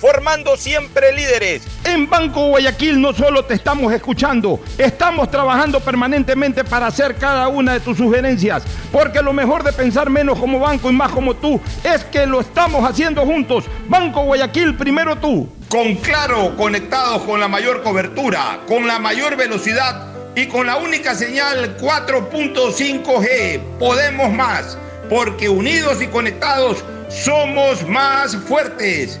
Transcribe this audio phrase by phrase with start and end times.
[0.00, 1.62] formando siempre líderes.
[1.84, 7.74] En Banco Guayaquil no solo te estamos escuchando, estamos trabajando permanentemente para hacer cada una
[7.74, 11.60] de tus sugerencias, porque lo mejor de pensar menos como banco y más como tú
[11.84, 13.64] es que lo estamos haciendo juntos.
[13.88, 15.48] Banco Guayaquil, primero tú.
[15.68, 21.14] Con Claro, conectados con la mayor cobertura, con la mayor velocidad y con la única
[21.14, 23.60] señal 4.5G.
[23.78, 24.78] Podemos más
[25.10, 29.20] porque unidos y conectados somos más fuertes.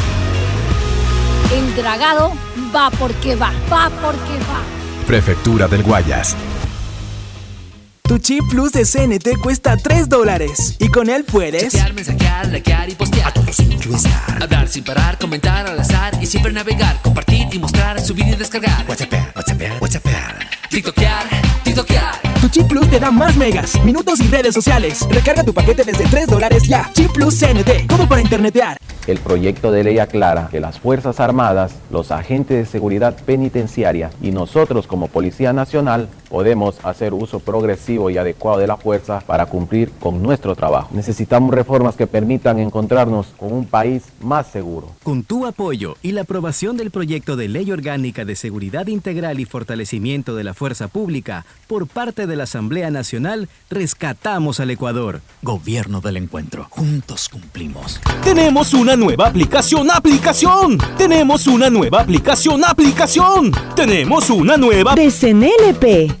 [1.51, 2.31] El dragado
[2.73, 4.61] va porque va, va porque va.
[5.05, 6.35] Prefectura del Guayas.
[8.03, 12.89] Tu chip plus de CNT cuesta 3 dólares y con él puedes chatear, mensajear, likear
[12.89, 13.77] y postear a todos sin
[14.41, 18.85] hablar sin parar, comentar al azar y siempre navegar, compartir y mostrar, subir y descargar,
[18.87, 20.05] WhatsApp, WhatsApp, WhatsApp,
[20.69, 21.27] tiktokear,
[21.63, 22.30] tiktokear.
[22.41, 25.07] Tu chip plus te da más megas, minutos y redes sociales.
[25.11, 26.89] Recarga tu paquete desde 3 dólares ya.
[26.91, 28.77] Chip plus CNT, todo para internetear.
[29.07, 34.31] El proyecto de ley aclara que las Fuerzas Armadas, los agentes de seguridad penitenciaria y
[34.31, 39.91] nosotros como Policía Nacional podemos hacer uso progresivo y adecuado de la fuerza para cumplir
[39.99, 40.89] con nuestro trabajo.
[40.93, 44.91] Necesitamos reformas que permitan encontrarnos con un país más seguro.
[45.01, 49.45] Con tu apoyo y la aprobación del proyecto de ley orgánica de seguridad integral y
[49.45, 55.21] fortalecimiento de la fuerza pública por parte de la Asamblea Nacional, rescatamos al Ecuador.
[55.41, 56.67] Gobierno del encuentro.
[56.69, 57.99] Juntos cumplimos.
[58.23, 60.77] Tenemos una nueva aplicación, aplicación.
[60.97, 63.51] Tenemos una nueva aplicación, aplicación.
[63.75, 66.20] Tenemos una nueva de CNLP.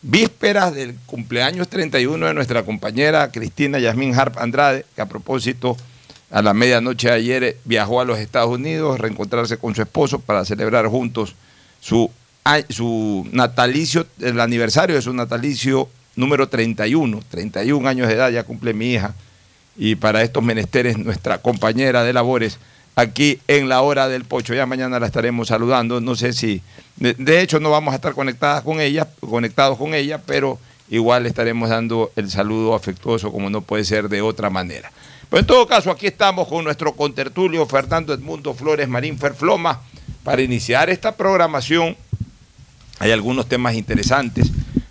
[0.00, 5.76] Vísperas del cumpleaños 31 de nuestra compañera Cristina Yasmín Harp Andrade, que a propósito
[6.32, 10.18] a la medianoche de ayer viajó a los Estados Unidos a reencontrarse con su esposo
[10.18, 11.36] para celebrar juntos
[11.80, 12.10] su,
[12.70, 18.74] su natalicio, el aniversario de su natalicio número 31, 31 años de edad ya cumple
[18.74, 19.14] mi hija,
[19.76, 22.58] y para estos menesteres nuestra compañera de labores
[22.94, 24.54] aquí en la hora del pocho.
[24.54, 26.00] Ya mañana la estaremos saludando.
[26.00, 26.62] No sé si,
[26.96, 30.58] de, hecho, no vamos a estar conectadas con ella, conectados con ella, pero
[30.90, 34.92] igual estaremos dando el saludo afectuoso como no puede ser de otra manera.
[35.32, 39.80] Pero en todo caso, aquí estamos con nuestro contertulio Fernando Edmundo Flores Marín Ferfloma
[40.24, 41.96] para iniciar esta programación.
[42.98, 44.50] Hay algunos temas interesantes.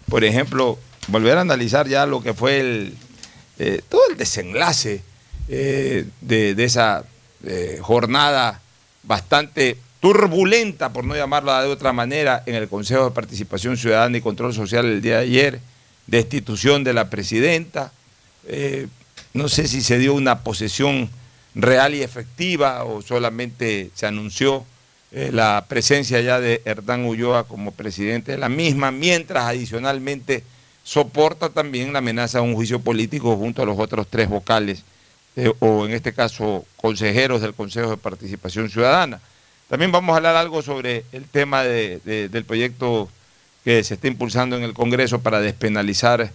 [0.10, 0.80] Por ejemplo,
[1.10, 2.98] volver a analizar ya lo que fue el,
[3.60, 5.04] eh, todo el desenlace
[5.48, 7.04] eh, de, esa
[7.46, 8.62] eh, jornada
[9.04, 14.22] bastante turbulenta, por no llamarla de otra manera, en el Consejo de Participación Ciudadana y
[14.22, 15.60] Control Social el día de ayer,
[16.08, 17.92] destitución de la presidenta.
[19.34, 21.10] No sé si se dio una posesión
[21.56, 24.66] real y efectiva o solamente se anunció
[25.12, 30.44] eh, la presencia ya de Hernán Ulloa como presidente de la misma, mientras adicionalmente
[30.84, 34.84] soporta también la amenaza de un juicio político junto a los otros tres vocales
[35.36, 39.22] eh, o en este caso consejeros del Consejo de Participación Ciudadana.
[39.70, 43.10] También vamos a hablar algo sobre el tema del proyecto
[43.64, 46.32] que se está impulsando en el Congreso para despenalizar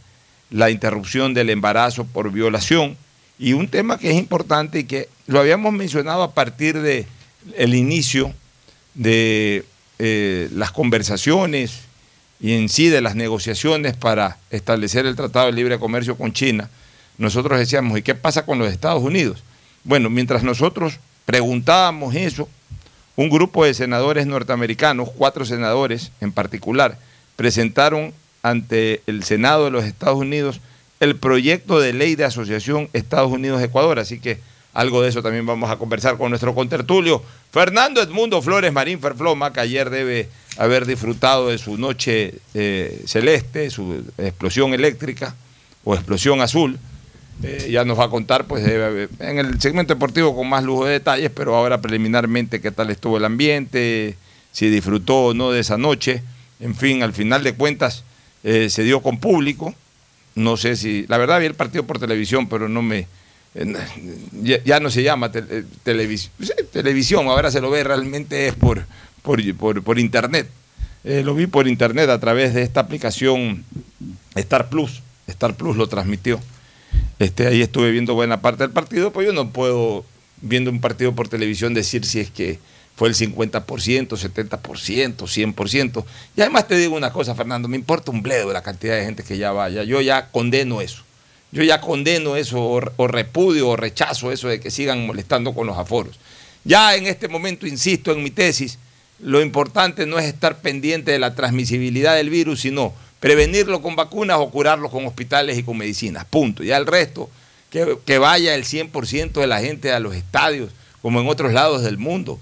[0.50, 2.96] la interrupción del embarazo por violación
[3.38, 7.06] y un tema que es importante y que lo habíamos mencionado a partir de
[7.56, 8.32] el inicio
[8.94, 9.64] de
[9.98, 11.81] eh, las conversaciones
[12.40, 16.70] y en sí de las negociaciones para establecer el Tratado de Libre Comercio con China
[17.19, 19.43] nosotros decíamos, ¿y qué pasa con los Estados Unidos?
[19.84, 22.48] Bueno, mientras nosotros preguntábamos eso,
[23.16, 26.98] un grupo de senadores norteamericanos, cuatro senadores en particular,
[27.37, 28.12] presentaron
[28.46, 30.60] ante el Senado de los Estados Unidos
[31.00, 33.98] el proyecto de ley de asociación Estados Unidos-Ecuador.
[33.98, 34.38] Así que
[34.72, 39.52] algo de eso también vamos a conversar con nuestro contertulio, Fernando Edmundo Flores Marín Ferfloma,
[39.52, 40.28] que ayer debe
[40.58, 45.34] haber disfrutado de su noche eh, celeste, su explosión eléctrica
[45.82, 46.78] o explosión azul.
[47.43, 50.93] Eh, ya nos va a contar pues en el segmento deportivo con más lujo de
[50.93, 54.16] detalles, pero ahora preliminarmente qué tal estuvo el ambiente,
[54.52, 56.22] si disfrutó o no de esa noche.
[56.60, 58.04] En fin, al final de cuentas
[58.48, 59.75] eh, se dio con público.
[60.37, 63.08] No sé si, la verdad vi el partido por televisión, pero no me,
[63.56, 65.32] eh, ya, no se llama
[65.82, 68.87] televisión, ahora se lo ve realmente es por,
[69.22, 69.43] por,
[69.82, 70.48] por, internet.
[71.02, 73.64] lo vi por internet a través de esta aplicación
[74.37, 75.02] Star Plus.
[75.26, 76.38] Star Plus lo transmitió.
[77.19, 80.04] Este, ahí estuve viendo buena parte del partido, pues yo no puedo,
[80.40, 82.60] viendo un partido por televisión, decir si es que
[82.96, 83.62] fue el 50%,
[84.08, 86.04] 70%, 100%.
[86.37, 89.22] Y además te digo una cosa, Fernando, me importa un bledo la cantidad de gente
[89.22, 89.84] que ya vaya.
[89.84, 91.02] Yo ya condeno eso.
[91.52, 95.79] Yo ya condeno eso, o, repudio, o rechazo eso de que sigan molestando con los
[95.79, 96.19] aforos.
[96.65, 98.79] Ya en este momento, insisto en mi tesis,
[99.20, 104.38] lo importante no es estar pendiente de la transmisibilidad del virus, sino prevenirlo con vacunas
[104.41, 106.24] o curarlo con hospitales y con medicinas.
[106.24, 106.62] Punto.
[106.62, 107.31] Ya el resto,
[107.70, 110.70] que, vaya el 100% de la gente a los estadios,
[111.03, 112.41] como en otros lados del mundo.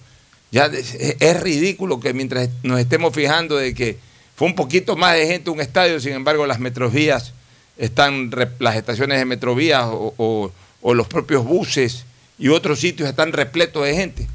[0.55, 3.99] Ya es, ridículo que mientras nos estemos fijando de que
[4.37, 7.33] fue un poquito más de gente un estadio, sin embargo las metrovías
[7.77, 8.31] están,
[8.61, 10.53] las estaciones de metrovías o,
[10.95, 12.05] los propios buses
[12.39, 14.29] y otros sitios están repletos de gente.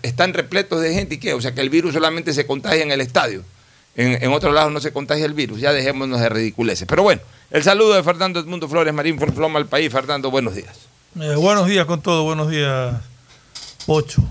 [0.00, 1.34] están repletos de gente y qué?
[1.34, 3.44] O sea que el virus solamente se contagia en el estadio
[3.96, 5.60] en, en otros lados no se contagia el virus.
[5.60, 6.88] Ya dejémonos de ridiculeces.
[6.88, 7.20] Pero bueno,
[7.50, 9.92] el saludo de Fernando Edmundo Flores Marín Floma al país.
[9.92, 10.88] Fernando, buenos días.
[11.20, 12.94] Eh, buenos días con todo, buenos días,
[13.86, 14.22] Ocho.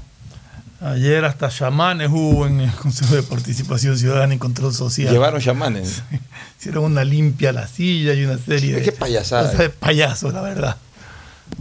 [0.80, 5.12] Ayer hasta chamanes hubo en el Consejo de Participación Ciudadana y Control Social.
[5.12, 6.04] Llevaron chamanes.
[6.60, 8.84] Hicieron una limpia a la silla y una serie de.
[8.84, 9.52] Qué payasada.
[9.54, 10.78] De payasos, la verdad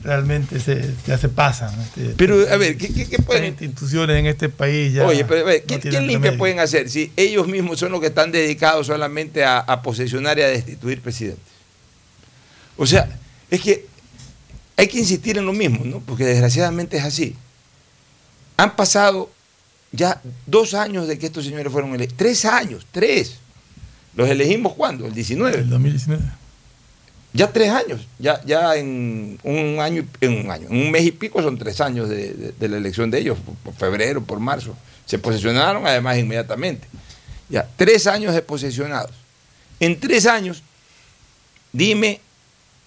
[0.03, 1.71] realmente se, ya se pasan.
[1.81, 3.45] Este, pero, a ver, ¿qué, pueden...?
[3.47, 5.07] instituciones en este país ya...
[5.07, 8.33] Oye, pero a ver, ¿qué, limpia pueden hacer si ellos mismos son los que están
[8.33, 11.45] dedicados solamente a, a posesionar y a destituir presidentes?
[12.77, 13.09] O sea,
[13.51, 13.87] es que
[14.77, 16.01] hay que insistir en lo mismo, ¿no?
[16.01, 17.35] Porque desgraciadamente es así.
[18.57, 19.31] Han pasado
[19.93, 22.17] ya dos años de que estos señores fueron elegidos.
[22.17, 23.37] Tres años, tres.
[24.15, 25.07] ¿Los elegimos cuándo?
[25.07, 25.59] El 19.
[25.59, 26.23] El 2019.
[27.33, 31.13] Ya tres años, ya, ya en un año, en un año, en un mes y
[31.13, 34.41] pico son tres años de, de- de la elección de ellos, por, por febrero, por
[34.41, 34.75] marzo.
[35.05, 36.89] Se posesionaron además inmediatamente.
[37.51, 39.11] Ya, tres años de posesionados.
[39.81, 40.63] En tres años,
[41.73, 42.21] dime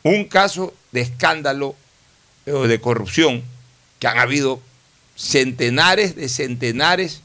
[0.02, 1.76] un caso de escándalo
[2.48, 3.44] eh, o de corrupción
[4.00, 4.60] que han habido
[5.20, 7.22] centenares de centenares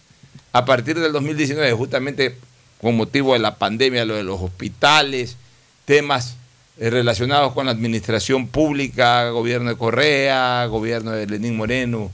[0.53, 2.37] a partir del 2019, justamente
[2.81, 5.37] con motivo de la pandemia, lo de los hospitales,
[5.85, 6.37] temas
[6.79, 12.11] eh, relacionados con la administración pública, gobierno de Correa, gobierno de Lenín Moreno,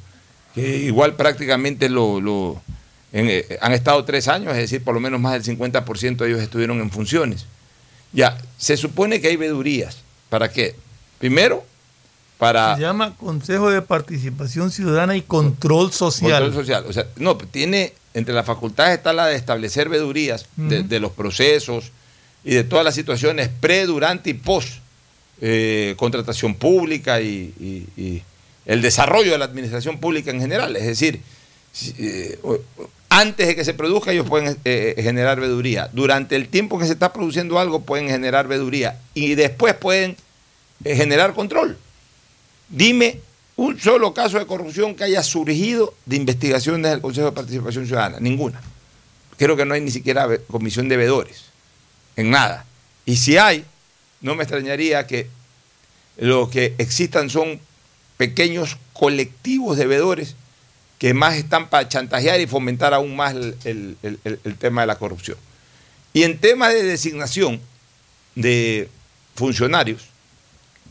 [0.54, 2.60] que igual prácticamente lo,
[3.12, 6.28] en, eh, han estado tres años, es decir, por lo menos más del 50% de
[6.28, 7.46] ellos estuvieron en funciones.
[8.12, 9.98] Ya, se supone que hay vedurías.
[10.28, 10.74] ¿Para qué?
[11.18, 11.64] Primero,
[12.40, 12.74] para...
[12.74, 16.42] Se llama Consejo de Participación Ciudadana y Control Social.
[16.42, 16.84] Control social.
[16.88, 21.92] O sea, no, tiene, entre las facultades está la de establecer vedurías de, los procesos
[22.42, 24.68] y de todas las situaciones pre, durante y post
[25.42, 28.22] eh, contratación pública y, y- y
[28.66, 30.74] el desarrollo de la administración pública en general.
[30.76, 31.20] Es decir,
[31.98, 32.38] eh,
[33.10, 35.90] antes de que se produzca ellos pueden eh, generar veduría.
[35.92, 40.16] Durante el tiempo que se está produciendo algo pueden generar veduría y después pueden
[40.82, 41.76] generar control.
[42.70, 43.20] Dime
[43.56, 48.18] un solo caso de corrupción que haya surgido de investigaciones del Consejo de Participación Ciudadana.
[48.20, 48.60] Ninguna.
[49.36, 51.44] Creo que no hay ni siquiera comisión de veedores.
[52.16, 52.64] En nada.
[53.04, 53.64] Y si hay,
[54.20, 55.28] no me extrañaría que
[56.16, 57.60] lo que existan son
[58.16, 60.36] pequeños colectivos de veedores
[60.98, 65.38] que más están para chantajear y fomentar aún más el, el- tema de la corrupción.
[66.12, 67.60] Y en tema de designación
[68.34, 68.88] de
[69.34, 70.02] funcionarios,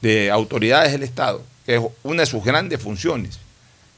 [0.02, 3.40] de autoridades del Estado, es una de sus grandes funciones,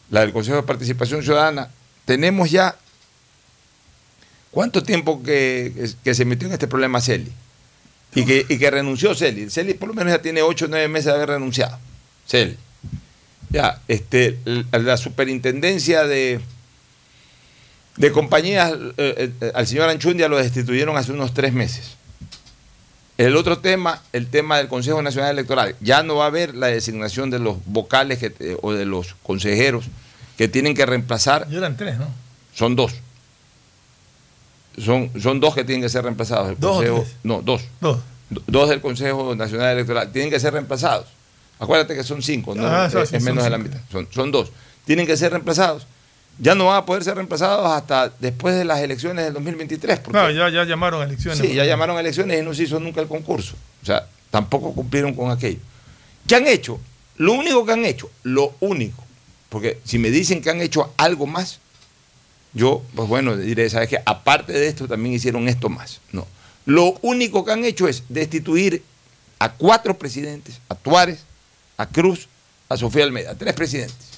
[0.09, 1.69] la del Consejo de Participación Ciudadana,
[2.05, 2.75] tenemos ya
[4.51, 7.31] cuánto tiempo que, se metió en este problema Celi
[8.13, 9.49] y que, y que renunció Celi.
[9.49, 11.79] Celi por lo menos ya tiene 8 o 9 meses de haber renunciado.
[12.27, 12.57] Celi.
[13.49, 14.37] Ya, este,
[14.71, 16.41] la superintendencia de,
[17.95, 21.97] de compañías, eh, eh, al señor Anchundia lo destituyeron hace unos tres meses.
[23.25, 25.75] El otro tema, el tema del Consejo Nacional Electoral.
[25.79, 29.85] Ya no va a haber la designación de los vocales que, o de los consejeros
[30.37, 31.47] que tienen que reemplazar.
[31.49, 32.07] Ya eran tres, ¿no?
[32.55, 32.93] Son dos.
[34.83, 36.49] Son, son dos que tienen que ser reemplazados.
[36.49, 37.15] El ¿Dos o Consejo- tres?
[37.23, 37.61] No, dos.
[37.79, 37.99] Dos.
[38.29, 40.11] Do- Dos del Consejo Nacional Electoral.
[40.11, 41.05] Tienen que ser reemplazados.
[41.59, 42.65] Acuérdate que son cinco, ¿no?
[42.65, 43.79] Ah, es sí, es son menos de la mitad.
[43.91, 44.51] Son, son dos.
[44.85, 45.85] Tienen que ser reemplazados.
[46.39, 49.99] Ya no van a poder ser reemplazados hasta después de las elecciones del 2023.
[49.99, 51.39] porque- Claro, ya, ya llamaron elecciones.
[51.39, 53.55] Sí, ya llamaron elecciones y no se hizo nunca el concurso.
[53.81, 55.59] O sea, tampoco cumplieron con aquello.
[56.27, 56.79] ¿Qué han hecho?
[57.17, 59.03] Lo único que han hecho, lo único,
[59.49, 61.59] porque si me dicen que han hecho algo más,
[62.53, 63.99] yo, pues bueno, diré, ¿sabes qué?
[64.05, 65.99] Aparte de esto, también hicieron esto más.
[66.11, 66.25] No.
[66.65, 68.83] Lo único que han hecho es destituir
[69.39, 71.23] a cuatro presidentes, a Tuárez,
[71.77, 72.27] a Cruz,
[72.69, 74.10] a Sofía Almeida, tres presidentes.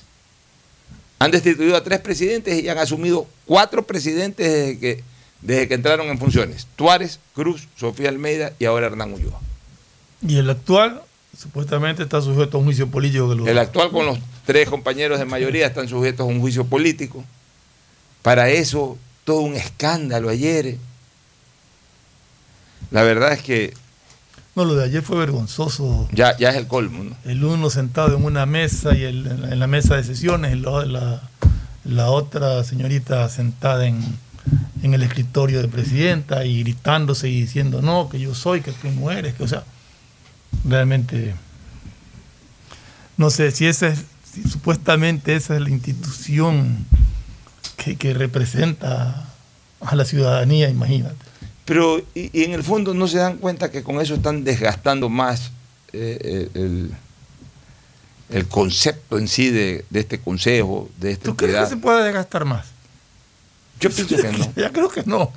[1.24, 5.03] Han destituido a tres presidentes y han asumido cuatro presidentes desde que,
[5.42, 6.68] desde que entraron en funciones.
[6.75, 9.39] Tuárez, Cruz, Sofía Almeida y ahora Hernán Ulloa.
[10.22, 11.01] Y el actual
[11.38, 15.18] supuestamente está sujeto a un juicio político que lo El actual con los tres compañeros
[15.18, 17.24] de mayoría están sujetos a un juicio político.
[18.22, 20.75] Para eso, todo un escándalo ayer.
[22.92, 23.74] La verdad es que
[24.55, 26.07] No, lo de ayer fue vergonzoso.
[26.12, 27.03] ya, ya es el colmo.
[27.03, 27.15] ¿no?
[27.25, 30.86] El uno sentado en una mesa y el- en la mesa de sesiones, y la,
[30.86, 31.22] la-
[31.86, 34.00] la otra señorita sentada en,
[34.83, 38.89] en el escritorio de presidenta y gritándose y diciendo no, que yo soy, que tú
[38.91, 39.63] no eres, que o sea,
[40.65, 41.33] realmente
[43.17, 44.00] no sé si esa es,
[44.31, 46.86] si supuestamente esa es la institución
[47.77, 49.25] que, que representa
[49.81, 51.15] a la ciudadanía, imagínate.
[51.65, 55.10] Pero, y, y en el fondo no se dan cuenta que con eso están desgastando
[55.10, 55.51] más
[55.93, 56.91] eh, eh, el,
[58.29, 62.03] el concepto en sí de, de este consejo, de esta ¿Tú crees que se puede
[62.03, 62.67] desgastar más?
[63.79, 64.53] Yo pienso que no.
[64.55, 65.32] Ya creo que no.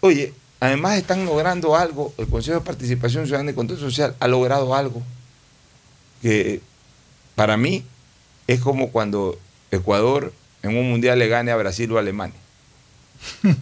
[0.00, 4.74] Oye, además están logrando algo, el Consejo de Participación Ciudadana y Control Social ha logrado
[4.74, 5.02] algo
[6.22, 6.60] que
[7.34, 7.84] para mí
[8.46, 9.38] es como cuando
[9.70, 10.32] Ecuador
[10.62, 12.38] en un mundial le gane a Brasil o a Alemania.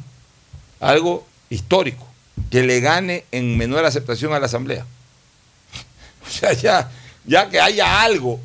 [0.80, 2.05] algo histórico,
[2.50, 4.84] que le gane en menor aceptación a la Asamblea.
[6.26, 6.90] O sea, ya,
[7.24, 8.40] ya que haya algo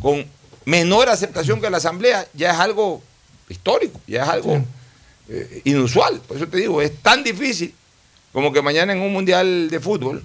[0.00, 0.24] con
[0.64, 3.02] menor aceptación que la Asamblea, ya es algo
[3.48, 4.64] histórico, ya es algo
[5.28, 6.20] eh, inusual.
[6.26, 7.74] Por eso te digo, es tan difícil
[8.32, 10.24] como que mañana en un mundial de fútbol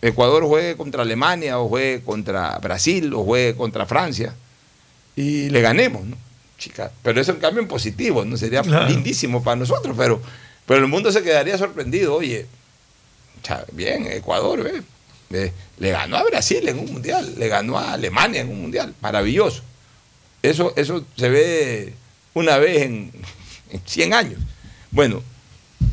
[0.00, 4.34] Ecuador juegue contra Alemania o juegue contra Brasil o juegue contra Francia
[5.16, 6.16] y le ganemos, ¿no?
[6.58, 8.36] Chica, pero eso en cambio en positivo, ¿no?
[8.36, 8.86] Sería Claro.
[8.88, 10.20] lindísimo para nosotros, pero,
[10.68, 12.46] pero el mundo se quedaría sorprendido, oye,
[13.72, 14.70] bien, Ecuador,
[15.30, 19.62] le ganó a Brasil en un mundial, le ganó a Alemania en un mundial, maravilloso.
[20.42, 21.94] Eso, eso se ve
[22.34, 23.10] una vez en,
[23.70, 24.40] en 100 años.
[24.90, 25.22] Bueno,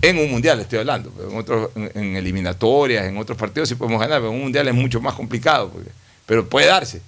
[0.01, 3.75] en un mundial estoy hablando, pero en, otros, en, en eliminatorias, en otros partidos sí
[3.75, 5.71] podemos ganar, pero en un mundial es mucho más complicado,
[6.25, 7.01] pero puede darse.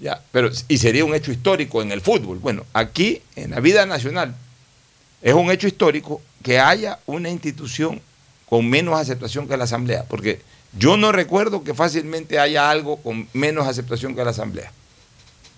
[0.00, 2.40] Ya, pero, y sería un hecho histórico en el fútbol.
[2.40, 4.34] Bueno, aquí, en la vida nacional,
[5.22, 8.00] es un hecho histórico que haya una institución
[8.48, 10.40] con menos aceptación que la Asamblea, porque
[10.78, 14.72] yo no recuerdo que fácilmente haya algo con menos aceptación que la Asamblea.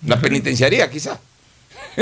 [0.07, 1.19] La penitenciaría, quizás.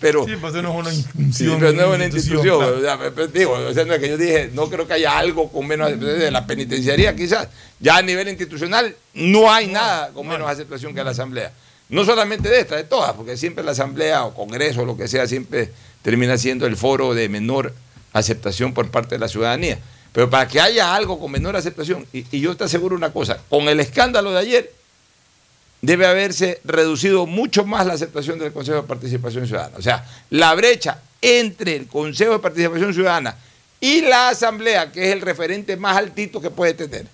[0.00, 1.58] pero, Sí, pues no es una Sí, institución.
[1.60, 2.58] pero no es una institución.
[2.58, 2.78] claro.
[2.78, 4.94] o sea, pero- pero digo, o sea, no es que yo dije, no creo que
[4.94, 7.48] haya algo con menos aceptación de la penitenciaría, quizás.
[7.80, 11.52] Ya a nivel institucional no hay nada con menos aceptación que la Asamblea.
[11.88, 15.08] No solamente de esta, de todas, porque siempre la Asamblea o Congreso o lo que
[15.08, 15.70] sea, siempre
[16.02, 17.74] termina siendo el foro de menor
[18.12, 19.78] aceptación por parte de la ciudadanía.
[20.12, 23.68] Pero para que haya algo con menor aceptación, y, yo te aseguro una cosa, con
[23.68, 24.72] el escándalo de ayer,
[25.80, 29.76] debe haberse reducido mucho más la aceptación del Consejo de Participación Ciudadana.
[29.76, 33.36] O sea, la brecha entre el Consejo de Participación Ciudadana
[33.80, 37.06] y la Asamblea, que es el referente más altito que puede tener,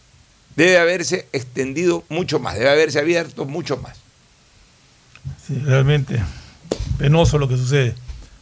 [0.56, 3.98] debe haberse extendido mucho más, debe haberse abierto mucho más.
[5.46, 6.22] Sí, realmente
[6.98, 7.94] penoso lo que sucede.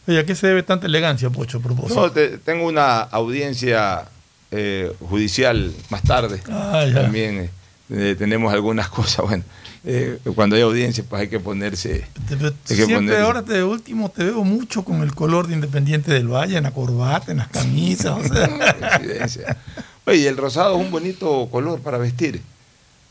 [0.07, 1.99] Oye, ¿a qué se debe tanta elegancia, Pocho, a propósito?
[2.01, 4.05] No, te- tengo una audiencia
[4.51, 6.41] eh, judicial más tarde.
[6.49, 7.03] Ah, ya.
[7.03, 7.49] También eh,
[7.89, 9.25] eh, tenemos algunas cosas.
[9.25, 9.43] Bueno,
[9.85, 12.05] eh, cuando hay audiencia, pues hay que ponerse.
[12.27, 15.53] Te hay que Siempre ponerse- ahora de último te veo mucho con el color de
[15.55, 18.17] Independiente del Valle, en la corbata, en las camisas.
[18.17, 18.23] o
[19.27, 19.57] sea.
[20.05, 22.41] Oye, el rosado es un bonito color para vestir.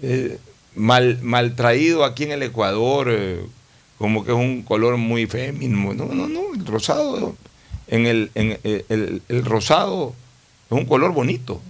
[0.02, 0.38] Eh,
[0.74, 3.40] mal, mal traído aquí en el Ecuador, eh,
[4.02, 5.94] como que es un color muy fémino.
[5.94, 7.36] No, no, no, el rosado,
[7.86, 10.12] en el, en el, el- el rosado
[10.70, 11.62] es un color bonito,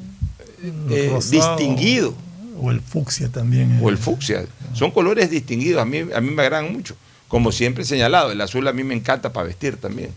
[0.90, 2.14] eh, Rosado, distinguido.
[2.58, 3.78] O el fucsia también.
[3.82, 4.46] O el fucsia.
[4.72, 6.96] Son colores distinguidos, a mí, a mí me agradan mucho.
[7.28, 10.10] Como siempre he señalado, el azul a mí me encanta para vestir también.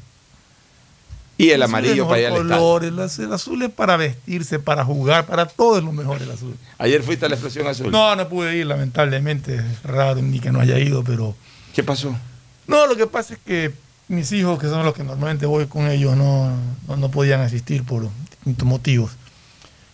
[1.38, 2.50] Y el es amarillo para ir al estadio.
[2.50, 2.94] color, el,
[3.26, 6.56] el azul es para vestirse, para jugar, para todo es lo mejor el azul.
[6.78, 7.92] Ayer fuiste a la explosión azul.
[7.92, 9.56] No, no pude ir, lamentablemente.
[9.56, 11.36] Es raro ni que no haya ido, pero.
[11.76, 12.16] ¿Qué pasó?
[12.68, 13.72] No, lo que pasa es que
[14.08, 16.52] mis hijos, que son los que normalmente voy con ellos, no,
[16.88, 19.12] no, no podían asistir por distintos motivos.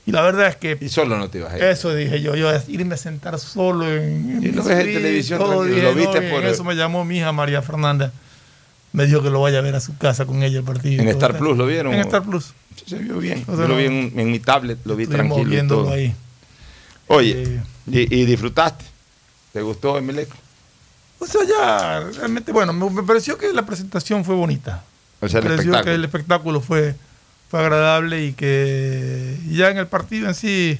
[0.06, 0.78] Y la verdad es que.
[0.80, 1.64] Y solo no te ibas a ir.
[1.64, 4.44] Eso dije yo, yo irme a sentar solo en.
[4.44, 7.04] Y lo ves en televisión todo, dije, lo viste no, por- en Eso me llamó
[7.06, 8.12] mi hija María Fernanda.
[8.94, 11.02] Me dijo que lo vaya a ver a su casa con ella el partido.
[11.02, 11.94] ¿En Star Plus lo vieron?
[11.94, 12.02] En?
[12.02, 12.54] Star Plus.
[12.86, 13.44] Se vio bien.
[13.48, 15.64] O sea, Yo lo vi en, en mi tablet, lo vi tranquilo.
[15.64, 15.92] y todo.
[15.94, 16.14] ahí.
[17.08, 18.84] Oye, Eh, y, y disfrutaste.
[19.54, 20.30] ¿Te gustó Emelec?
[21.22, 24.84] O sea, ya, realmente, bueno, me, me pareció que la presentación fue bonita.
[25.20, 26.96] O sea, el me pareció que el espectáculo fue,
[27.48, 30.80] fue agradable y que ya en el partido en sí,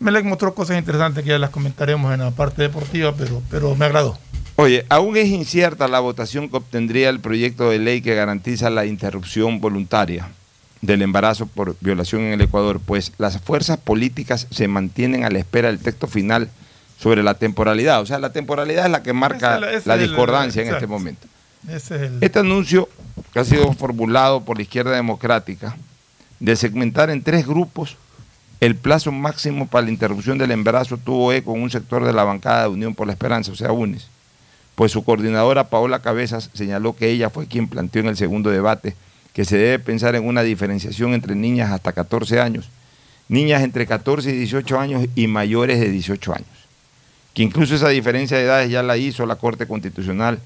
[0.00, 3.86] Melec mostró cosas interesantes que ya las comentaremos en la parte deportiva, pero, pero me
[3.86, 4.18] agradó.
[4.56, 8.84] Oye, aún es incierta la votación que obtendría el proyecto de ley que garantiza la
[8.84, 10.28] interrupción voluntaria
[10.82, 15.38] del embarazo por violación en el Ecuador, pues las fuerzas políticas se mantienen a la
[15.38, 16.50] espera del texto final
[16.98, 18.00] sobre la temporalidad.
[18.00, 21.26] O sea, la temporalidad es la que marca la- el- discordancia en este momento.
[21.68, 22.88] Ese es el, Este anuncio
[23.32, 25.76] que ha sido formulado por la izquierda democrática
[26.40, 27.96] de segmentar en tres grupos
[28.60, 32.24] el plazo máximo para la interrupción del embarazo tuvo eco en un sector de la
[32.24, 34.08] bancada de Unión por la Esperanza, o sea, UNES.
[34.74, 38.94] Pues su coordinadora Paola Cabezas señaló que ella fue quien planteó en el segundo debate
[39.32, 42.68] que se debe pensar en una diferenciación entre niñas hasta 14 años,
[43.28, 46.48] niñas entre 14 y 18 años y mayores de 18 años.
[47.38, 50.40] Que incluso esa diferencia de edades ya la hizo la Corte Constitucional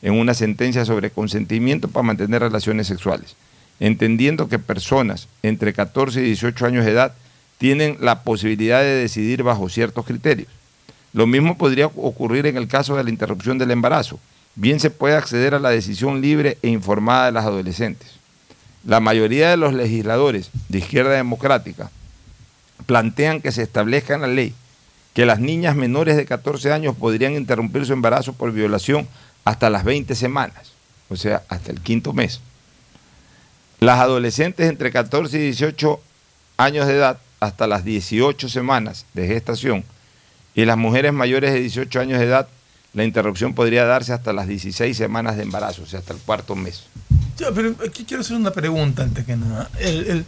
[0.00, 3.36] en una sentencia sobre consentimiento para mantener relaciones sexuales,
[3.80, 7.12] entendiendo que personas entre 14 y 18 años de edad
[7.58, 10.48] tienen la posibilidad de decidir bajo ciertos criterios.
[11.12, 14.18] Lo mismo podría ocurrir en el caso de la interrupción del embarazo.
[14.54, 18.08] Bien se puede acceder a la decisión libre e informada de las adolescentes.
[18.86, 21.90] La mayoría de los legisladores de izquierda democrática
[22.86, 24.54] plantean que se establezca en la ley
[25.18, 29.08] que las niñas menores de 14 años podrían interrumpir su embarazo por violación
[29.44, 30.70] hasta las 20 semanas,
[31.08, 32.38] o sea, hasta el quinto mes.
[33.80, 36.00] Las adolescentes entre 14 y 18
[36.56, 39.82] años de edad hasta las 18 semanas de gestación
[40.54, 42.46] y las mujeres mayores de 18 años de edad,
[42.94, 46.54] la interrupción podría darse hasta las 16 semanas de embarazo, o sea, hasta el cuarto
[46.54, 46.84] mes.
[47.36, 49.68] Ya, pero aquí quiero hacer una pregunta antes que nada.
[49.80, 50.24] El- el-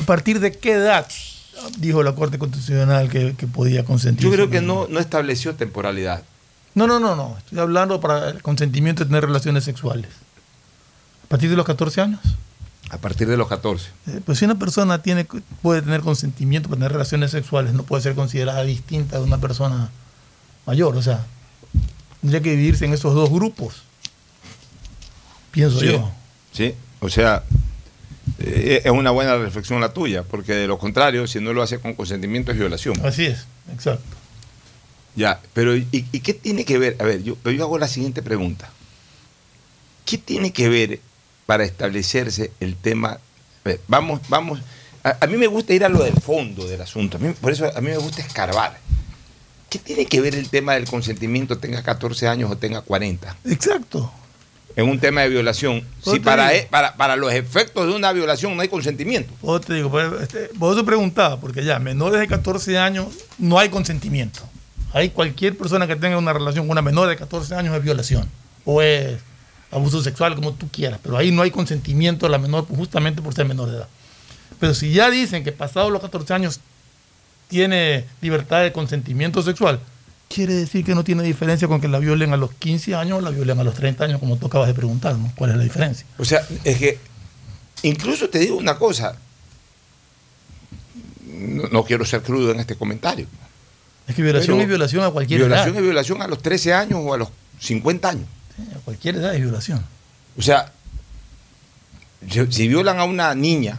[0.00, 1.06] ¿A partir de qué edad
[1.78, 4.24] dijo la Corte Constitucional que, que podía consentir?
[4.24, 6.22] Yo creo que no, no estableció temporalidad.
[6.74, 7.36] No, no, no, no.
[7.38, 10.10] Estoy hablando para el consentimiento de tener relaciones sexuales.
[11.24, 12.20] ¿A partir de los 14 años?
[12.90, 13.90] A partir de los 14.
[14.06, 15.26] Eh, pues si una persona tiene,
[15.60, 19.90] puede tener consentimiento para tener relaciones sexuales, no puede ser considerada distinta de una persona
[20.66, 20.96] mayor.
[20.96, 21.26] O sea,
[22.20, 23.82] tendría que dividirse en esos dos grupos.
[25.50, 26.10] Pienso Sí, yo.
[26.52, 27.42] Sí, o sea,
[28.38, 31.78] eh, es una buena reflexión la tuya, porque de lo contrario, si no lo hace
[31.78, 32.94] con consentimiento es violación.
[33.04, 34.04] Así es, exacto.
[35.16, 36.96] Ya, pero ¿y, y qué tiene que ver?
[37.00, 38.70] A ver, yo, pero yo hago la siguiente pregunta.
[40.04, 41.00] ¿Qué tiene que ver
[41.46, 43.10] para establecerse el tema?
[43.12, 43.20] A
[43.64, 44.60] ver, vamos, vamos.
[45.02, 47.16] A, a mí me gusta ir a lo del fondo del asunto.
[47.16, 48.78] A mí- por eso a mí me gusta escarbar.
[49.68, 53.36] ¿Qué tiene que ver el tema del consentimiento, tenga 14 años o tenga 40?
[53.50, 54.10] Exacto.
[54.78, 55.84] En un tema de violación.
[56.04, 59.34] Pues Si para, e- para, para los efectos de una violación no hay consentimiento.
[59.42, 63.58] Vos te digo, pues, este, vos te preguntaba, porque ya menores de 14 años no
[63.58, 64.38] hay consentimiento.
[64.92, 68.28] Hay cualquier persona que tenga una relación con una menor de 14 años es violación
[68.64, 69.18] o es
[69.72, 73.34] abuso sexual, como tú quieras, pero ahí no hay consentimiento de la menor justamente por
[73.34, 73.88] ser menor de edad.
[74.60, 76.60] Pero si ya dicen que pasados los 14 años
[77.48, 79.80] tiene libertad de consentimiento sexual,
[80.28, 83.20] quiere decir que no tiene diferencia con que la violen a los 15 años o
[83.20, 85.32] la violen a los 30 años, como tú acabas de preguntar, ¿no?
[85.36, 86.06] ¿Cuál es la diferencia?
[86.18, 86.98] O sea, es que
[87.82, 89.16] incluso te digo una cosa.
[91.26, 93.26] No, no quiero ser crudo en este comentario.
[94.06, 95.76] Es que violación es violación a cualquier violación edad.
[95.78, 97.28] es violación a los 13 años o a los
[97.60, 98.26] 50 años.
[98.74, 99.84] A cualquier edad es violación.
[100.36, 100.72] O sea,
[102.30, 103.78] si, si violan a una niña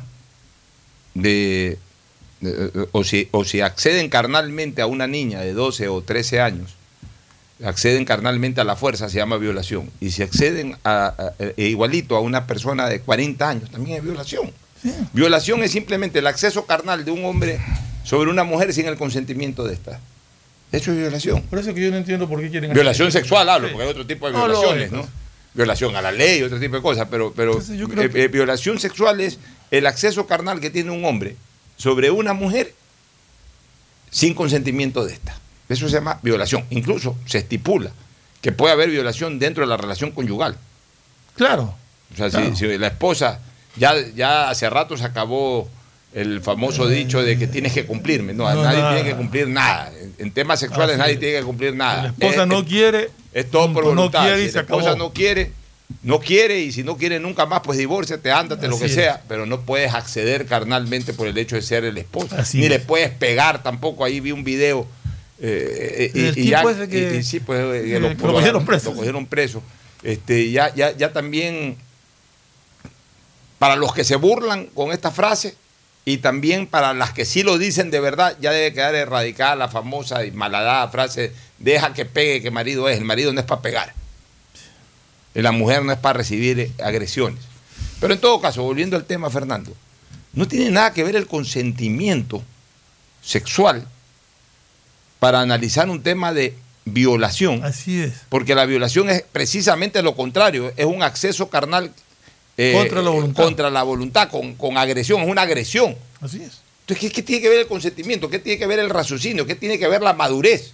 [1.13, 1.77] de-
[2.91, 6.75] o, si, o si acceden carnalmente a una niña de 12 o 13 años,
[7.63, 9.89] acceden carnalmente a la fuerza, se llama violación.
[9.99, 14.03] Y si acceden a, a- e igualito a una persona de 40 años, también es
[14.03, 14.51] violación.
[15.11, 17.59] Violación es simplemente el acceso carnal de un hombre
[18.05, 19.99] sobre una mujer sin el consentimiento de esta.
[20.71, 21.41] Eso es violación.
[21.43, 23.73] Por eso que yo no entiendo por qué quieren Violación hacer- sexual hablo, Sí.
[23.73, 24.91] porque hay otro tipo de violaciones.
[24.91, 25.05] ¿no?
[25.53, 28.23] Violación a la ley, otro tipo de cosas, pero, pero Entonces, yo creo eh, que-
[28.23, 29.37] eh, violación sexual es
[29.71, 31.35] el acceso carnal que tiene un hombre
[31.79, 32.75] sobre una mujer
[34.11, 35.35] sin consentimiento de esta.
[35.67, 36.65] Eso se llama violación.
[36.69, 37.91] Incluso se estipula
[38.41, 40.57] que puede haber violación dentro de la relación conyugal.
[41.35, 41.75] Claro.
[42.13, 42.55] O sea, si- Claro.
[42.55, 43.39] si, la esposa,
[43.75, 45.69] ya, ya hace rato se acabó
[46.13, 48.33] el famoso dicho de que tienes que cumplirme.
[48.33, 48.95] No, No, nadie nada.
[48.95, 49.91] tiene que cumplir nada.
[49.95, 51.19] En, en temas sexuales Así nadie es.
[51.19, 52.03] tiene que cumplir nada.
[52.03, 53.09] La esposa Eh, no eh, quiere.
[53.31, 54.23] es todo por no voluntad.
[54.23, 54.97] quiere y si se la esposa acabó.
[54.97, 55.51] no quiere,
[56.03, 58.93] no quiere, y si no quiere nunca más, pues divórciate, ándate, lo Así que es.
[58.95, 62.35] sea, pero no puedes acceder carnalmente por el hecho de ser el esposo.
[62.37, 62.69] Así Ni es.
[62.69, 64.05] le puedes pegar tampoco.
[64.05, 64.87] Ahí vi un video.
[65.41, 68.65] eh, eh, y, y ya, que- y- y sí, pues, eh, que lo, lo cogieron
[68.65, 68.89] preso.
[68.91, 69.63] lo cogieron preso.
[70.03, 71.77] Este, ya, ya, ya también,
[73.57, 75.55] para los que se burlan con esta frase,
[76.05, 79.67] y también para las que sí lo dicen de verdad, ya debe quedar erradicada la
[79.69, 83.61] famosa y malhadada frase, deja que pegue que marido es, el marido no es para
[83.61, 83.93] pegar.
[85.35, 87.43] Y la mujer no es para recibir eh, agresiones.
[87.99, 89.73] Pero en todo caso, volviendo al tema, Fernando,
[90.33, 92.43] no tiene nada que ver el consentimiento
[93.21, 93.87] sexual
[95.19, 97.63] para analizar un tema de violación.
[97.63, 98.13] Así es.
[98.29, 101.93] Porque la violación es precisamente lo contrario, es un acceso carnal
[102.57, 103.43] eh, Contra la voluntad.
[103.43, 105.95] contra la voluntad, con, con agresión, es una agresión.
[106.19, 106.59] Así es.
[106.81, 108.29] Entonces, ¿qué, qué tiene que ver el consentimiento?
[108.29, 109.45] ¿Qué tiene que ver el raciocinio?
[109.45, 110.73] ¿Qué tiene que ver la madurez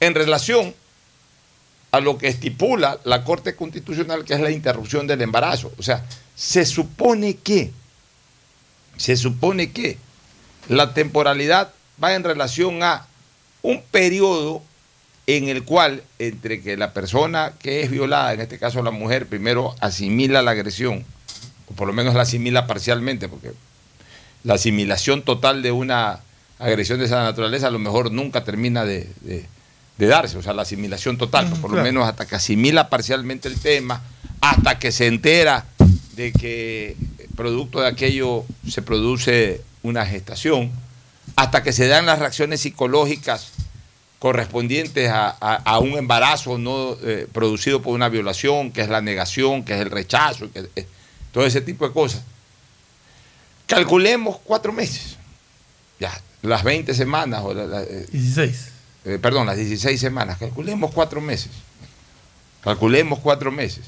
[0.00, 0.74] en relación
[1.94, 5.72] a lo que estipula la Corte Constitucional, que es la interrupción del embarazo?
[5.78, 6.04] O sea,
[6.34, 7.70] se supone que,
[8.96, 9.96] se supone que
[10.68, 11.70] la temporalidad
[12.02, 13.06] va en relación a
[13.62, 14.60] un periodo
[15.28, 19.26] en el cual entre que la persona que es violada, en este caso la mujer,
[19.26, 21.04] primero asimila la agresión,
[21.68, 23.52] o por lo menos la asimila parcialmente, porque
[24.42, 26.20] la asimilación total de una
[26.58, 29.46] agresión de esa naturaleza a lo mejor nunca termina de, de-
[29.98, 33.58] de darse, o sea, la asimilación total, por lo menos hasta que asimila parcialmente el
[33.60, 34.02] tema,
[34.40, 35.66] hasta que se entera
[36.16, 36.96] de que
[37.36, 40.72] producto de aquello se produce una gestación,
[41.36, 43.50] hasta que se dan las reacciones psicológicas
[44.18, 49.00] correspondientes a, a- a un embarazo no eh, producido por una violación, que es la
[49.00, 50.86] negación, que es el rechazo, que es-
[51.32, 52.22] todo ese tipo de cosas.
[53.66, 55.16] Calculemos cuatro meses,
[55.98, 58.68] ya, las 20 semanas, o la- la- eh, 16.
[59.04, 61.50] Eh, perdón, las 16 semanas, calculemos cuatro meses.
[62.62, 63.86] Calculemos cuatro meses.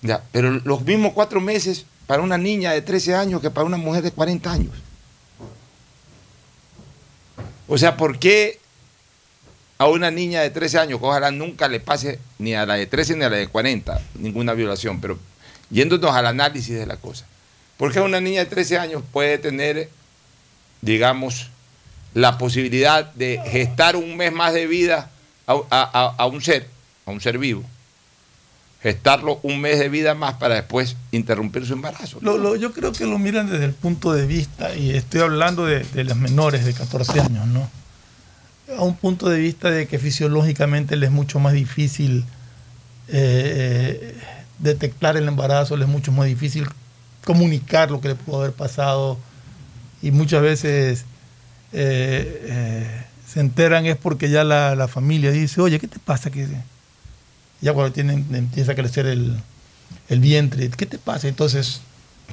[0.00, 3.76] Ya, pero los mismos cuatro meses para una niña de 13 años que para una
[3.76, 4.72] mujer de 40 años.
[7.68, 8.58] O sea, ¿por qué
[9.82, 12.86] a una niña de 13 años, que ojalá nunca le pase ni a la de
[12.86, 15.18] 13 ni a la de 40 ninguna violación, pero
[15.70, 17.26] yéndonos al análisis de la cosa,
[17.78, 19.88] ¿por qué una niña de 13 años puede tener,
[20.82, 21.50] digamos,
[22.14, 25.10] la posibilidad de gestar un mes más de vida
[25.46, 26.68] a, a- a- un ser,
[27.06, 27.62] a un ser vivo,
[28.82, 32.18] gestarlo un mes de vida más para después interrumpir su embarazo.
[32.20, 35.64] Lo- lo- yo creo que lo miran desde el punto de vista, y estoy hablando
[35.66, 37.68] de, de las menores de 14 años, ¿no?
[38.76, 42.24] A un punto de vista de que fisiológicamente les es mucho más difícil
[43.08, 44.16] eh, eh,
[44.58, 46.66] detectar el embarazo, les es mucho más difícil
[47.24, 49.18] comunicar lo que le pudo haber pasado,
[50.00, 51.04] y muchas veces
[51.72, 56.30] eh, eh, se enteran es porque ya la, la familia dice, oye, ¿qué te pasa?
[56.30, 56.46] que
[57.60, 59.36] Ya cuando tienen, empieza a crecer el,
[60.08, 61.28] el vientre, ¿qué te pasa?
[61.28, 61.80] Entonces,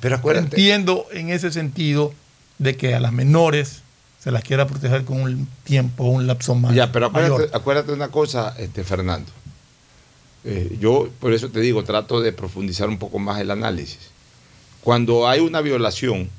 [0.02, 0.48] Pero acuérdate.
[0.56, 2.14] entiendo en ese sentido
[2.58, 3.82] de que a las menores
[4.22, 6.76] se las quiera proteger con un tiempo, un lapso más.
[6.76, 7.50] Ya, pero acuérdate, mayor.
[7.54, 9.32] acuérdate una cosa, este, Fernando.
[10.44, 14.00] Eh, yo, por eso te digo, trato de profundizar un poco más el análisis.
[14.84, 16.30] Cuando hay una violación,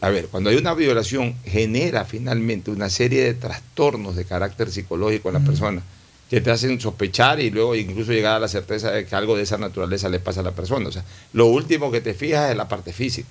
[0.00, 5.28] a ver, cuando hay una violación, genera finalmente una serie de trastornos de carácter psicológico
[5.28, 5.82] en la persona
[6.30, 9.44] que te hacen sospechar y luego incluso llegar a la certeza de que algo de
[9.44, 10.88] esa naturaleza le pasa a la persona.
[10.88, 13.28] O sea, lo último que te fijas es la parte física.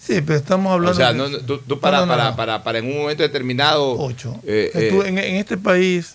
[0.00, 2.36] Sí, pero estamos hablando O sea, no, no, tú, tú para, No, para.
[2.36, 3.96] Para, para en un momento determinado.
[4.44, 6.14] eh, Que tú- eh, en, en este país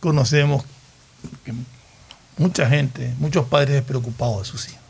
[0.00, 0.64] conocemos
[1.44, 1.52] que
[2.36, 4.80] mucha gente, muchos padres despreocupados de sus hijos.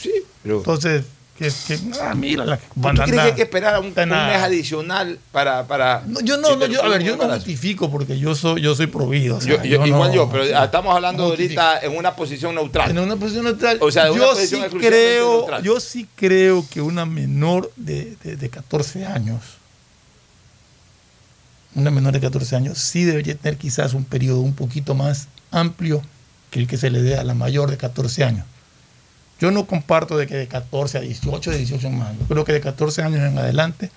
[0.00, 0.58] Sí, pero.
[0.58, 1.04] Entonces,
[1.38, 4.42] que, que ah, mira la ¿Tú, crees que hay que esperar a un, un mes
[4.42, 5.66] adicional para.
[5.66, 8.74] para No, yo no, no, yo, a ver, yo no justifico porque yo soy, yo
[8.74, 9.36] soy prohibido.
[9.36, 12.90] o sea, Yo- yo- igual no- yo, pero estamos hablando ahorita en una posición neutral.
[12.90, 13.78] En una posición neutral.
[13.80, 19.04] O sea, yo sí creo, yo sí creo que una menor de, de- de 14
[19.06, 19.40] años,
[21.74, 26.00] una menor de 14 años, sí debería tener quizás un periodo un poquito más amplio
[26.50, 28.46] que el que se le dé a la mayor de 14 años.
[29.40, 32.18] Yo no comparto de que de 14 a 18, de 18 más.
[32.18, 33.90] Yo creo que de 14 años en adelante,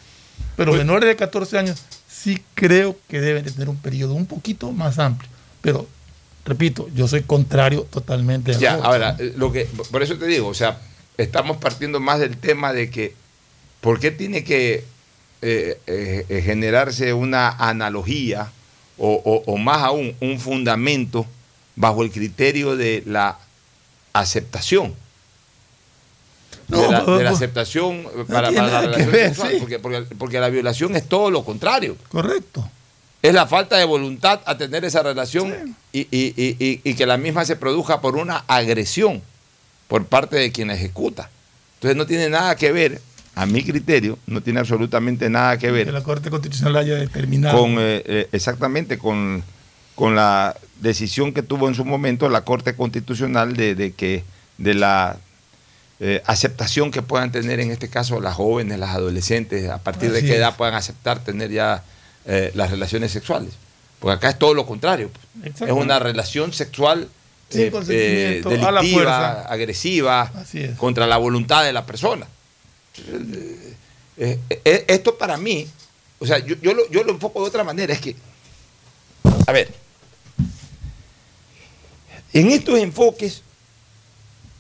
[0.58, 4.26] pero Pues- menores de 14 años sí creo que deben de tener un periodo un
[4.26, 5.30] poquito más amplio.
[5.62, 5.88] Pero,
[6.46, 9.24] repito, yo soy contrario totalmente al Ya, ahora, ¿no?
[9.24, 10.80] eh, lo que, por eso te digo, o sea,
[11.18, 13.14] estamos partiendo más del tema de que,
[13.82, 14.84] ¿por qué tiene que
[15.42, 18.52] eh, eh, eh, generarse una analogía
[18.98, 21.26] o, o- o más aún un fundamento
[21.78, 23.38] bajo el criterio de la
[24.12, 24.94] aceptación?
[26.70, 29.58] De, la, de la aceptación para, la que relación ver, sexual, sí.
[29.60, 31.96] porque, porque, porque la violación es todo lo contrario.
[32.10, 32.70] Correcto.
[33.22, 37.06] Es la falta de voluntad a tener esa relación y, y- y- y- y que
[37.06, 39.22] la misma se produzca por una agresión
[39.88, 41.30] por parte de quien la ejecuta.
[41.76, 43.02] Entonces no tiene nada que ver,
[43.36, 47.58] a mi criterio, no tiene absolutamente nada que Que ver la Corte Constitucional haya determinado.
[47.60, 49.44] con eh, eh, exactamente con,
[49.96, 54.24] con la decisión que tuvo en su momento la Corte Constitucional de, de que
[54.58, 55.18] de la
[56.02, 60.22] eh, aceptación que puedan tener en este caso las jóvenes, las adolescentes, a partir de
[60.22, 61.84] qué edad puedan aceptar tener ya
[62.26, 63.54] eh, las relaciones sexuales.
[64.00, 65.10] Porque acá es todo lo contrario.
[65.42, 65.62] pues.
[65.62, 67.10] Es una relación sexual
[67.52, 69.42] eh, eh, a la delictiva, fuerza.
[69.48, 70.32] agresiva,
[70.78, 72.28] contra la voluntad de la persona.
[74.64, 75.68] Esto para mí,
[76.20, 78.16] o sea, yo, yo lo, yo lo enfoco de otra manera, es que,
[79.48, 79.74] a ver,
[82.34, 83.42] en estos enfoques,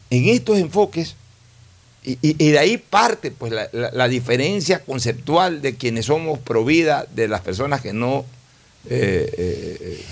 [0.10, 1.16] en estos enfoques,
[2.04, 7.06] y, de ahí parte pues la, la- la diferencia conceptual de quienes somos pro vida,
[7.14, 8.26] de las personas que no,
[8.90, 10.06] eh, eh,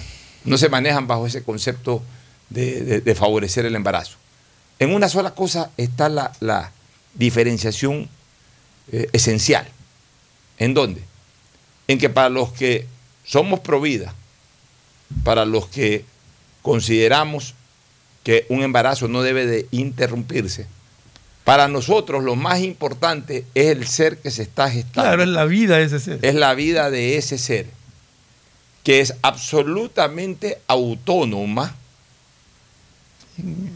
[0.44, 2.04] no se manejan bajo ese concepto
[2.50, 4.18] de, favorecer el embarazo.
[4.80, 6.72] En una sola cosa está la,
[7.14, 8.08] diferenciación
[8.92, 9.68] eh, esencial.
[10.60, 11.02] ¿En dónde?
[11.88, 12.86] En que para los que
[13.24, 14.14] somos pro vida,
[15.24, 16.06] para los que
[16.62, 17.56] consideramos
[18.24, 20.68] que un embarazo no debe de interrumpirse,
[21.48, 25.04] para nosotros lo más importante es el ser que se está gestando.
[25.04, 26.20] Claro, es la vida de ese ser.
[26.22, 27.68] Es la vida de ese ser,
[28.84, 31.74] que es absolutamente autónoma.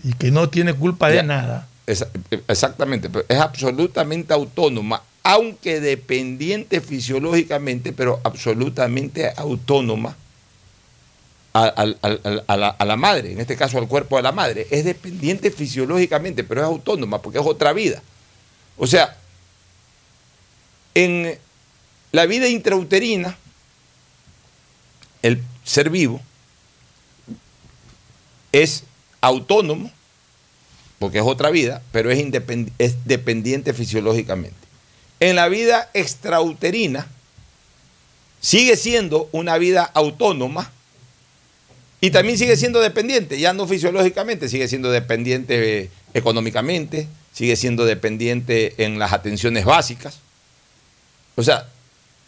[0.03, 1.23] Y que no tiene culpa de Ya.
[1.23, 1.69] nada.
[2.49, 10.17] Exactamente, pero es absolutamente autónoma, aunque dependiente fisiológicamente, pero absolutamente autónoma
[11.54, 14.68] a, la, madre, en este caso al cuerpo de la madre.
[14.72, 18.02] Es dependiente fisiológicamente, pero es autónoma porque es otra vida.
[18.78, 19.18] O sea,
[20.94, 21.38] en
[22.12, 23.38] la vida intrauterina,
[25.22, 26.22] el ser vivo
[28.52, 28.84] es
[29.20, 29.92] autónomo,
[31.00, 34.58] porque es otra vida, pero es dependiente fisiológicamente.
[35.20, 37.08] En la vida extrauterina
[38.40, 40.72] sigue siendo una vida autónoma
[42.02, 47.86] y también sigue siendo dependiente, ya no fisiológicamente, sigue siendo dependiente eh, económicamente, sigue siendo
[47.86, 50.20] dependiente en las atenciones básicas.
[51.36, 51.68] O sea,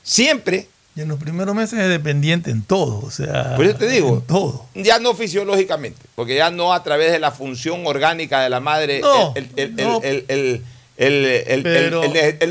[0.03, 3.55] siempre Y en los primeros meses es dependiente en todo, o sea.
[3.55, 4.67] Por eso te digo, en todo.
[4.75, 9.01] ya no fisiológicamente, porque ya no a través de la función orgánica de la madre,
[9.01, 10.63] No, él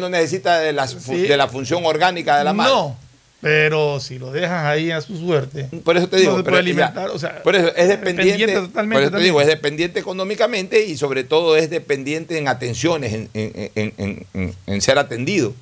[0.01, 1.23] no necesita de, Sí.
[1.23, 2.73] de la función orgánica de la madre.
[2.73, 2.97] No,
[3.43, 5.65] pero si lo dejas ahí a su suerte.
[5.85, 7.89] Por eso te digo, no se pero puede ya- alimentar, o sea, por eso es
[7.89, 9.25] dependiente, dependiente totalmente por eso te también.
[9.25, 13.93] digo, es dependiente económicamente y sobre todo es dependiente en atenciones, en, en-
[14.33, 15.53] en- en- ser atendido,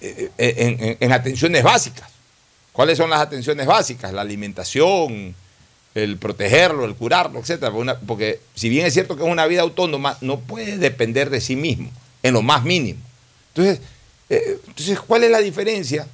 [0.00, 2.08] eh, eh, en, en- en atenciones básicas.
[2.72, 4.10] ¿Cuáles son las atenciones básicas?
[4.14, 5.34] La alimentación,
[5.94, 7.70] el protegerlo, el curarlo, etcétera.
[7.70, 11.42] Porque Porque si bien es cierto que es una vida autónoma, no puede depender de
[11.42, 11.90] sí mismo,
[12.22, 13.00] en lo más mínimo.
[13.54, 13.80] Entonces,
[14.30, 16.06] eh, entonces ¿cuál es la diferencia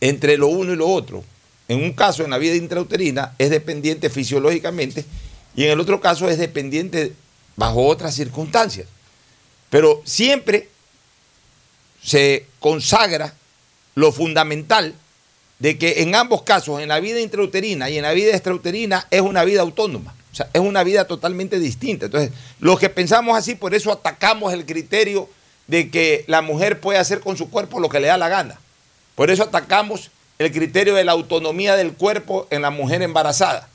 [0.00, 1.24] entre lo uno y lo otro?
[1.68, 5.04] En un caso, en la vida intrauterina, es dependiente fisiológicamente
[5.54, 7.12] y en el otro caso es dependiente
[7.56, 8.86] bajo otras circunstancias.
[9.68, 10.68] Pero siempre
[12.02, 13.34] se consagra
[13.94, 14.94] lo fundamental
[15.58, 19.20] de que en ambos casos, en la vida intrauterina y en la vida extrauterina, es
[19.20, 20.14] una vida autónoma.
[20.32, 22.06] O sea, es una vida totalmente distinta.
[22.06, 25.28] Entonces, los que pensamos así, por eso atacamos el criterio
[25.66, 28.58] de que la mujer puede hacer con su cuerpo lo que le da la gana.
[29.20, 33.68] Por eso atacamos el criterio de la autonomía del cuerpo en la mujer embarazada.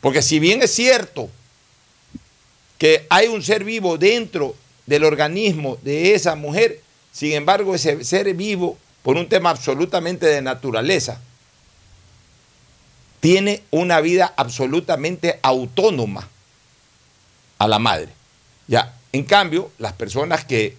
[0.00, 1.28] Porque si bien es cierto
[2.78, 4.54] que hay un ser vivo dentro
[4.86, 6.80] del organismo de esa mujer,
[7.10, 11.20] sin embargo ese ser vivo, por un tema absolutamente de naturaleza,
[13.18, 16.28] tiene una vida absolutamente autónoma
[17.58, 18.10] a la madre.
[18.68, 20.76] Ya, en cambio, las personas que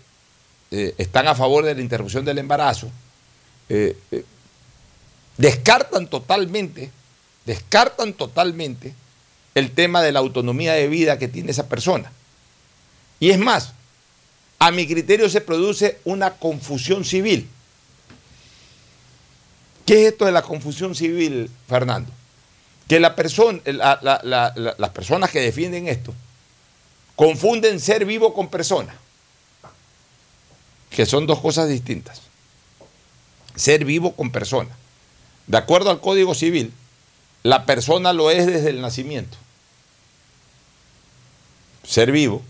[0.72, 2.90] eh, están a favor de la interrupción del embarazo
[3.70, 4.26] eh, eh,
[5.38, 6.92] descartan totalmente,
[7.46, 8.94] descartan totalmente
[9.56, 12.12] el tema de la autonomía de vida que tiene esa persona.
[13.20, 13.74] Y es más,
[14.60, 17.48] a mi criterio se produce una confusión civil.
[19.86, 22.10] ¿Qué es esto de la confusión civil, Fernando?
[22.88, 26.14] Que la persona, la- las personas que defienden esto
[27.16, 28.96] confunden ser vivo con persona,
[30.90, 32.22] que son dos cosas distintas.
[33.56, 34.70] Ser vivo con persona.
[35.48, 36.74] De acuerdo al Código Civil,
[37.44, 39.38] la persona lo es desde el nacimiento.
[41.84, 42.42] Ser vivo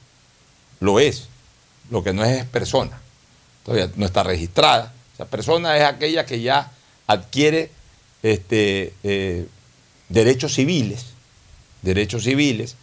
[0.79, 1.27] lo es.
[1.89, 2.99] Lo que no es es persona.
[3.65, 4.93] Todavía no está registrada.
[5.13, 6.71] O sea, persona es aquella que ya
[7.07, 7.71] adquiere
[8.21, 9.47] este, eh,
[10.09, 11.05] derechos civiles,
[11.81, 12.75] derechos civiles,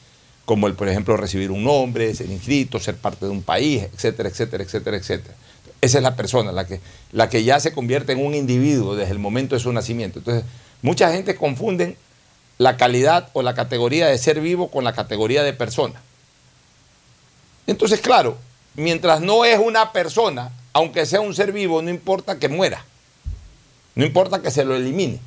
[0.44, 4.28] como el, por ejemplo, recibir un nombre, ser inscrito, ser parte de un país, etcétera,
[4.28, 5.34] etcétera, etcétera, etcétera.
[5.80, 6.80] Esa es la persona, la que,
[7.12, 10.18] la que ya se convierte en un individuo desde el momento de su nacimiento.
[10.18, 10.44] Entonces,
[10.82, 11.96] mucha gente confunden
[12.58, 16.00] la calidad o la categoría de ser vivo con la categoría de persona.
[17.66, 18.36] Entonces, claro,
[18.74, 22.84] mientras no es una persona, aunque sea un ser vivo, no importa que muera.
[23.94, 25.20] No importa que se lo elimine.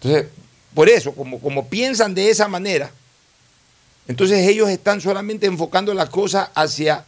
[0.00, 0.30] Entonces,
[0.74, 2.90] por eso, como, como piensan de esa manera,
[4.08, 7.04] entonces ellos están solamente enfocando las cosas hacia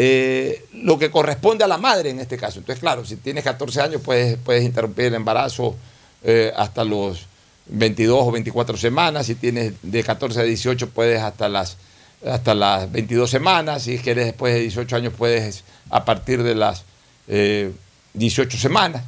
[0.00, 2.60] eh, lo que corresponde a la madre en este caso.
[2.60, 5.74] Entonces, claro, si tienes 14 años puedes, puedes interrumpir el embarazo
[6.22, 7.26] eh, hasta los
[7.66, 9.26] 22 o 24 semanas.
[9.26, 11.78] Si tienes de 14 a 18 puedes hasta las,
[12.24, 13.82] hasta las 22 semanas.
[13.82, 16.84] Si quieres después de 18 años puedes a partir de las
[17.26, 17.72] eh,
[18.14, 19.02] 18 semanas.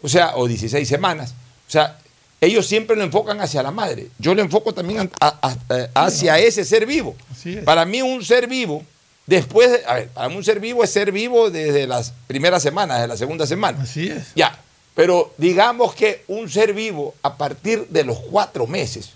[0.00, 1.34] O sea, o 16 semanas.
[1.66, 1.98] O sea,
[2.40, 4.08] ellos siempre lo enfocan hacia la madre.
[4.20, 7.16] Yo lo enfoco también a- a- a- hacia ese ser vivo.
[7.58, 7.64] Es.
[7.64, 8.84] Para mí un ser vivo,
[9.26, 12.98] después, de- a ver, para un ser vivo es ser vivo desde las primeras semanas,
[12.98, 13.82] desde la segunda semana.
[13.82, 14.28] Así es.
[14.34, 14.58] Ya,
[14.94, 19.10] pero digamos que un ser vivo a partir de los cuatro meses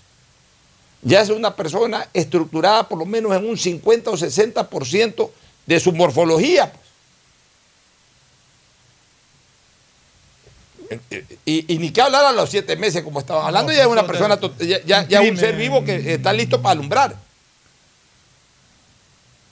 [1.03, 5.31] ya es una persona estructurada por lo menos en un 50 o 60%
[5.65, 6.71] de su morfología.
[6.71, 6.81] pues.
[11.45, 13.87] Y, y ni que hablar a los siete meses, como estaban hablando, No, ya es
[13.87, 17.15] una eso persona, ya- ya, ya- un ser vivo que está listo para alumbrar.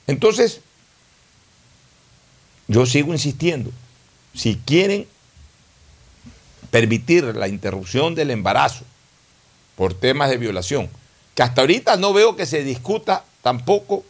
[0.09, 0.61] Entonces,
[2.67, 3.71] yo sigo insistiendo,
[4.33, 5.07] si quieren
[6.71, 8.85] permitir la interrupción del embarazo
[9.75, 10.89] por temas de violación,
[11.35, 14.03] que hasta ahorita no veo que se discuta tampoco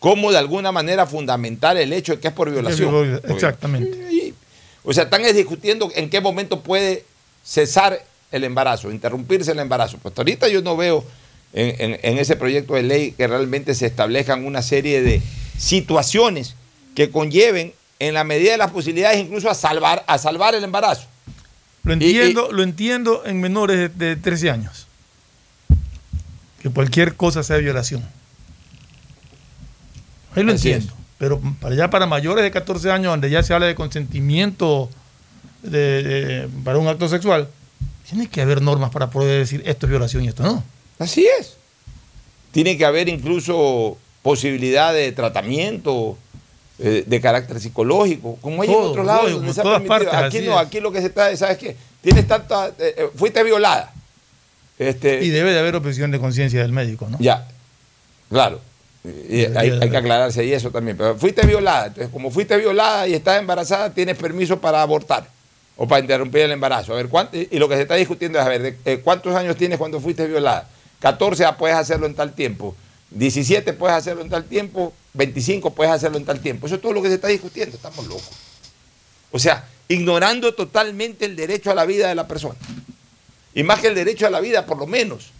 [0.00, 3.20] cómo de alguna manera fundamental el hecho de que es por violación.
[3.28, 4.34] Exactamente.
[4.82, 7.04] o sea, están es discutiendo en qué momento puede
[7.44, 9.96] cesar el embarazo, interrumpirse el embarazo.
[9.98, 11.04] Pues hasta ahorita yo no veo
[11.52, 15.20] en, en- en ese proyecto de ley que realmente se establezcan una serie de
[15.58, 16.54] situaciones
[16.94, 21.06] que conlleven, en la medida de las posibilidades, incluso a salvar, a salvar el embarazo.
[21.82, 24.86] Lo entiendo, lo entiendo en menores de, de 13 años.
[26.62, 28.02] Que cualquier cosa sea violación.
[30.34, 30.94] Ahí lo entiendo.
[31.18, 34.88] Pero para allá, para mayores de 14 años, donde ya se habla de consentimiento
[35.62, 37.48] de- de- para un acto sexual,
[38.08, 40.64] tiene que haber normas para poder decir esto es violación y esto no.
[41.00, 41.56] Así es.
[42.52, 46.16] Tiene que haber incluso posibilidad de tratamiento
[46.78, 49.88] eh, de carácter psicológico, como hay en otros lados donde se ha permitido.
[49.88, 51.76] partes, Aquí no, aquí lo que se está, ¿sabes qué?
[52.02, 53.92] Tienes tanta, eh, eh, fuiste violada.
[54.78, 57.18] Este, Y debe de haber objeción de conciencia del médico, ¿no?
[57.20, 57.46] Ya,
[58.30, 58.60] claro.
[59.04, 60.96] Y hay, hay que aclararse ahí eso también.
[60.96, 61.86] Pero fuiste violada.
[61.86, 65.26] Entonces, como fuiste violada y estás embarazada, tienes permiso para abortar
[65.76, 66.92] o para interrumpir el embarazo.
[66.92, 69.34] A ver, ¿cuánto, y lo que se está discutiendo es, a ver, de- eh, ¿cuántos
[69.34, 70.68] años tienes cuando fuiste violada?
[71.00, 72.76] 14, ah, puedes hacerlo en tal tiempo.
[73.10, 74.92] 17, puedes hacerlo en tal tiempo.
[75.14, 76.66] 25, puedes hacerlo en tal tiempo.
[76.66, 77.76] Eso es todo lo que se está discutiendo.
[77.76, 78.28] Estamos locos.
[79.32, 82.54] O sea, ignorando totalmente el derecho a la vida de la persona.
[83.54, 85.30] Y más que el derecho a la vida, por lo menos,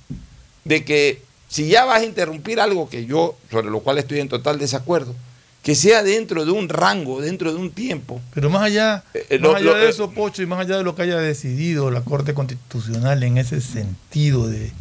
[0.64, 4.28] de que si ya vas a interrumpir algo que yo, sobre lo cual estoy en
[4.28, 5.14] total desacuerdo,
[5.62, 8.20] que sea dentro de un rango, dentro de un tiempo.
[8.34, 10.78] Pero más allá, Eh, más lo- allá lo- de eh, eso, Pocho, y más allá
[10.78, 14.72] de lo que haya decidido la Corte Constitucional en ese sentido de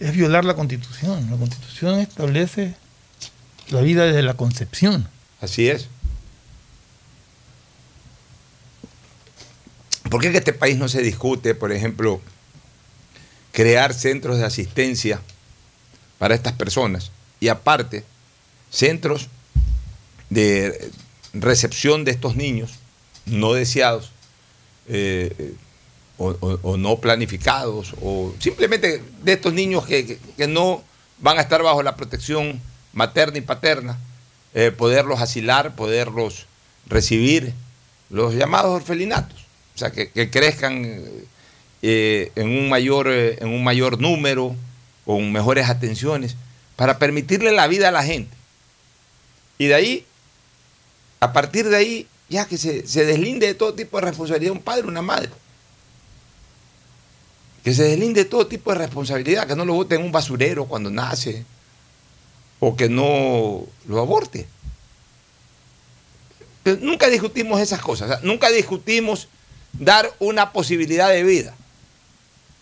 [0.00, 1.30] es violar la Constitución.
[1.30, 2.74] La Constitución establece
[3.68, 5.08] la vida desde la concepción.
[5.40, 5.88] Así es.
[10.10, 12.20] ¿Por qué que este país no se discute, por ejemplo,
[13.52, 15.20] crear centros de asistencia
[16.18, 17.10] para estas personas?
[17.40, 18.04] Y aparte,
[18.70, 19.28] centros
[20.28, 20.90] de
[21.32, 22.72] recepción de estos niños
[23.26, 24.10] no deseados
[24.88, 25.54] eh, eh,
[26.30, 30.82] o, no planificados, o simplemente de estos niños que, que- que no
[31.18, 32.60] van a estar bajo la protección
[32.92, 33.98] materna y paterna,
[34.54, 36.46] eh, poderlos asilar, poderlos
[36.86, 37.52] recibir,
[38.10, 39.40] los llamados orfelinatos,
[39.74, 41.00] o sea, que, que crezcan
[41.80, 44.54] eh, en, un mayor, eh, en un mayor número,
[45.06, 46.36] con mejores atenciones,
[46.76, 48.36] para permitirle la vida a la gente.
[49.58, 50.06] Y de ahí,
[51.20, 54.60] a partir de ahí, ya que se, se deslinde de todo tipo de responsabilidad un
[54.62, 55.30] padre, una madre.
[57.64, 60.66] Que se deslinde de todo tipo de responsabilidad, que no lo bote en un basurero
[60.66, 61.44] cuando nace,
[62.60, 64.46] o que no lo aborte.
[66.80, 69.28] Nunca discutimos esas cosas, nunca discutimos
[69.72, 71.54] dar una posibilidad de vida.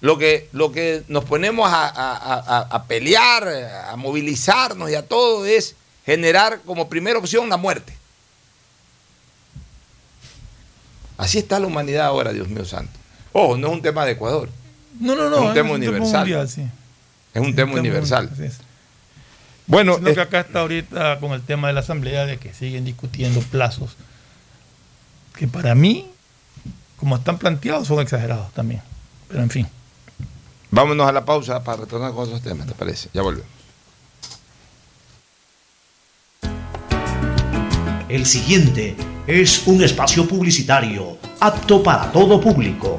[0.01, 3.46] Lo que, lo que nos ponemos a, a- a- a pelear,
[3.88, 5.76] a movilizarnos y a todo es
[6.07, 7.94] generar como primera opción la muerte.
[11.18, 12.92] Así está la humanidad ahora, Dios mío santo.
[13.32, 14.48] Ojo, no es un tema de Ecuador.
[15.01, 15.36] No, no, no.
[15.36, 16.20] Es un tema universal.
[16.20, 16.64] mundial, sí.
[17.34, 18.26] Es un tema universal.
[18.28, 18.59] mundial, es.
[19.66, 22.53] Bueno, Sino es- que acá está ahorita con el tema de la asamblea de que
[22.55, 23.96] siguen discutiendo plazos
[25.36, 26.07] que para mí,
[26.96, 28.82] como están planteados, son exagerados también.
[29.28, 29.66] Pero en fin.
[30.72, 33.09] Vámonos a la pausa para retornar con otros temas, ¿te parece?
[33.14, 33.48] Ya volvemos.
[38.09, 38.96] El siguiente
[39.26, 42.98] es un espacio publicitario apto para todo público.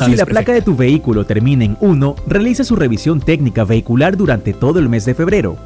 [0.05, 4.51] Si la placa de tu vehículo termina en 1, realiza su revisión técnica vehicular durante
[4.51, 5.57] todo el mes de febrero.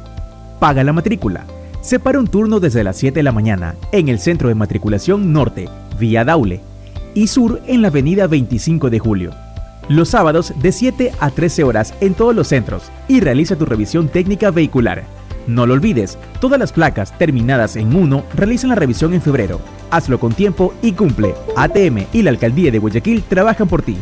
[0.58, 1.46] Paga la matrícula.
[1.80, 5.70] Separa un turno desde las 7 de la mañana en el Centro de Matriculación Norte,
[5.98, 6.60] vía Daule,
[7.14, 9.30] y Sur en la Avenida 25 de Julio.
[9.88, 14.08] Los sábados de 7 a 13 horas en todos los centros y realiza tu revisión
[14.08, 15.04] técnica vehicular.
[15.46, 19.60] No lo olvides, todas las placas terminadas en 1 realizan la revisión en febrero.
[19.90, 21.34] Hazlo con tiempo y cumple.
[21.56, 23.96] ATM y la Alcaldía de Guayaquil trabajan por ti.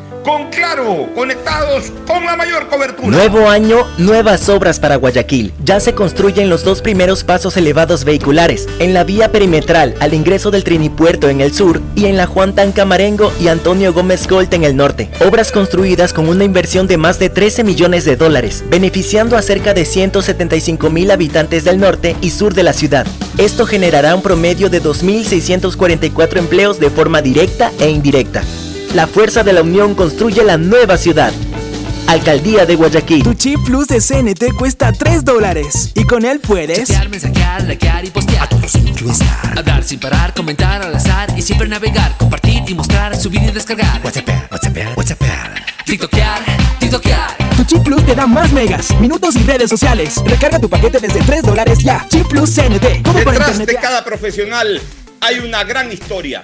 [0.23, 3.09] Con Claro, conectados con la mayor cobertura.
[3.09, 5.51] Nuevo año, nuevas obras para Guayaquil.
[5.63, 10.51] Ya se construyen los dos primeros pasos elevados vehiculares, en la vía perimetral al ingreso
[10.51, 14.63] del Trinipuerto en el sur y en la Juan Tancamarengo y Antonio Gómez Colt en
[14.63, 15.09] el norte.
[15.25, 19.73] Obras construidas con una inversión de más de 13 millones de dólares, beneficiando a cerca
[19.73, 23.07] de 175 mil habitantes del norte y sur de la ciudad.
[23.37, 28.43] Esto generará un promedio de 2.644 empleos de forma directa e indirecta.
[28.93, 31.31] La fuerza de la unión construye la nueva ciudad.
[32.07, 33.23] Alcaldía de Guayaquil.
[33.23, 35.91] Tu chip plus de CNT cuesta 3 dólares.
[35.95, 36.89] Y con él puedes.
[36.89, 38.43] Chatear, mensajear, likear y postear.
[38.43, 39.57] A todos influenciar.
[39.57, 42.17] Hablar sin parar, comentar al azar y siempre navegar.
[42.17, 44.01] Compartir y mostrar, subir y descargar.
[44.03, 45.21] WhatsApp, WhatsApp, WhatsApp.
[45.85, 46.41] TikTokear,
[46.79, 47.37] TikTokear.
[47.55, 50.15] Tu chip plus te da más megas, minutos y redes sociales.
[50.25, 52.05] Recarga tu paquete desde 3 dólares ya.
[52.09, 53.03] Chip plus CNT.
[53.03, 53.67] Para Detrás internet.
[53.69, 54.81] de cada profesional
[55.21, 56.43] hay una gran historia.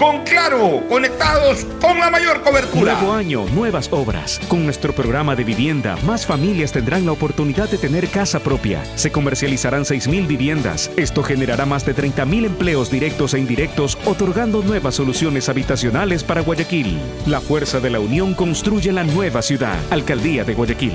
[0.00, 2.94] Con claro, conectados con la mayor cobertura.
[2.94, 4.40] Nuevo año, nuevas obras.
[4.48, 8.82] Con nuestro programa de vivienda, más familias tendrán la oportunidad de tener casa propia.
[8.94, 10.90] Se comercializarán 6.000 viviendas.
[10.96, 16.98] Esto generará más de 30.000 empleos directos e indirectos, otorgando nuevas soluciones habitacionales para Guayaquil.
[17.26, 19.76] La fuerza de la unión construye la nueva ciudad.
[19.90, 20.94] Alcaldía de Guayaquil.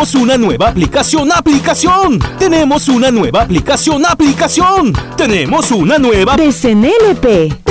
[0.15, 2.17] una nueva aplicación, aplicación.
[2.39, 4.93] Tenemos una nueva aplicación, aplicación.
[5.15, 7.70] Tenemos una nueva de.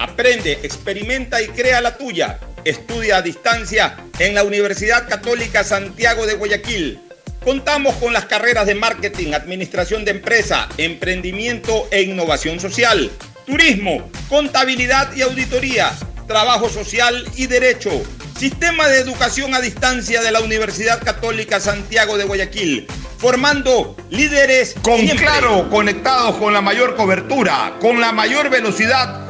[0.00, 2.38] Aprende, experimenta y crea la tuya.
[2.64, 6.98] Estudia a distancia en la Universidad Católica Santiago de Guayaquil.
[7.44, 13.10] Contamos con las carreras de marketing, administración de empresa, emprendimiento e innovación social,
[13.44, 15.92] turismo, contabilidad y auditoría,
[16.26, 17.90] trabajo social y derecho.
[18.38, 22.86] Sistema de educación a distancia de la Universidad Católica Santiago de Guayaquil,
[23.18, 25.26] formando líderes con siempre.
[25.26, 29.29] claro, conectados con la mayor cobertura, con la mayor velocidad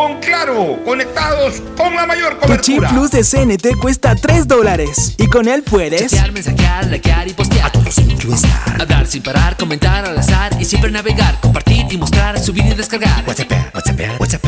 [0.00, 2.88] Con claro, conectados con la mayor Tu chip cobertura.
[2.88, 5.14] plus de CNT cuesta 3 dólares.
[5.18, 6.00] Y con él puedes.
[6.10, 7.66] Chatear, mensajear, likear y postear.
[7.66, 8.80] A todos influenciar.
[8.80, 11.38] Hablar sin parar, comentar al azar y siempre navegar.
[11.42, 13.24] Compartir y mostrar, subir y descargar.
[13.26, 14.46] WhatsApp, WhatsApp, WhatsApp.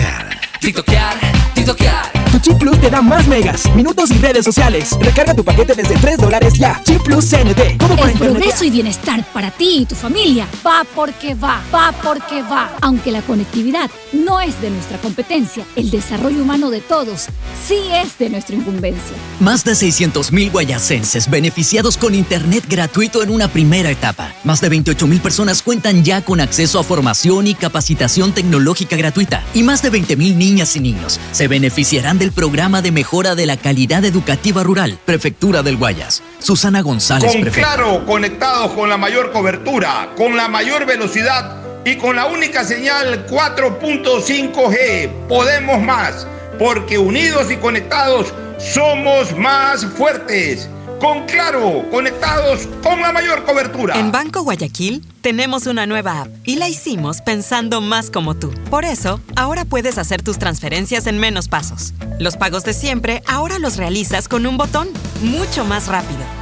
[0.59, 1.17] TikTokear,
[1.55, 2.13] TikTokear.
[2.33, 4.97] Tu chip plus te da más megas, minutos y redes sociales.
[5.01, 6.81] Recarga tu paquete desde 3 dólares ya.
[6.83, 7.77] Chip Plus CNT.
[7.79, 8.19] Como por El internet.
[8.39, 12.71] progreso y bienestar para ti y tu familia va porque va, va porque va.
[12.81, 15.42] Aunque la conectividad no es de nuestra competencia,
[15.77, 17.27] el desarrollo humano de todos
[17.67, 19.17] sí es de nuestra incumbencia.
[19.41, 24.33] Más de 600.000 guayacenses beneficiados con Internet gratuito en una primera etapa.
[24.45, 29.43] Más de 28.000 personas cuentan ya con acceso a formación y capacitación tecnológica gratuita.
[29.55, 33.57] Y más de 20.000 niñas y niños se beneficiarán del programa de mejora de la
[33.57, 34.99] calidad educativa rural.
[35.05, 36.23] Prefectura del Guayas.
[36.39, 37.75] Susana González, Con prefecta.
[37.75, 43.27] Claro, conectados con la mayor cobertura, con la mayor velocidad y con la única señal
[43.27, 45.09] 4.5G.
[45.29, 46.27] Podemos más,
[46.59, 50.69] porque unidos y conectados somos más fuertes.
[51.01, 53.99] Con Claro, conectados con la mayor cobertura.
[53.99, 58.53] En Banco Guayaquil tenemos una nueva app y la hicimos pensando más como tú.
[58.71, 61.93] Por eso, ahora puedes hacer tus transferencias en menos pasos.
[62.21, 64.89] Los pagos de siempre ahora los realizas con un botón,
[65.23, 66.42] mucho más rápido.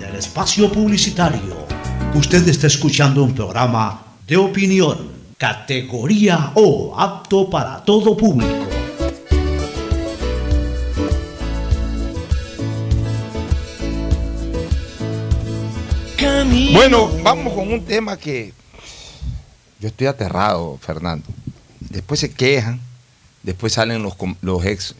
[0.21, 1.65] espacio publicitario.
[2.13, 8.67] Usted está escuchando un programa de opinión, categoría O, apto para todo público.
[16.71, 18.53] Bueno, vamos con un tema que
[19.79, 21.25] yo estoy aterrado, Fernando.
[21.79, 22.79] Después se quejan,
[23.41, 24.93] después salen los, los ex,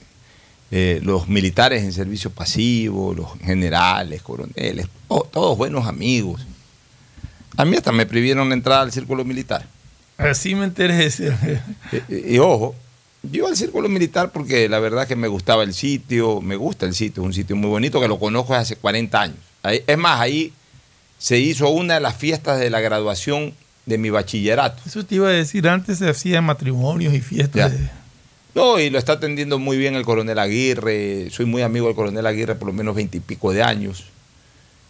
[0.72, 6.45] eh, los militares en servicio pasivo, los generales, coroneles, to- todos buenos amigos.
[7.57, 9.65] A mí hasta me prohibieron la entrada al círculo militar.
[10.17, 11.09] Así me enteré.
[11.11, 11.26] sí.
[12.09, 12.76] Y, y ojo,
[13.24, 16.95] yo al círculo militar porque la verdad que me gustaba el sitio, me gusta el
[16.95, 19.38] sitio, es un sitio muy bonito que lo conozco desde hace 40 años.
[19.63, 20.53] Ahí- es más, ahí
[21.17, 23.53] se hizo una de las fiestas de la graduación
[23.86, 24.82] de mi bachillerato.
[24.86, 27.55] Eso te iba a decir, antes se hacían matrimonios y fiestas.
[27.55, 27.69] Ya.
[27.69, 28.01] de-
[28.54, 31.30] No, y lo está atendiendo muy bien el coronel Aguirre.
[31.32, 34.06] Soy muy amigo del coronel Aguirre por lo menos veintipico de años.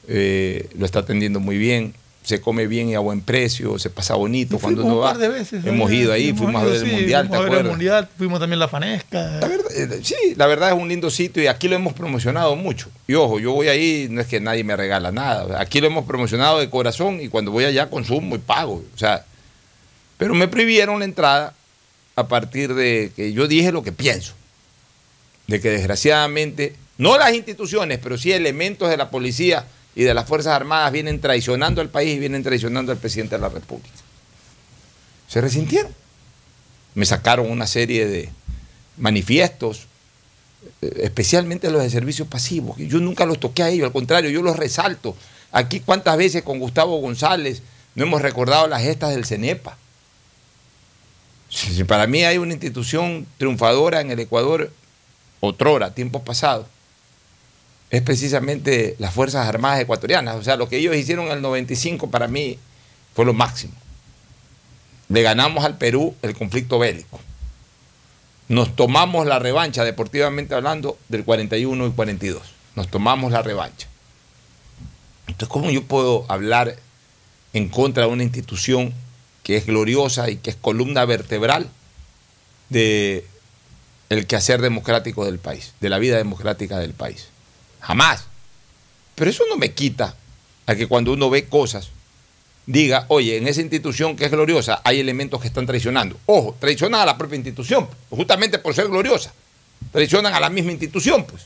[0.08, 1.94] Eh, lo está atendiendo muy bien.
[2.24, 4.60] Se come bien y a buen precio, se pasa bonito.
[4.60, 5.66] Cuando Fuimos uno un va, par de veces.
[5.66, 7.72] hemos ido ahí, Hemos fuimos a ver el sí, mundial, ¿te fuimos a ver el
[7.72, 9.40] mundial, fuimos también a la Fanesca.
[9.40, 12.90] Eh, Sí, la verdad es un lindo sitio y aquí lo hemos promocionado mucho.
[13.08, 15.60] Y ojo, yo voy ahí, no es que nadie me regala nada.
[15.60, 18.84] Aquí lo hemos promocionado de corazón y cuando voy allá consumo y pago.
[18.94, 19.26] O sea,
[20.18, 21.56] pero me prohibieron la entrada
[22.16, 24.34] a partir de que yo dije lo que pienso.
[25.48, 30.28] De que desgraciadamente, no las instituciones, pero sí elementos de la policía y de las
[30.28, 33.90] Fuerzas Armadas vienen traicionando al país y vienen traicionando al presidente de la República.
[35.28, 35.94] Se resintieron.
[36.94, 38.30] Me sacaron una serie de
[38.98, 39.88] manifiestos,
[40.82, 42.78] eh, especialmente los de servicios pasivos.
[42.78, 45.16] Yo nunca los toqué a ellos, al contrario, yo los resalto.
[45.52, 47.62] Aquí cuántas veces con Gustavo González
[47.96, 49.78] no hemos recordado las gestas del CENEPA.
[51.52, 54.72] Si- Para mí hay una institución triunfadora en el Ecuador,
[55.42, 56.66] otrora, tiempos pasados,
[57.90, 60.36] es precisamente las Fuerzas Armadas Ecuatorianas.
[60.38, 62.58] O sea, lo que ellos hicieron en el 95 para mí
[63.14, 63.74] fue lo máximo.
[65.10, 67.20] Le ganamos al Perú el conflicto bélico.
[68.48, 72.42] Nos tomamos la revancha, deportivamente hablando, del 41 y 42.
[72.76, 73.88] Nos tomamos la revancha.
[75.28, 76.78] Entonces, ¿cómo yo puedo hablar
[77.54, 78.94] en contra de una institución
[79.44, 81.70] que es gloriosa y que es columna vertebral
[82.70, 83.26] de
[84.10, 87.28] el quehacer democrático del país, de la vida democrática del país?
[87.80, 88.26] Jamás.
[89.16, 90.16] Pero eso no me quita
[90.66, 91.90] a que cuando uno ve cosas
[92.66, 96.18] diga, oye, en esa institución que es gloriosa hay elementos que están traicionando.
[96.26, 99.34] Ojo, traicionan a la propia institución, justamente por ser gloriosa.
[99.92, 101.44] Traicionan a la misma institución, pues.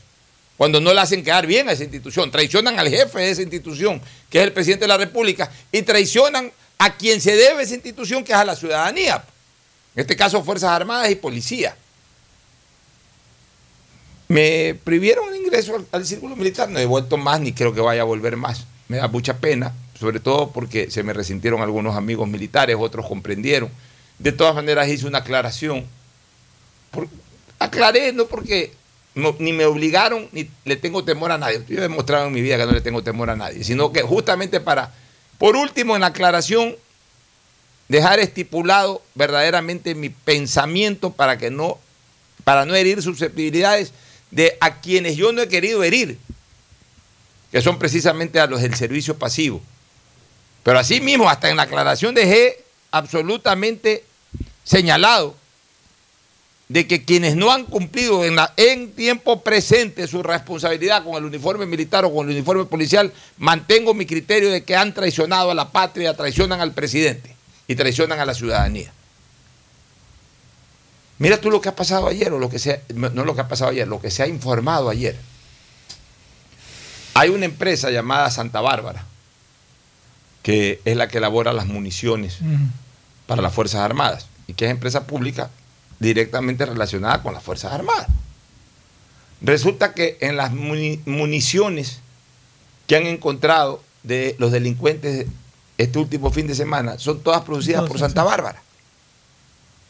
[0.56, 4.00] Cuando no le hacen quedar bien a esa institución, traicionan al jefe de esa institución,
[4.30, 8.24] que es el presidente de la República, y traicionan a quien se debe esa institución,
[8.24, 9.24] que es a la ciudadanía.
[9.94, 11.76] En este caso, Fuerzas Armadas y Policía.
[14.28, 18.02] Me prohibieron el ingreso al, círculo militar, no he vuelto más ni creo que vaya
[18.02, 18.66] a volver más.
[18.88, 23.70] Me da mucha pena, sobre todo porque se me resintieron algunos amigos militares, otros comprendieron.
[24.18, 25.86] De todas maneras hice una aclaración.
[27.58, 28.72] Aclaré, no porque
[29.38, 31.62] ni me obligaron ni le tengo temor a nadie.
[31.68, 34.02] Yo he demostrado en mi vida que no le tengo temor a nadie, sino que
[34.02, 34.92] justamente para,
[35.38, 36.76] por último, en la aclaración,
[37.88, 41.78] dejar estipulado verdaderamente mi pensamiento para que no,
[42.44, 43.92] para no herir susceptibilidades
[44.30, 46.18] de a quienes yo no he querido herir,
[47.52, 49.62] que son precisamente a los del servicio pasivo.
[50.62, 54.04] Pero así mismo, hasta en la aclaración dejé absolutamente
[54.64, 55.36] señalado
[56.68, 61.24] de que quienes no han cumplido en, la- en tiempo presente su responsabilidad con el
[61.24, 65.54] uniforme militar o con el uniforme policial, mantengo mi criterio de que han traicionado a
[65.54, 67.34] la patria, traicionan al presidente
[67.68, 68.92] y traicionan a la ciudadanía.
[71.18, 73.48] Mira tú lo que ha pasado ayer, o lo que sea, no lo que ha
[73.48, 75.16] pasado ayer, lo que se ha informado ayer.
[77.14, 79.06] Hay una empresa llamada Santa Bárbara,
[80.42, 82.38] que es la que elabora las municiones
[83.26, 85.50] para las Fuerzas Armadas y que es empresa pública
[85.98, 88.06] directamente relacionada con las Fuerzas Armadas.
[89.40, 92.00] Resulta que en las muni- municiones
[92.86, 95.26] que han encontrado de los delincuentes
[95.78, 98.62] este último fin de semana son todas producidas por Santa Bárbara.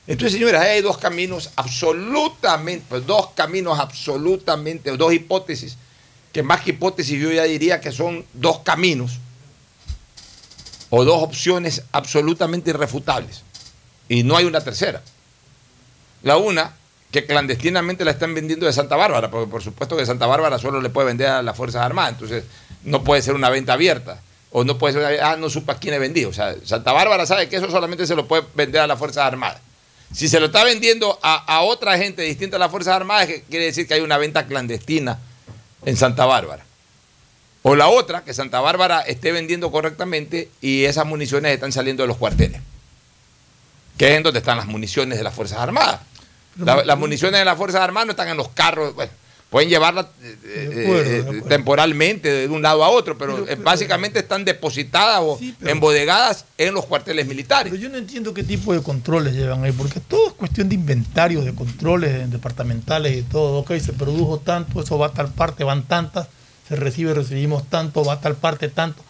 [0.08, 5.76] Entonces, señores, hay dos caminos absolutamente, pues, dos caminos absolutamente, dos hipótesis,
[6.32, 9.18] que más que hipótesis yo ya diría que son dos caminos
[10.90, 13.42] o dos opciones absolutamente irrefutables.
[14.08, 15.02] Y no hay una tercera.
[16.26, 16.72] La una,
[17.12, 20.80] que clandestinamente la están vendiendo de Santa Bárbara, porque por supuesto que Santa Bárbara solo
[20.80, 22.42] le puede vender a las Fuerzas Armadas, entonces
[22.82, 24.20] no puede ser una venta abierta.
[24.50, 26.30] O no puede ser una, ah, no supa quién le vendido.
[26.30, 29.24] O sea, Santa Bárbara sabe que eso solamente se lo puede vender a las Fuerzas
[29.24, 29.60] Armadas.
[30.12, 33.66] Si se lo está vendiendo a, a otra gente distinta a las Fuerzas Armadas, quiere
[33.66, 35.20] decir que hay una venta clandestina
[35.84, 36.64] en Santa Bárbara.
[37.62, 42.08] O la otra, que Santa Bárbara esté vendiendo correctamente y esas municiones están saliendo de
[42.08, 42.60] los cuarteles,
[43.96, 46.00] que es en donde están las municiones de las Fuerzas Armadas.
[46.58, 49.10] La- las municiones de las Fuerzas Armadas no están en los carros, bueno,
[49.50, 55.20] pueden llevarlas eh, eh, eh, temporalmente de un lado a otro, pero, básicamente están depositadas
[55.22, 57.70] o embodegadas en los cuarteles militares.
[57.70, 60.74] Pero yo no entiendo qué tipo de controles llevan ahí, porque todo es cuestión de
[60.74, 63.58] inventario, de controles departamentales y todo.
[63.60, 66.28] Ok, se produjo tanto, eso va a tal parte, van tantas,
[66.68, 69.02] se recibe, recibimos tanto, va a tal parte, tanto.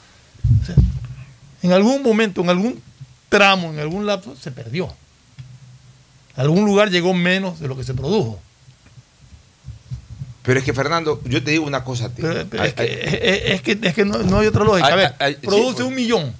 [0.63, 0.75] O sea,
[1.63, 2.83] en algún momento, en algún
[3.29, 4.93] tramo, en algún lapso, se perdió.
[6.37, 8.39] A algún lugar llegó menos de lo que se produjo.
[10.43, 12.23] Pero es que, Fernando, yo te digo una cosa a ti.
[12.23, 12.89] Pero- pero Ay, es, que, ay,
[13.55, 14.87] es- que, es que no, no hay otra lógica.
[14.89, 16.33] A ver, ay, ay, sí, produce un millón.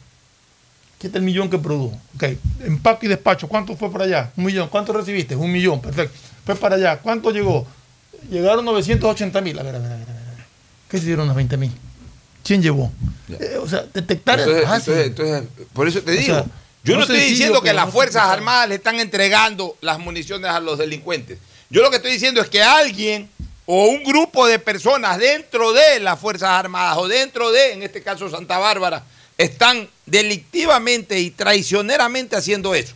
[0.99, 1.99] ¿Qué el millón que produjo?
[2.15, 2.25] Ok,
[2.65, 4.31] empaque y despacho, ¿cuánto fue para allá?
[4.37, 4.69] Un millón.
[4.69, 5.37] ¿Cuánto recibiste?
[5.37, 6.17] Un millón, perfecto.
[6.45, 7.67] Fue para allá, ¿cuánto llegó?
[8.31, 9.59] Llegaron 980 mil.
[9.59, 10.45] A ver, a ver, a ver, a ver.
[10.89, 11.73] ¿Qué se dieron los 20 mil?
[12.45, 12.93] ¿Quién llevó?
[13.29, 14.95] Eh, o sea, detectar Entonces, es fácil.
[14.95, 16.35] entonces- entonces, por eso te digo.
[16.35, 16.47] sea,
[16.87, 18.29] yo no, no estoy diciendo que las no Fuerzas.
[18.29, 21.39] Armadas le están entregando las municiones a los delincuentes.
[21.69, 23.29] Yo lo que estoy diciendo es que alguien
[23.67, 28.03] o un grupo de personas dentro de las Fuerzas Armadas o dentro de, en este
[28.03, 29.05] caso Santa Bárbara,
[29.37, 32.95] están delictivamente y traicioneramente haciendo eso.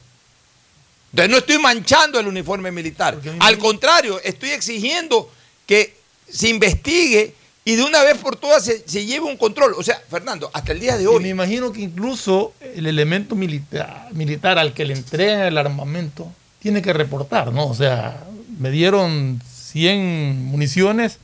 [1.12, 3.18] Entonces no estoy manchando el uniforme militar.
[3.40, 5.30] Al contrario, estoy exigiendo
[5.66, 5.96] que
[6.28, 7.34] se investigue
[7.64, 9.74] y de una vez por todas se, se lleve un control.
[9.76, 11.22] O sea, Fernando, hasta el día de Y hoy.
[11.22, 16.82] me imagino que incluso el elemento militar, militar al que le entregan el armamento tiene
[16.82, 17.66] que reportar, ¿no?
[17.66, 18.24] O sea,
[18.58, 19.40] me dieron
[19.72, 21.18] 100 municiones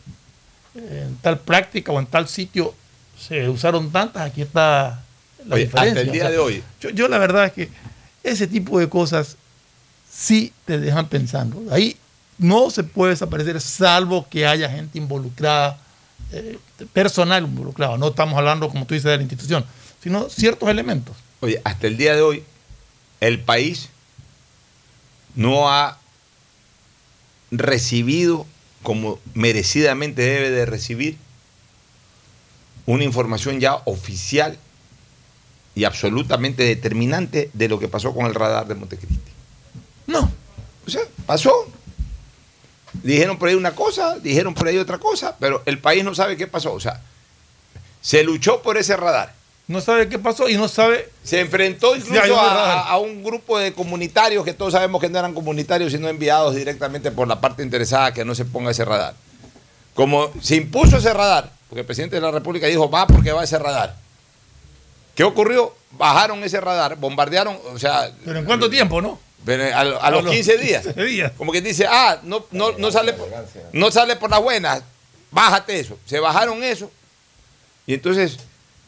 [0.75, 2.75] en tal práctica o en tal sitio
[3.19, 5.03] se usaron tantas, aquí está
[5.47, 6.01] la Oye, diferencia.
[6.01, 6.63] hasta el día O sea, de hoy.
[6.81, 7.71] Yo, yo la verdad es que
[8.23, 9.37] ese tipo de cosas
[10.11, 11.63] sí te dejan pensando.
[11.71, 11.97] Ahí
[12.39, 15.79] no se puede desaparecer salvo que haya gente involucrada,
[16.33, 16.59] eh,
[16.93, 17.99] personal involucrado.
[17.99, 19.65] No estamos hablando, como tú dices, de la institución,
[20.03, 21.17] sino ciertos elementos.
[21.41, 22.45] Oye, hasta el día de hoy,
[23.21, 23.89] el país
[25.35, 25.99] no ha
[27.51, 28.47] recibido
[28.83, 31.17] como merecidamente debe de recibir
[32.87, 34.59] una información ya oficial
[35.75, 39.33] y absolutamente determinante de lo que pasó con el radar de Montecristi.
[40.07, 40.31] No.
[40.87, 41.53] O sea, pasó.
[43.03, 46.37] Dijeron por ahí una cosa, dijeron por ahí otra cosa, pero el país no sabe
[46.37, 46.73] qué pasó.
[46.73, 47.01] O sea,
[48.01, 49.35] se luchó por ese radar.
[49.69, 51.11] No sabe qué pasó y no sabe.
[51.25, 55.35] Se enfrentó incluso a, a un grupo de comunitarios que todos sabemos que no eran
[55.35, 59.15] comunitarios, sino enviados directamente por la parte interesada que no se ponga ese radar.
[59.95, 63.43] Como se impuso ese radar, porque el presidente de la República dijo, va porque va
[63.43, 63.97] ese radar.
[65.17, 65.75] ¿Qué ocurrió?
[65.93, 68.11] Bajaron ese radar, bombardearon, o sea...
[68.25, 69.19] ¿Pero en cuánto tiempo, no?
[69.47, 70.83] Pero a, a los 15 días.
[70.85, 71.33] 15 días.
[71.39, 73.31] Como que dice, ah, no, no, no, sale, por-
[73.73, 74.83] no sale por las buenas,
[75.31, 75.99] bájate eso.
[76.05, 76.91] Se bajaron eso.
[77.87, 78.37] Y entonces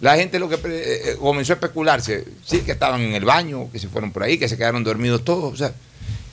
[0.01, 3.71] la gente lo que eh, eh, comenzó a especularse, sí, que estaban en el baño,
[3.73, 5.73] que se fueron por ahí, que se quedaron dormidos todos, o sea,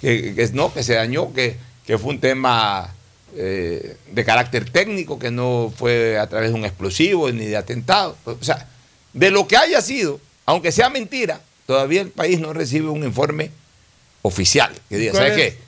[0.02, 1.56] que, que no, que se dañó, que,
[1.86, 2.94] que fue un tema
[3.36, 8.18] eh, de carácter técnico, que no fue a través de un explosivo ni de atentado.
[8.26, 8.68] O sea,
[9.14, 13.50] de lo que haya sido, aunque sea mentira, todavía el país no recibe un informe
[14.26, 15.54] oficial que diga, ¿Cuál ¿sabes es?
[15.54, 15.60] qué?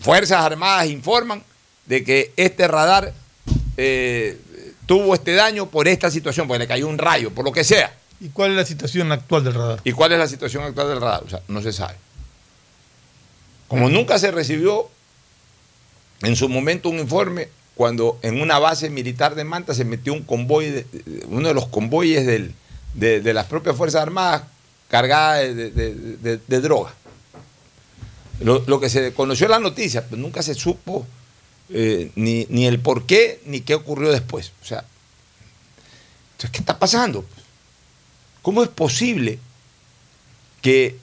[0.00, 1.42] Fuerzas Armadas informan
[1.86, 3.12] de que este radar
[3.76, 4.36] eh,
[4.86, 7.94] tuvo este daño por esta situación, porque le cayó un rayo, por lo que sea.
[8.20, 9.80] ¿Y cuál es la situación actual del radar?
[9.84, 11.22] ¿Y cuál es la situación actual del radar?
[11.24, 11.94] O sea, no se sabe.
[13.68, 14.88] Como nunca se recibió
[16.22, 20.22] en su momento un informe cuando en una base militar de Manta se metió un
[20.24, 20.86] convoy, de-
[21.28, 22.54] uno de los convoyes del-
[22.94, 24.42] de, de las propias Fuerzas Armadas
[24.88, 26.92] cargada de- de droga.
[28.40, 31.06] Lo, que se conoció en la noticia, pero nunca se supo
[31.70, 34.52] eh, ni, ni el por qué ni qué ocurrió después.
[34.62, 34.84] O sea,
[36.32, 37.24] entonces, ¿qué está pasando?
[38.42, 39.38] ¿Cómo es posible
[40.62, 40.96] que,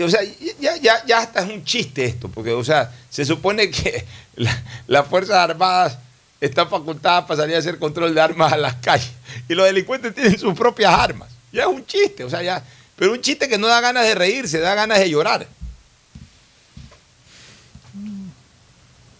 [0.00, 0.20] o sea,
[0.60, 4.04] ya, ya, ya hasta es un chiste esto, porque, o sea, se supone que
[4.36, 5.98] la- las Fuerzas Armadas
[6.40, 9.12] están facultadas para salir a hacer control de armas a las calles
[9.48, 11.28] y los delincuentes tienen sus propias armas.
[11.52, 12.64] Ya es un chiste, o sea, ya,
[12.96, 15.46] pero un chiste que no da ganas de reírse, da ganas de llorar.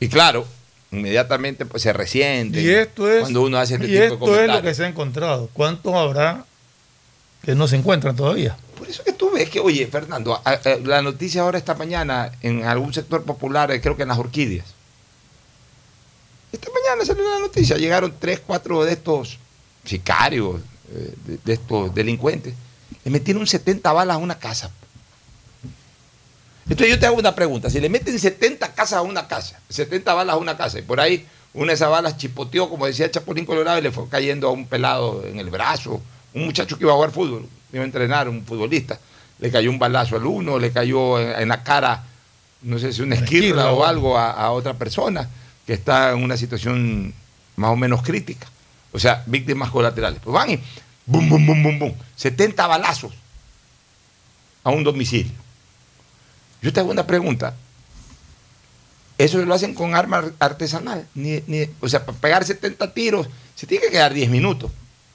[0.05, 0.47] Y claro,
[0.91, 4.15] inmediatamente pues se resiente Y esto es, cuando uno hace este y tipo de esto
[4.15, 4.57] es comentarios.
[4.57, 5.49] lo que se ha encontrado.
[5.53, 6.45] ¿Cuántos habrá
[7.43, 8.57] que no se encuentran todavía?
[8.79, 12.33] Por eso que tú ves que, oye, Fernando, a- a- la noticia ahora esta mañana
[12.43, 14.67] en algún sector popular, eh, creo que en las orquídeas.
[16.53, 19.39] Esta mañana salió una noticia, llegaron tres, cuatro de estos
[19.85, 20.61] sicarios,
[20.93, 22.55] eh, de, de estos delincuentes,
[23.05, 24.71] le metieron 70 balas a una casa.
[26.65, 30.15] Entonces yo te hago una pregunta, si le meten 70 casas a una casa, 70
[30.15, 33.45] balas a una casa, y por ahí una de esas balas chipoteó, como decía Chapulín
[33.45, 36.01] Colorado, y le fue cayendo a un pelado en el brazo,
[36.35, 38.99] un muchacho que iba a jugar fútbol, iba a entrenar, un futbolista,
[39.41, 42.05] le cayó un balazo al uno, le cayó en, la cara,
[42.63, 45.29] no sé si una esquirla o- algo a, a otra persona
[45.67, 47.13] que está en una situación
[47.57, 48.47] más o menos crítica.
[48.93, 50.21] O sea, víctimas colaterales.
[50.23, 50.61] Pues van y
[51.07, 53.13] bum, bum, bum, bum, bum, 70 balazos
[54.65, 55.33] a un domicilio.
[56.63, 57.55] Yo te hago una pregunta.
[59.19, 61.07] Eso lo hacen con arma ar- artesanal.
[61.15, 64.71] Ni, ni- o sea, para pegar 70 tiros se tiene que quedar 10 minutos.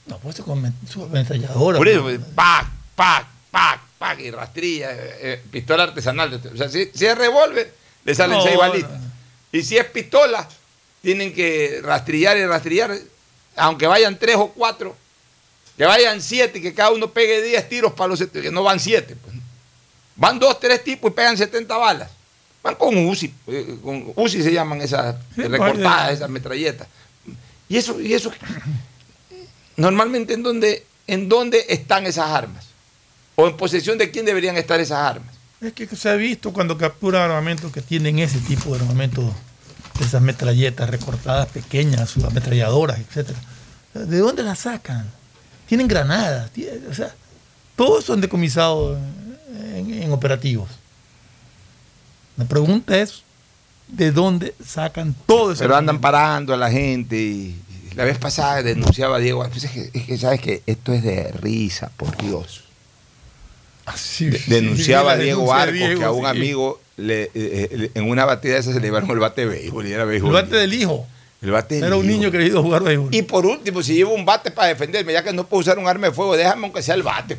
[0.06, 1.78] No, pues con su ametralladora.
[1.78, 6.34] Por eso, pues, pac, pac, pac, pac, y rastrilla, eh, eh, pistola artesanal.
[6.54, 7.74] O sea, si, si es revólver,
[8.06, 8.60] le salen No, seis no.
[8.62, 9.02] balitas.
[9.52, 10.48] Y si es pistola,
[11.02, 12.98] tienen que rastrillar y rastrillar,
[13.58, 14.96] aunque vayan tres o cuatro,
[15.78, 18.80] que vayan siete y que cada uno pegue 10 tiros para los que no van
[18.80, 19.16] siete.
[19.16, 19.36] pues.
[20.18, 22.10] Van dos, tres tipos y pegan 70 balas.
[22.64, 26.88] Van con UCI, eh, con UCI se llaman esas recortadas, esas metralletas.
[27.70, 28.32] Y eso, y eso,
[29.78, 32.66] normalmente en dónde, en dónde están esas armas.
[33.36, 35.36] O en posesión de quién deberían estar esas armas.
[35.62, 39.32] Es que se ha visto cuando capturan armamentos que tienen ese tipo de armamentos,
[40.00, 43.40] esas metralletas recortadas pequeñas, sus ametralladoras, etcétera.
[43.94, 45.10] ¿De dónde las sacan?
[45.68, 46.50] Tienen granadas,
[46.90, 47.14] o sea,
[47.76, 48.98] todos son decomisados
[49.76, 50.70] en, en operativos.
[52.38, 53.24] La pregunta es,
[53.88, 55.62] ¿de dónde sacan todo eso?
[55.62, 57.16] Pero andan parando a la gente.
[57.18, 57.56] Y,
[57.92, 59.44] y la vez pasada denunciaba a Diego.
[59.50, 62.64] pues es, que, es que, sabes que esto es de risa, por Dios.
[64.20, 66.28] De- denunciaba a Diego Arcos Diego, que a un sí.
[66.28, 69.48] amigo le, eh, eh, en una batida de esas se le llevaron el bate de
[69.48, 71.08] béisbol y era El bate del hijo.
[71.42, 73.16] El bate del Era un niño que había ido a jugar béisbol.
[73.16, 75.88] Y por último, si llevo un bate para defenderme, ya que no puedo usar un
[75.88, 77.38] arma de fuego, déjame aunque sea el bate.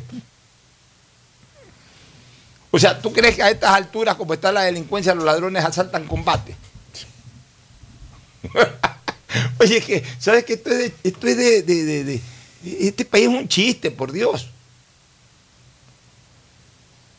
[2.71, 6.05] O sea, ¿tú crees que a estas alturas, como está la delincuencia, los ladrones asaltan
[6.05, 6.55] con bate?
[9.59, 12.21] Oye, que, ¿sabes que esto es esto es de-
[12.79, 14.49] Este país es un chiste, por Dios.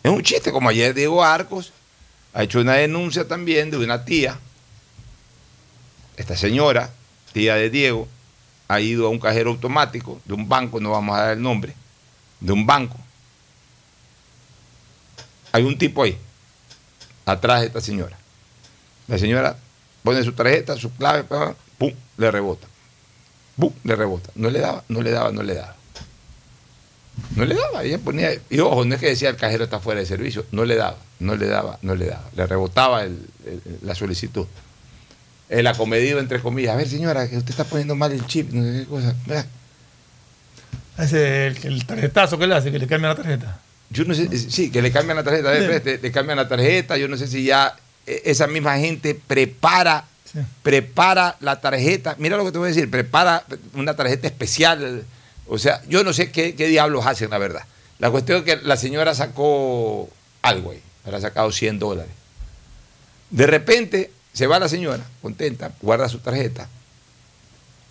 [0.02, 1.72] Es un chiste, como ayer Diego Arcos
[2.32, 4.38] ha hecho una denuncia también de una tía.
[6.16, 6.90] Esta señora,
[7.32, 8.08] tía de Diego,
[8.68, 11.74] ha ido a un cajero automático de un banco, no vamos a dar el nombre,
[12.40, 12.96] de un banco.
[15.52, 16.16] Hay un tipo ahí,
[17.26, 18.16] atrás de esta señora.
[19.08, 19.56] La señora
[20.02, 21.24] pone su tarjeta, su clave,
[21.78, 22.66] pum, le rebota.
[23.56, 24.30] Pum, le rebota.
[24.34, 25.76] No le daba, no le daba, no le daba.
[27.36, 27.82] No le daba.
[27.82, 30.64] Ella ponía, y ojo, no es que decía el cajero está fuera de servicio, no
[30.64, 32.28] le daba, no le daba, no le daba.
[32.36, 33.04] Le rebotaba
[33.82, 34.46] la solicitud.
[35.48, 36.74] El acomedido, entre comillas.
[36.74, 39.14] A ver, señora, que usted está poniendo mal el chip, no sé qué cosa.
[40.96, 43.60] Ese el tarjetazo que le hace, que le cambia la tarjeta.
[43.90, 47.08] Yo no sé, eh, sí, que le cambian la tarjeta, le cambian la tarjeta, yo
[47.08, 47.76] no sé si ya
[48.06, 50.04] eh, esa misma gente prepara,
[50.62, 55.04] prepara la tarjeta, mira lo que te voy a decir, prepara una tarjeta especial,
[55.48, 57.64] o sea, yo no sé qué, qué diablos hacen, la verdad.
[57.98, 60.08] La cuestión es que la señora sacó
[60.42, 62.12] algo ahí, habrá sacado 100 dólares.
[63.30, 66.68] De repente se va la señora, contenta, guarda su tarjeta.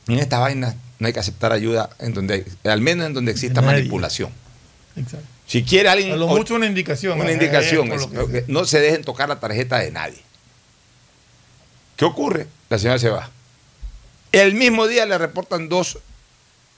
[0.08, 3.62] En esta vaina no hay que aceptar ayuda, en donde, al menos en donde exista
[3.62, 4.32] manipulación.
[4.95, 5.39] Exacto.
[5.50, 6.14] Si quiere alguien.
[6.14, 7.20] A lo mucho una indicación.
[7.20, 7.91] Una eh, indicación.
[7.91, 10.20] es- no se dejen tocar la tarjeta de nadie.
[11.97, 12.45] ¿Qué ocurre?
[12.70, 13.30] La señora se va.
[14.32, 15.97] El mismo día le reportan dos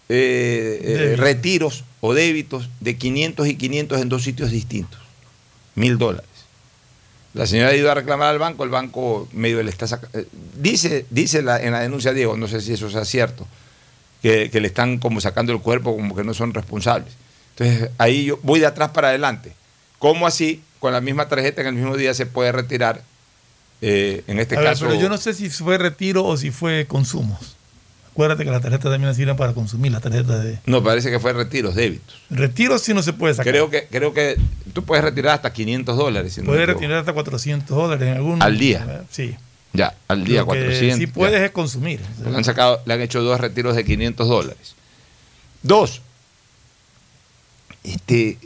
[0.07, 4.99] eh, eh, retiros o débitos de 500 y 500 en dos sitios distintos.
[5.75, 6.29] Mil dólares.
[7.33, 10.17] La señora ha ido a reclamar al banco, el banco medio le está sacando.
[10.55, 13.45] dice dice la- en la denuncia Diego, no sé si eso sea cierto,
[14.21, 17.13] que, que le están como sacando el cuerpo, como que no son responsables.
[17.57, 19.53] Entonces ahí yo voy de atrás para adelante.
[19.99, 23.01] ¿Cómo así, con la misma tarjeta en el mismo día se puede retirar?
[23.83, 24.85] eh, en este A ver, caso.
[24.87, 27.55] pero yo no sé si fue retiro o si fue consumos.
[28.11, 30.59] Acuérdate que las tarjetas también sirven para consumir, las tarjetas de...
[30.65, 32.15] No, parece que fue retiros, débitos.
[32.29, 33.51] Retiro sí no se puede sacar.
[33.53, 34.37] Creo que, creo que
[34.73, 36.33] tú puedes retirar hasta 500 dólares.
[36.33, 36.81] si no me Puede equivoco.
[36.81, 38.43] retirar hasta 400 dólares en algún...
[38.43, 39.03] Al día.
[39.09, 39.35] Sí.
[39.73, 40.97] Ya, al día Lo que 400.
[40.99, 41.13] Sí ya.
[41.13, 42.01] puedes es consumir.
[42.29, 44.75] Le han, sacado, le han hecho dos retiros de 500 dólares.
[45.63, 46.01] Dos.
[47.83, 48.37] Este,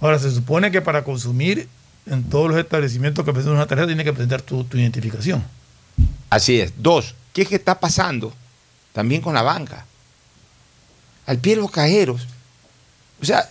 [0.00, 1.68] Ahora, se supone que para consumir
[2.06, 5.44] en todos los establecimientos que presentan una tarjeta tienes que presentar tu, tu identificación.
[6.30, 6.72] así es.
[6.78, 7.14] Dos.
[7.34, 8.32] ¿Qué es que está pasando
[8.92, 9.84] también con la banca?
[11.26, 12.26] Al pie de los cajeros.
[13.20, 13.48] O sea,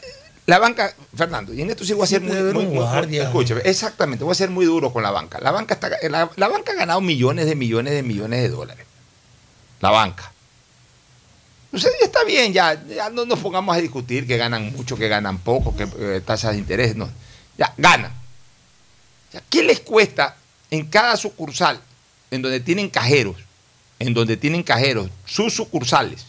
[0.47, 2.83] la banca, Fernando, y en esto sí voy a ser muy, muy- muy-
[3.27, 5.39] escúchame, exactamente, voy a ser muy duro con la banca.
[5.39, 8.85] La banca, está, la, la banca ha ganado millones de millones de millones de dólares.
[9.79, 10.33] La banca.
[11.77, 15.07] Sea, ya está bien, ya, ya no nos pongamos a discutir que ganan mucho, que
[15.07, 17.09] ganan poco, que eh, tasas de interés, no.
[17.57, 18.11] Ya, ganan.
[19.49, 20.35] ¿Qué les cuesta
[20.71, 21.79] en cada sucursal,
[22.31, 23.35] en donde tienen cajeros,
[23.99, 26.25] en donde tienen cajeros, sus sucursales,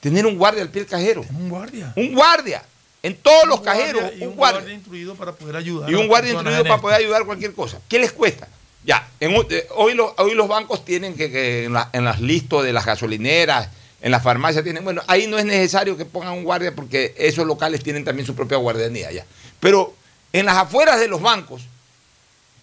[0.00, 1.24] tener un guardia al pie del cajero?
[1.30, 1.92] Un guardia.
[1.96, 2.62] Un guardia.
[3.02, 4.60] En todos los Un guardia cajeros, un un guardia.
[4.60, 5.90] guardia instruido para poder ayudar.
[5.90, 7.80] Y un guardia instruido para poder ayudar cualquier cosa.
[7.88, 8.46] ¿Qué les cuesta?
[8.84, 12.20] Ya, en eh, hoy, los, hoy los bancos tienen que, que en, la- en las
[12.20, 13.68] listas de las gasolineras,
[14.02, 17.46] en las farmacias tienen, bueno, ahí no es necesario que pongan un guardia porque esos
[17.46, 19.26] locales tienen también su propia guardianía ya.
[19.60, 19.94] Pero
[20.32, 21.62] en las afueras de los bancos,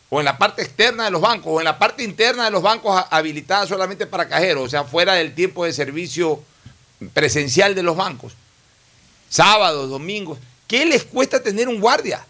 [0.09, 2.61] o en la parte externa de los bancos, o en la parte interna de los
[2.63, 6.41] bancos ha- habilitada solamente para cajeros, o sea, fuera del tiempo de servicio
[7.13, 8.33] presencial de los bancos,
[9.29, 12.25] sábados, domingos, ¿qué les cuesta tener un guardia?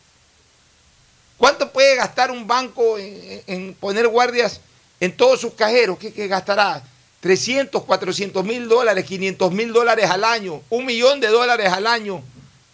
[1.38, 4.60] ¿Cuánto puede gastar un banco en poner guardias
[5.00, 6.00] en todos sus cajeros?
[6.00, 6.82] ¿Qué, qué gastará?
[7.28, 12.22] 300, 400 mil dólares, 500 mil dólares al año, un millón de dólares al año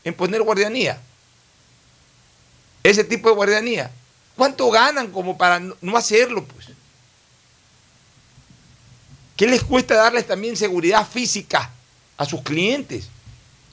[0.04, 1.01] en poner guardianía.
[2.84, 3.89] Ese tipo de guardianía.
[4.38, 6.45] ¿Cuánto ganan como para no- hacerlo?
[6.45, 6.68] Pues?
[9.36, 11.72] ¿Qué les cuesta darles también seguridad física
[12.18, 13.10] a sus clientes?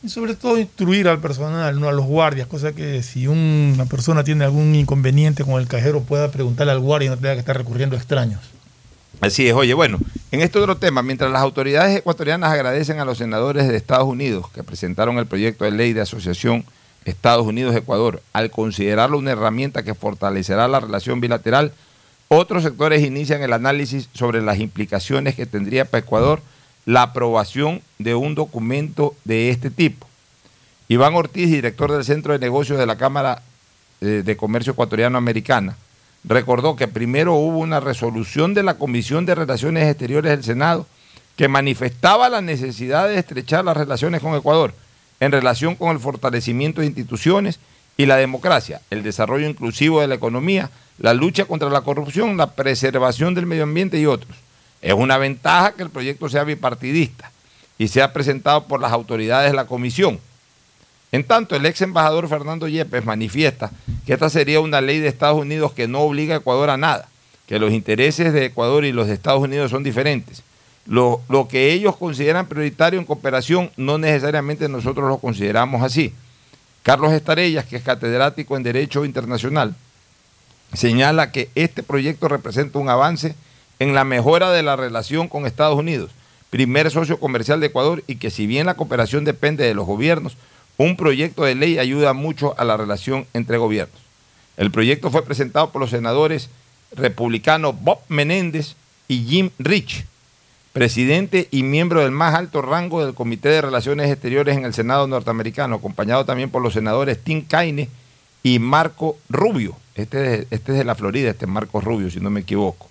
[0.03, 4.25] Y sobre todo instruir al personal, no a los guardias, cosa que si una persona
[4.25, 7.55] tiene algún inconveniente con el cajero pueda preguntarle al guardia y no tenga que estar
[7.59, 8.41] recurriendo a extraños.
[9.21, 9.99] Así es, oye, bueno,
[10.31, 14.47] en este otro tema, mientras las autoridades ecuatorianas agradecen a los senadores de Estados Unidos
[14.55, 16.65] que presentaron el proyecto de ley de asociación
[17.05, 21.73] Estados Unidos-Ecuador al considerarlo una herramienta que fortalecerá la relación bilateral,
[22.29, 26.41] otros sectores inician el análisis sobre las implicaciones que tendría para Ecuador
[26.87, 30.07] la aprobación de un documento de este tipo.
[30.89, 33.43] Iván Ortiz, director del Centro de Negocios de la Cámara
[34.01, 35.77] eh, de Comercio Ecuatoriano-Americana,
[36.25, 40.87] recordó que primero hubo una resolución de la Comisión de Relaciones Exteriores del Senado
[41.37, 44.75] que manifestaba la necesidad de estrechar las relaciones con Ecuador
[45.21, 47.61] en relación con el fortalecimiento de instituciones
[47.97, 52.53] y la democracia, el desarrollo inclusivo de la economía, la lucha contra la corrupción, la
[52.53, 54.37] preservación del medio ambiente y otros.
[54.81, 57.31] Es una ventaja que el proyecto sea bipartidista
[57.79, 60.19] y sea presentado por las autoridades de la comisión.
[61.13, 63.71] En tanto, el ex embajador Fernando Yepes manifiesta
[64.07, 67.09] que esta sería una ley de Estados Unidos que no obliga a Ecuador a nada,
[67.47, 70.43] que los intereses de Ecuador y los de Estados Unidos son diferentes.
[70.87, 76.13] Lo, lo que ellos consideran prioritario en cooperación no necesariamente nosotros lo consideramos así.
[76.83, 79.75] Carlos Estarellas, que es catedrático en Derecho Internacional,
[80.73, 83.35] señala que este proyecto representa un avance
[83.81, 86.11] en la mejora de la relación con Estados Unidos,
[86.51, 90.37] primer socio comercial de Ecuador, y que si bien la cooperación depende de los gobiernos,
[90.81, 94.01] un proyecto de ley ayuda mucho a la relación entre gobiernos.
[94.57, 96.49] El proyecto fue presentado por los senadores
[96.93, 98.77] republicanos Bob Menéndez
[99.07, 100.07] y Jim Rich,
[100.73, 105.07] presidente y miembro del más alto rango del Comité de Relaciones Exteriores en el Senado
[105.07, 107.91] norteamericano, acompañado también por los senadores Tim Kaine
[108.43, 109.77] y Marco Rubio.
[109.95, 112.89] Este es, este es de la Florida, este es Marco Rubio, si no me equivoco.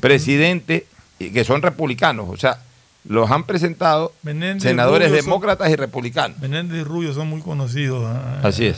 [0.00, 0.86] Presidente,
[1.18, 2.60] y que son republicanos, o sea,
[3.06, 6.38] los han presentado Menéndez y senadores son- demócratas y republicanos.
[6.38, 8.04] Menéndez y Rubio son muy conocidos.
[8.06, 8.76] ah, Así es.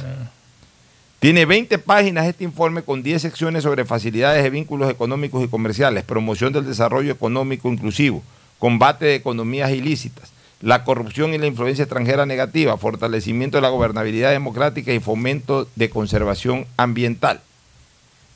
[1.18, 6.04] Tiene 20 páginas este informe con 10 secciones sobre facilidades de vínculos económicos y comerciales,
[6.04, 8.22] promoción del desarrollo económico inclusivo,
[8.58, 14.30] combate de economías ilícitas, la corrupción y la influencia extranjera negativa, fortalecimiento de la gobernabilidad
[14.30, 17.40] democrática y fomento de conservación ambiental.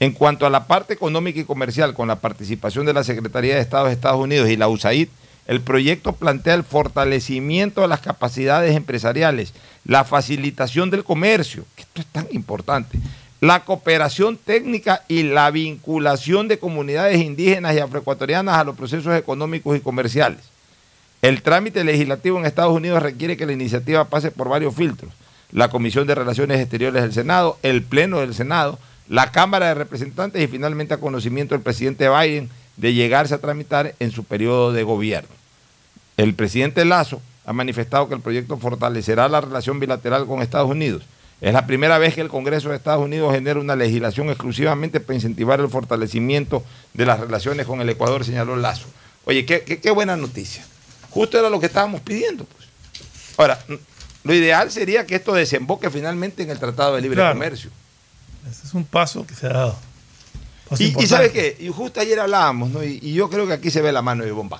[0.01, 3.61] En cuanto a la parte económica y comercial, con la participación de la Secretaría de
[3.61, 5.09] Estado de Estados Unidos y la USAID,
[5.51, 9.53] el proyecto plantea el fortalecimiento de las capacidades empresariales,
[9.85, 12.97] la facilitación del comercio, que esto es tan importante,
[13.41, 19.77] la cooperación técnica y la vinculación de comunidades indígenas y afroecuatorianas a los procesos económicos
[19.77, 20.39] y comerciales.
[21.21, 25.13] El trámite legislativo en Estados Unidos requiere que la iniciativa pase por varios filtros.
[25.51, 28.79] La Comisión de Relaciones Exteriores del Senado, el Pleno del Senado,
[29.09, 33.97] la Cámara de Representantes y finalmente a conocimiento del presidente Biden de llegarse a tramitar
[33.99, 35.40] en su periodo de gobierno.
[36.23, 41.03] El presidente Lazo ha manifestado que el proyecto fortalecerá la relación bilateral con Estados Unidos.
[41.41, 45.15] Es la primera vez que el Congreso de Estados Unidos genera una legislación exclusivamente para
[45.15, 46.63] incentivar el fortalecimiento
[46.93, 48.87] de las relaciones con el Ecuador, señaló Lazo.
[49.25, 50.63] Oye, qué, qué- qué buena noticia.
[51.09, 52.45] Justo era lo que estábamos pidiendo.
[52.45, 52.69] Pues.
[53.39, 53.59] Ahora,
[54.23, 57.33] lo ideal sería que esto desemboque finalmente en el Tratado de Libre Claro.
[57.35, 57.71] Comercio.
[58.51, 59.79] Ese es un paso que se ha dado.
[60.79, 61.07] Y, y importante.
[61.09, 61.57] ¿sabe qué?
[61.59, 62.85] Y justo ayer hablábamos, ¿no?
[62.85, 64.51] Y, y yo creo que aquí se ve la mano de Ivonne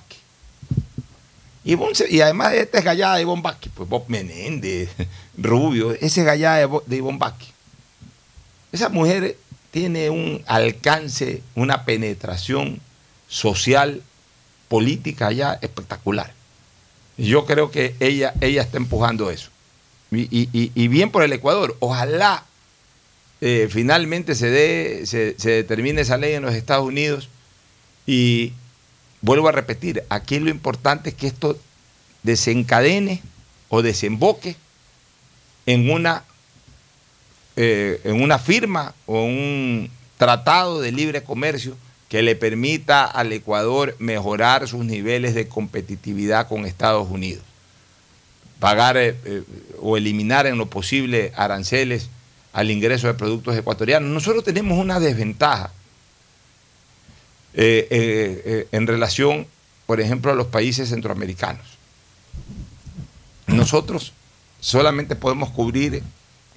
[1.95, 4.91] Se- y además esta es gallada de Ivonne Vázquez, pues Bob Menéndez,
[5.37, 7.49] Rubio, ese es gallada de, de Ivonne Vázquez.
[8.73, 9.37] Esa mujer
[9.71, 12.81] tiene un alcance, una penetración
[13.29, 14.03] social,
[14.69, 16.33] política allá espectacular.
[17.19, 19.51] Y Yo creo que ella, ella está empujando eso.
[20.11, 21.77] Y, y- y- y bien por el Ecuador.
[21.81, 22.45] Ojalá
[23.41, 27.29] eh, finalmente se, dé, se, se determine esa ley en los Estados Unidos.
[28.07, 28.53] Y
[29.21, 31.59] vuelvo a repetir, aquí lo importante es que esto
[32.23, 33.23] desencadene
[33.69, 34.57] o desemboque
[35.67, 36.25] en una,
[37.57, 41.77] eh, en una firma o un tratado de libre comercio
[42.09, 47.45] que le permita al Ecuador mejorar sus niveles de competitividad con Estados Unidos.
[48.59, 49.43] Pagar eh, eh,
[49.81, 52.11] o eliminar en lo posible aranceles
[52.53, 54.11] al ingreso de productos ecuatorianos.
[54.11, 55.73] Nosotros tenemos una desventaja
[57.55, 59.47] eh, eh, eh, en relación,
[59.87, 61.67] por ejemplo, a los países centroamericanos.
[63.47, 64.13] Nosotros
[64.61, 66.03] solamente podemos cubrir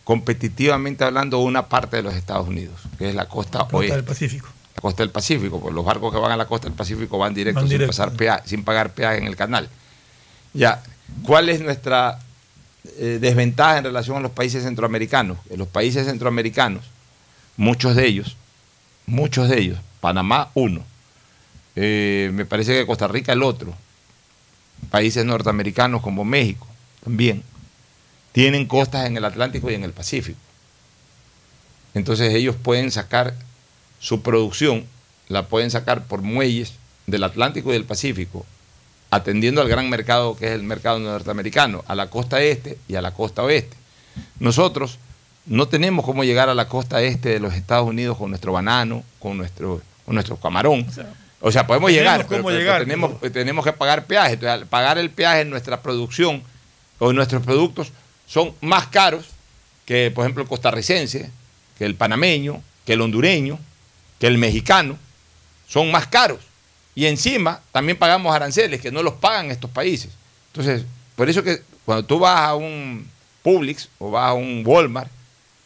[0.04, 3.96] competitivamente hablando una parte de los Estados Unidos, que es la costa, Costa oeste.
[3.96, 4.48] del Pacífico.
[4.76, 7.34] La costa del Pacífico, pues los barcos que van a la costa del Pacífico van
[7.34, 7.92] directos Van sin, directo.
[7.92, 9.70] pasar pea- sin pagar peaje en el canal.
[10.54, 10.84] Ya,
[11.24, 12.20] ¿cuál es nuestra
[12.98, 15.38] eh, desventaja en relación a los países centroamericanos?
[15.50, 16.84] En los países centroamericanos,
[17.56, 18.36] muchos de ellos,
[19.06, 20.84] muchos de ellos, Panamá uno,
[21.78, 23.74] eh, me parece que Costa Rica el otro,
[24.92, 26.68] países norteamericanos como México
[27.06, 27.42] también,
[28.34, 30.38] tienen costas en el Atlántico y en el Pacífico.
[31.94, 33.34] Entonces ellos pueden sacar
[34.02, 34.84] su producción,
[35.30, 36.74] la pueden sacar por muelles
[37.08, 38.46] del Atlántico y del Pacífico,
[39.10, 43.02] atendiendo al gran mercado que es el mercado norteamericano, a la costa este y a
[43.02, 43.78] la costa oeste.
[44.38, 45.00] Nosotros
[45.46, 49.04] no tenemos cómo llegar a la costa este de los Estados Unidos con nuestro banano,
[49.20, 50.86] con nuestro, con nuestro camarón.
[51.40, 54.34] O sea, podemos llegar, cómo pero, pero llegar, tenemos, tenemos que pagar peaje.
[54.34, 56.42] Entonces, al pagar el peaje en nuestra producción
[57.00, 57.92] o en nuestros productos
[58.26, 59.26] son más caros
[59.86, 61.30] que, por ejemplo, el costarricense,
[61.78, 63.60] que el panameño, que el hondureño,
[64.20, 64.98] que el mexicano.
[65.68, 66.40] Son más caros.
[66.96, 70.12] Y encima también pagamos aranceles que no los pagan estos países.
[70.54, 73.08] Entonces, por eso que cuando tú vas a un
[73.42, 75.10] Publix o vas a un Walmart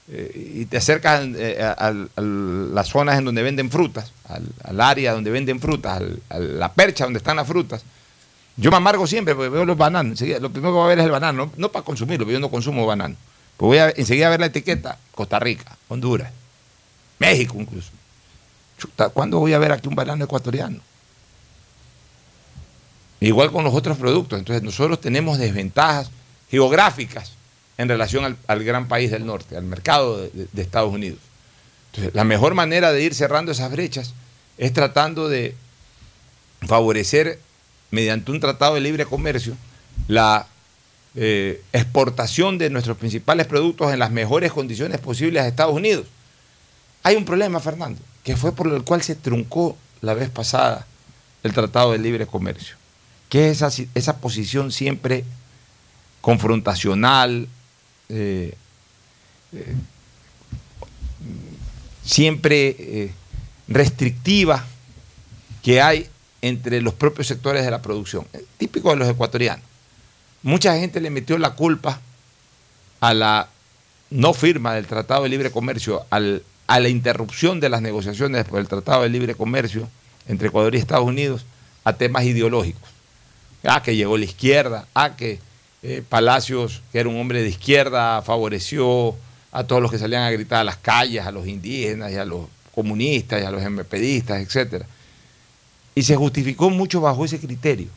[0.09, 4.13] y te acercas eh, a, las zonas en donde venden frutas,
[4.63, 7.83] al, área donde venden frutas, al- a la percha donde están las frutas,
[8.55, 10.19] yo me amargo siempre porque veo los bananos.
[10.21, 12.39] Lo primero que voy a ver es el banano, no, no para consumirlo, porque yo
[12.39, 13.15] no consumo banano.
[13.57, 16.31] Pues voy a enseguida a ver la etiqueta, Costa Rica, Honduras,
[17.19, 17.91] México incluso.
[18.77, 20.79] Chuta, ¿cuándo voy a ver aquí un banano ecuatoriano?
[23.19, 24.39] Igual con los otros productos.
[24.39, 26.09] Entonces nosotros tenemos desventajas
[26.49, 27.33] geográficas
[27.77, 31.19] en relación al, al gran país del norte, al mercado de, Estados Unidos.
[31.91, 34.13] Entonces, la mejor manera de ir cerrando esas brechas
[34.57, 35.55] es tratando de
[36.65, 37.39] favorecer
[37.91, 39.55] mediante un tratado de libre comercio
[40.07, 40.47] la,
[41.19, 46.05] eh, exportación de nuestros principales productos en las mejores condiciones posibles a Estados Unidos.
[47.01, 50.85] Hay un problema, Fernando, que fue por el cual se truncó la vez pasada
[51.41, 52.75] el Tratado de Libre Comercio,
[53.29, 55.23] que es esa, esa posición siempre
[56.21, 57.47] confrontacional,
[58.09, 58.53] eh,
[59.53, 59.75] eh,
[62.03, 63.11] siempre eh,
[63.67, 64.65] restrictiva
[65.61, 66.07] que hay
[66.41, 68.25] entre los propios sectores de la producción,
[68.57, 69.65] típico de los ecuatorianos.
[70.43, 71.99] Mucha gente le metió la culpa
[73.01, 73.49] a la
[74.09, 78.59] no firma del Tratado de Libre Comercio, al, a la interrupción de las negociaciones por
[78.59, 79.89] el Tratado de Libre Comercio
[80.27, 81.45] entre Ecuador y Estados Unidos,
[81.83, 82.89] a temas ideológicos.
[83.63, 85.39] Ah, que llegó la izquierda, ah, que
[85.83, 89.15] eh, Palacios, que era un hombre de izquierda, favoreció
[89.51, 92.25] a todos los que salían a gritar a las calles, a los indígenas y a
[92.25, 94.83] los comunistas y a los MPDistas, etc.
[95.95, 97.87] Y se justificó mucho bajo ese criterio,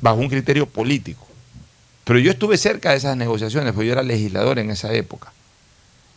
[0.00, 1.26] bajo un criterio político.
[2.04, 5.32] Pero yo estuve cerca de esas negociaciones, porque yo era legislador en esa época.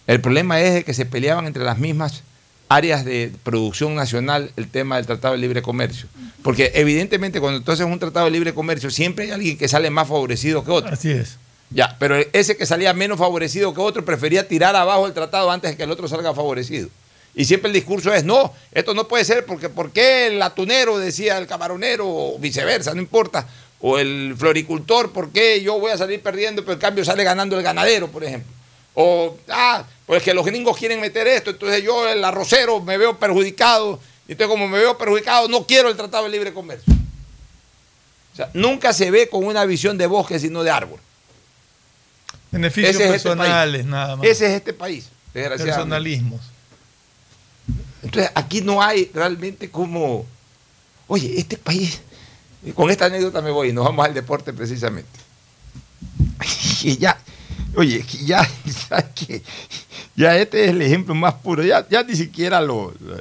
[0.06, 2.24] El problema es que se peleaban entre las mismas
[2.70, 6.08] áreas de producción nacional el tema del Tratado de Libre Comercio.
[6.44, 9.90] Porque evidentemente cuando tú haces un Tratado de Libre Comercio siempre hay alguien que sale
[9.90, 10.94] más favorecido que otro.
[10.94, 11.38] Así es.
[11.70, 15.72] Ya, pero ese que salía menos favorecido que otro prefería tirar abajo el tratado antes
[15.72, 16.90] de que el otro salga favorecido.
[17.36, 20.98] Y siempre el discurso es, no, esto no puede ser porque ¿por qué el atunero
[20.98, 22.94] decía el camaronero o viceversa?
[22.94, 23.48] No importa.
[23.80, 27.56] O el floricultor, ¿por qué yo voy a salir perdiendo pero en cambio sale ganando
[27.58, 28.52] el ganadero, por ejemplo?
[28.96, 33.20] O, ah, pues que los gringos quieren meter esto, entonces yo, el arrocero, me veo
[33.20, 34.00] perjudicado.
[34.28, 36.94] Y entonces, como me veo perjudicado, no quiero el Tratado de Libre Comercio.
[38.34, 41.00] O sea, nunca se ve con una visión de bosque, sino de árbol.
[42.52, 44.26] Beneficios Ese este personales, nada más.
[44.26, 45.76] Ese es este país, desgraciadamente.
[45.76, 46.42] Personalismos.
[48.02, 50.26] Entonces, aquí no hay realmente como,
[51.08, 52.00] oye, este país,
[52.64, 55.20] y con esta anécdota me voy y nos vamos al deporte precisamente.
[56.84, 57.20] Y ya,
[57.76, 58.48] oye, ya,
[58.90, 59.42] ya, que,
[60.18, 63.18] ya este es el ejemplo más puro, ya, ya ni siquiera lo, lo-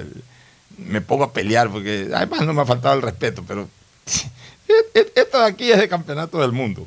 [0.78, 3.68] me pongo a pelear, porque además no me ha faltado el respeto, pero
[5.14, 6.86] esto de aquí es de campeonato del mundo.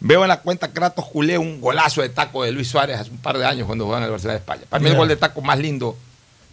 [0.00, 3.18] Veo en la cuenta Kratos Culé un golazo de taco de Luis Suárez hace un
[3.18, 4.62] par de años cuando jugaba en la Universidad de España.
[4.68, 4.98] Para mí el Ya.
[4.98, 5.96] gol de taco más lindo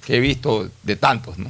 [0.05, 1.49] que he visto de tantos, ¿no?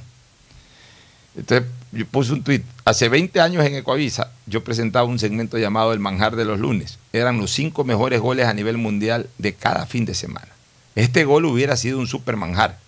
[1.35, 2.63] Entonces yo puse un tuit.
[2.85, 6.99] Hace 20 años en Ecoavisa yo presentaba un segmento llamado El Manjar de los Lunes.
[7.13, 10.49] Eran los cinco mejores goles a nivel mundial de cada fin de semana.
[10.95, 12.79] Este gol hubiera sido un super manjar.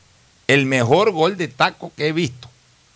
[0.47, 2.49] El mejor gol de taco que he visto.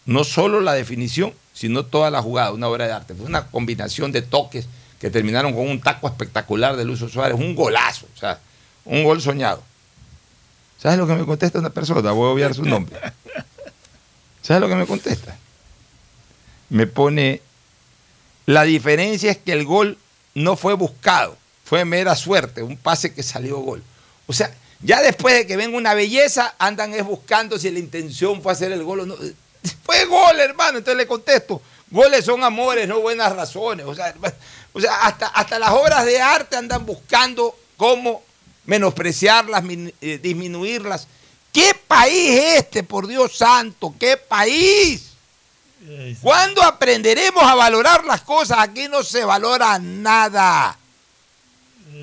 [0.05, 3.13] No solo la definición, sino toda la jugada, una obra de arte.
[3.13, 4.67] Fue una combinación de toques
[4.99, 8.39] que terminaron con un taco espectacular de Luis Suárez, un golazo, o sea,
[8.85, 9.61] un gol soñado.
[10.79, 12.11] ¿Sabes lo que me contesta una persona?
[12.11, 12.99] Voy a obviar su nombre.
[14.41, 15.37] ¿Sabes lo que me contesta?
[16.73, 17.39] Me pone,
[18.47, 19.95] la diferencia es que el gol
[20.33, 23.83] no fue buscado, fue mera suerte, un pase que salió gol.
[24.25, 24.51] O sea,
[24.81, 28.71] ya después de que venga una belleza, andan es buscando si la intención fue hacer
[28.71, 29.15] el gol o no.
[29.83, 30.79] Fue gol, hermano.
[30.79, 33.85] Entonces le contesto, goles son amores, no buenas razones.
[33.85, 34.11] O sea,
[34.73, 38.23] o sea hasta, hasta las obras de arte andan buscando cómo
[38.65, 39.63] menospreciarlas,
[40.01, 41.07] eh, disminuirlas.
[41.51, 43.93] ¿Qué país es este, por Dios santo?
[43.99, 45.12] ¿Qué país?
[46.21, 48.59] ¿Cuándo aprenderemos a valorar las cosas?
[48.59, 50.77] Aquí no se valora nada.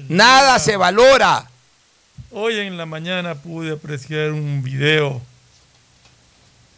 [0.09, 1.49] Nada se valora.
[2.31, 5.21] Hoy en la mañana pude apreciar un video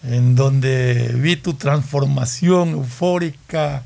[0.04, 3.82] en donde vi tu transformación eufórica.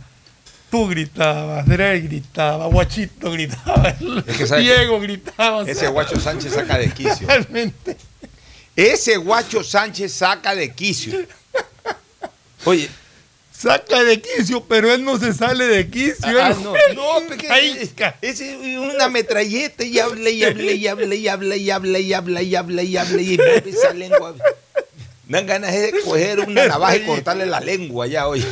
[0.71, 5.63] Tú gritabas, Dre gritaba, Guachito gritaba, Es que, ¿sabe Diego gritaba.
[5.63, 7.27] Ese guacho Sánchez saca de quicio.
[7.27, 7.97] Realmente.
[8.75, 11.19] Ese guacho Sánchez saca de quicio.
[12.65, 12.91] Oye.
[13.59, 16.41] Saca de quicio, pero él no se sale de quicio.
[16.43, 18.17] Ah, él no, no, caica.
[18.21, 22.43] es una metralleta y habla y habla y habla y habla y habla y habla
[22.43, 24.35] y habla y habla y esa lengua.
[25.29, 28.45] Dan ganas de coger una navaja y cortarle la lengua ya, oye.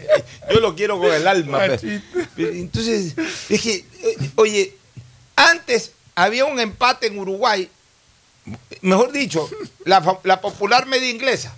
[0.52, 1.58] Yo lo quiero con el alma.
[1.60, 2.00] pero-
[2.34, 3.14] pero entonces,
[3.48, 3.84] es que,
[4.36, 4.74] oye,
[5.36, 7.68] antes había un empate en Uruguay,
[8.80, 9.48] mejor dicho,
[9.84, 11.54] la, la popular media inglesa.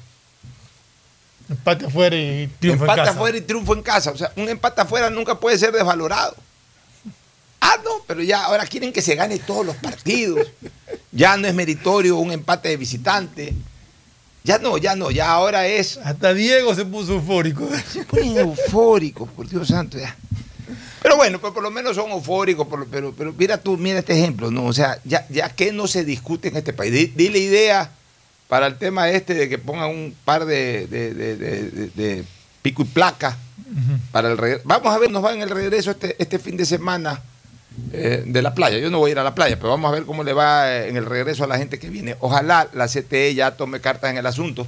[1.51, 3.11] Empate afuera y triunfo en empate casa.
[3.13, 4.11] afuera y triunfo en casa.
[4.11, 6.37] O sea, un empate afuera nunca puede ser desvalorado.
[7.61, 10.47] Ah, no, pero ya ahora quieren que se gane todos los partidos.
[11.11, 13.55] Ya no es meritorio un empate de visitante.
[14.45, 15.97] Ya no, ya no, ya ahora es.
[15.99, 17.69] Hasta Diego se puso eufórico.
[17.93, 20.17] Se ponen eufóricos, por Dios santo, ya.
[21.03, 24.13] Pero bueno, pues por lo menos son eufóricos, por pero, pero mira tú, mira este
[24.19, 24.65] ejemplo, ¿no?
[24.67, 26.93] O sea, ya, ya que no se discute en este país.
[26.93, 27.91] Di- Dile idea
[28.49, 32.25] para el tema este de que pongan un par de, de- de- de- de- de
[32.63, 33.37] pico y placa
[34.13, 34.63] para el regreso.
[34.67, 37.21] Vamos a ver, nos va en el regreso este, este fin de semana
[37.93, 38.79] eh, de la playa.
[38.79, 40.73] Yo no voy a ir a la playa, pero vamos a ver cómo le va
[40.73, 42.17] eh, en el regreso a la gente que viene.
[42.21, 44.67] Ojalá la CTE ya tome cartas en el asunto.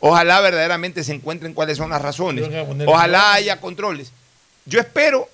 [0.00, 2.44] Ojalá verdaderamente se encuentren cuáles son las razones.
[2.88, 4.12] Ojalá haya controles.
[4.66, 5.28] Yo espero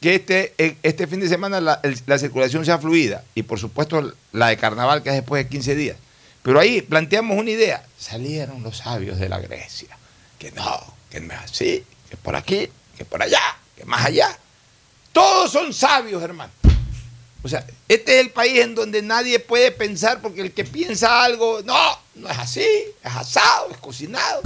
[0.00, 0.52] que este,
[0.82, 5.02] este fin de semana la, la circulación sea fluida y por supuesto la de carnaval
[5.02, 5.96] que es después de 15 días.
[6.44, 7.82] Pero ahí planteamos una idea.
[7.98, 9.96] Salieron los sabios de la Grecia.
[10.38, 12.68] Que no, que no es así, que por aquí,
[12.98, 13.40] que por allá,
[13.74, 14.38] que más allá.
[15.10, 16.52] Todos son sabios, hermano.
[17.42, 21.24] O sea, este es el país en donde nadie puede pensar porque el que piensa
[21.24, 22.66] algo, no, no es así,
[23.02, 24.42] es asado, es cocinado.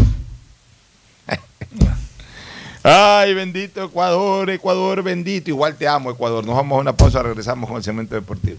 [2.85, 5.51] Ay, bendito Ecuador, Ecuador, bendito.
[5.51, 6.47] Igual te amo, Ecuador.
[6.47, 8.59] Nos vamos a una pausa, regresamos con el segmento deportivo.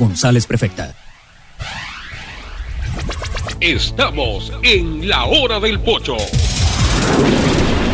[0.00, 0.94] González, prefecta.
[3.60, 6.16] Estamos en la hora del pocho.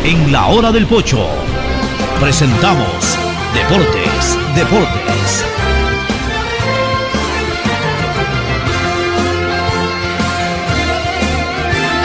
[0.04, 1.28] En la hora del pocho
[2.20, 2.86] presentamos
[3.52, 5.44] Deportes, Deportes.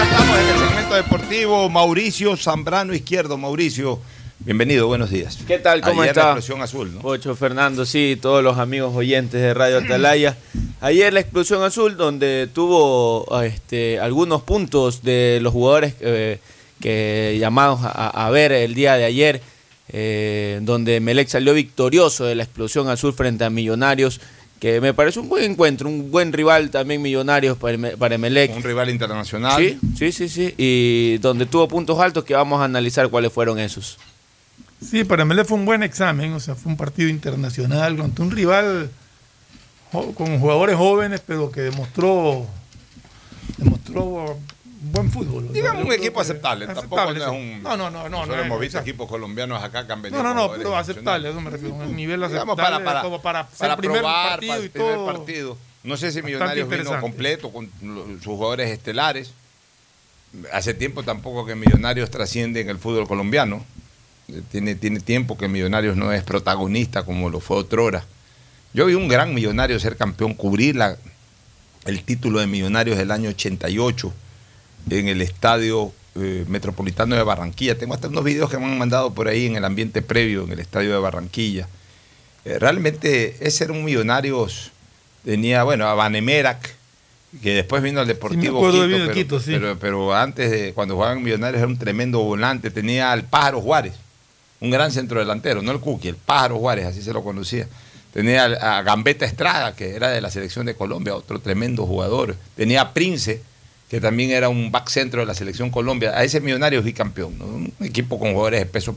[0.02, 1.70] Estamos en el segmento deportivo.
[1.70, 3.38] Mauricio Zambrano Izquierdo.
[3.38, 4.00] Mauricio,
[4.46, 5.38] bienvenido, buenos días.
[5.48, 5.82] ¿Qué tal?
[5.82, 6.24] ¿Cómo Ayer está?
[6.24, 7.02] la explosión azul, ¿no?
[7.02, 10.38] Pocho Fernando, sí, todos los amigos oyentes de Radio Atalaya.
[10.82, 16.40] Ayer la explosión azul, donde tuvo este, algunos puntos de los jugadores eh,
[16.80, 19.42] que llamamos a, a ver el día de ayer,
[19.90, 24.22] eh, donde Melec salió victorioso de la explosión azul frente a Millonarios,
[24.60, 28.56] que me parece un buen encuentro, un buen rival también Millonarios para, para Emelec.
[28.56, 29.60] Un rival internacional.
[29.60, 33.60] Sí, sí, sí, sí, y donde tuvo puntos altos que vamos a analizar cuáles fueron
[33.60, 33.98] esos.
[34.82, 38.32] Sí, para Melé fue un buen examen, o sea, fue un partido internacional contra un
[38.32, 38.90] rival
[39.92, 42.48] con jugadores jóvenes, pero que demostró
[43.58, 44.38] demostró
[44.82, 45.52] buen fútbol.
[45.52, 46.66] Digamos un equipo aceptable.
[46.68, 47.64] Tampoco no es un.
[47.64, 48.20] No, no, no, no.
[48.22, 50.22] Nosotros hemos visto equipos colombianos acá que han venido.
[50.24, 51.76] No, no, no, pero aceptable, eso me refiero.
[51.76, 55.06] Un nivel aceptable para, para, como para para primer probar, partido y todo.
[55.06, 55.58] partido.
[55.84, 59.34] No sé si Millonarios vino completo con sus jugadores estelares.
[60.54, 63.66] Hace tiempo tampoco que Millonarios trasciende en el fútbol colombiano.
[64.52, 68.06] Tiene, tiene tiempo que Millonarios no es protagonista como lo fue otrora.
[68.74, 70.98] Yo vi un gran Millonario ser campeón, cubrir la-
[71.86, 74.14] el título de Millonarios del año 88
[74.90, 77.78] en el estadio eh, metropolitano de Barranquilla.
[77.78, 80.52] Tengo hasta unos videos que me han mandado por ahí en el ambiente previo en
[80.52, 81.68] el estadio de Barranquilla.
[82.44, 84.72] Eh, realmente ese era un Millonarios
[85.24, 86.76] tenía, bueno, a Vanemerac,
[87.42, 89.52] que después vino al Deportivo Quito, pero, Quito, sí.
[89.54, 93.94] pero- pero antes de cuando jugaban Millonarios era un tremendo volante, tenía al Pájaro Juárez,
[94.62, 97.68] un gran centrodelantero, no el Cookie, el Pájaro Juárez, así se lo conocía.
[98.14, 102.36] Tenía a Gambetta Estrada, que era de la selección de Colombia, otro tremendo jugador.
[102.56, 103.42] Tenía a Prince,
[103.90, 106.12] que también era un back centro de la selección Colombia.
[106.16, 107.46] A ese Millonarios bicampeón, ¿no?
[107.46, 108.96] un equipo con jugadores de peso,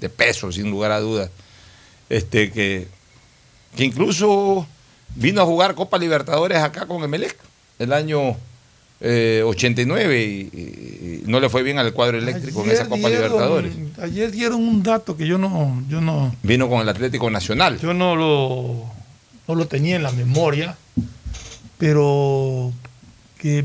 [0.00, 1.30] de peso sin lugar a dudas.
[2.08, 2.88] Este, que,
[3.76, 4.66] que incluso
[5.14, 7.36] vino a jugar Copa Libertadores acá con Emelec
[7.78, 8.36] el año
[9.06, 10.26] eh, 89 y,
[10.58, 13.72] y- no le fue bien al cuadro eléctrico en esa Copa dieron- Libertadores.
[14.02, 17.78] Ayer dieron un dato que yo no, yo no, Vino con el Atlético Nacional.
[17.80, 18.84] yo no lo,
[19.46, 20.76] no lo tenía en la memoria,
[21.78, 22.72] pero
[23.38, 23.64] que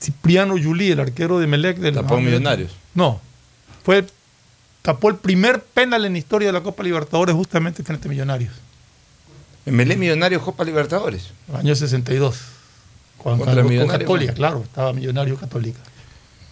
[0.00, 2.72] Cipriano Yuli, el arquero de Melec del Tapó en Millonarios.
[2.94, 3.20] No,
[3.84, 4.04] fue
[4.82, 8.52] tapó el primer penal en la historia de la Copa Libertadores justamente frente a Millonarios,
[9.64, 11.30] Emelec Millonarios Copa Libertadores.
[11.54, 12.40] año 62.
[13.22, 15.80] Con, Contra con- Católica, claro, estaba Millonario Católica.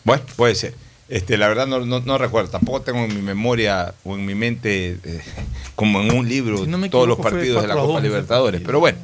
[0.05, 0.74] Bueno, puede ser.
[1.09, 4.36] Este, la verdad no, no, no recuerdo, tampoco tengo en mi memoria o en mi
[4.36, 5.20] mente eh,
[5.74, 8.01] como en un libro Si no me todos los partidos de la 4 a Copa
[8.01, 8.60] 2, Libertadores.
[8.64, 8.98] Pero bueno,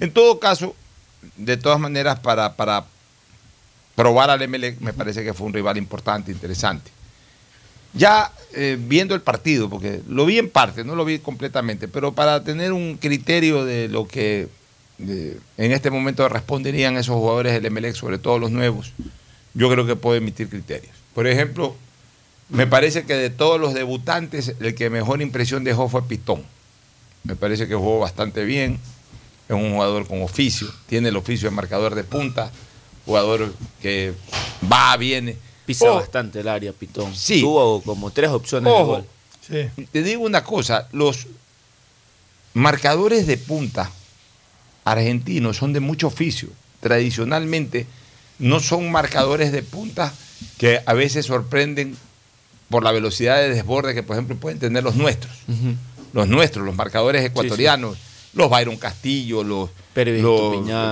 [0.00, 0.74] en todo caso,
[1.36, 2.86] de todas maneras, para, para
[3.94, 6.90] probar al Emelec me parece que fue un rival importante, interesante.
[7.92, 12.12] Ya eh, viendo el partido, porque lo vi en parte, no lo vi completamente, pero
[12.12, 14.48] para tener un criterio de lo que
[15.08, 18.92] eh, en este momento responderían esos jugadores del Emelec, sobre todo los nuevos,
[19.54, 20.94] yo creo que puedo emitir criterios.
[21.14, 21.74] Por ejemplo,
[22.48, 26.44] me parece que de todos los debutantes, el que mejor impresión dejó fue Pitón.
[27.24, 28.78] Me parece que jugó bastante bien,
[29.48, 32.50] es un jugador con oficio, tiene el oficio de marcador de punta,
[33.06, 33.52] jugador
[33.82, 34.14] que
[34.70, 35.36] va, viene.
[35.66, 37.14] Pisa Oh, bastante el área, Pitón.
[37.14, 37.40] Sí.
[37.40, 39.04] Tuvo como tres opciones de gol.
[39.92, 41.26] te digo una cosa, los
[42.54, 43.90] marcadores de punta
[44.84, 46.48] argentinos son de mucho oficio.
[46.80, 47.86] Tradicionalmente
[48.38, 50.12] no son marcadores de punta
[50.58, 51.96] que a veces sorprenden
[52.68, 55.32] por la velocidad de desborde que, por ejemplo, pueden tener los nuestros.
[56.12, 57.98] Los nuestros, los marcadores ecuatorianos,
[58.32, 59.70] los Byron Castillo, los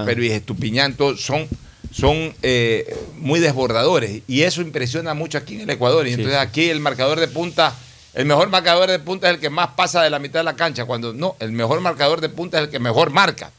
[0.04, 0.94] Pervis Estupiñán.
[0.94, 1.46] Todos son,
[1.92, 4.22] son eh, muy desbordadores.
[4.26, 6.06] Y eso impresiona mucho aquí en el Ecuador.
[6.06, 7.74] Y Sí, entonces aquí el marcador de punta,
[8.14, 10.56] el mejor marcador de punta es el que más pasa de la mitad de la
[10.56, 10.84] cancha.
[10.84, 13.52] Cuando no, el mejor marcador de punta es el que mejor marca.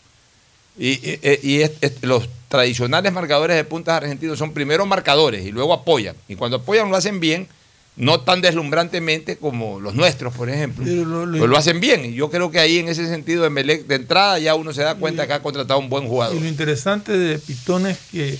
[0.77, 5.51] Y, y- y es- es- los tradicionales marcadores de puntas argentinos son primero marcadores y
[5.51, 6.15] luego apoyan.
[6.27, 7.47] Y cuando apoyan lo hacen bien,
[7.95, 10.85] no tan deslumbrantemente como los nuestros, por ejemplo.
[10.85, 12.05] Pero lo- lo- Pero lo hacen bien.
[12.05, 14.83] Y yo creo que ahí en ese sentido de Melec, de entrada ya uno se
[14.83, 16.37] da cuenta que ha contratado un buen jugador.
[16.37, 18.37] Y lo interesante de Pitón es que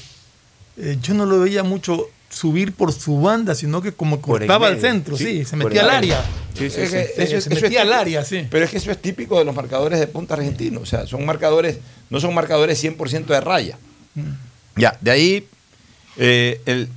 [0.78, 4.80] eh, yo no lo veía mucho subir por su banda, sino que como cortaba al
[4.80, 6.24] centro, sí, sí, se metía al área.
[6.54, 6.96] Sí, sí, Es sí.
[6.96, 8.00] que, Eso eh, es- se eso metía es al típico.
[8.02, 8.48] área, sí.
[8.50, 10.84] Pero es que eso es típico de los marcadores de punta argentinos.
[10.84, 11.80] O sea, son marcadores,
[12.10, 13.78] no son marcadores 100% de raya.
[14.76, 15.48] Ya, de ahí
[16.18, 16.88] eh, el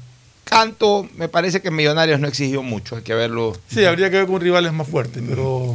[0.44, 3.56] canto, me parece que Millonarios no exigió mucho, hay que verlo.
[3.68, 5.74] Sí, habría que ver con rivales más fuertes, pero,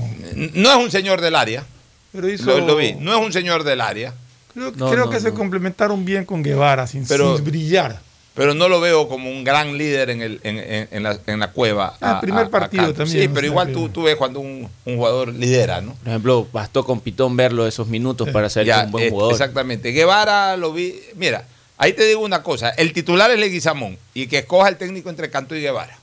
[0.54, 1.66] No es un señor del área,
[2.12, 4.14] pero hizo, lo, lo vi, no es un señor del área,
[4.54, 8.02] Creo, No, creo no, que se complementaron bien con Guevara, sin, Pero- sin brillar.
[8.38, 11.40] Pero no lo veo como un gran líder en, el, en, en- en la, en
[11.40, 11.98] la cueva.
[12.00, 15.34] Ah, el primer partido también, Sí, pero igual tú, tú ves cuando un, un jugador
[15.34, 15.94] lidera, ¿no?
[15.96, 19.34] Por ejemplo, bastó con Pitón verlo esos minutos para Ya, es un buen eh, jugador.
[19.34, 19.92] Exactamente.
[19.92, 21.00] Guevara lo vi.
[21.16, 21.46] Mira,
[21.80, 25.30] ahí te digo una cosa: el titular es Leguizamón y que escoja el técnico entre
[25.32, 25.98] Canto y Guevara.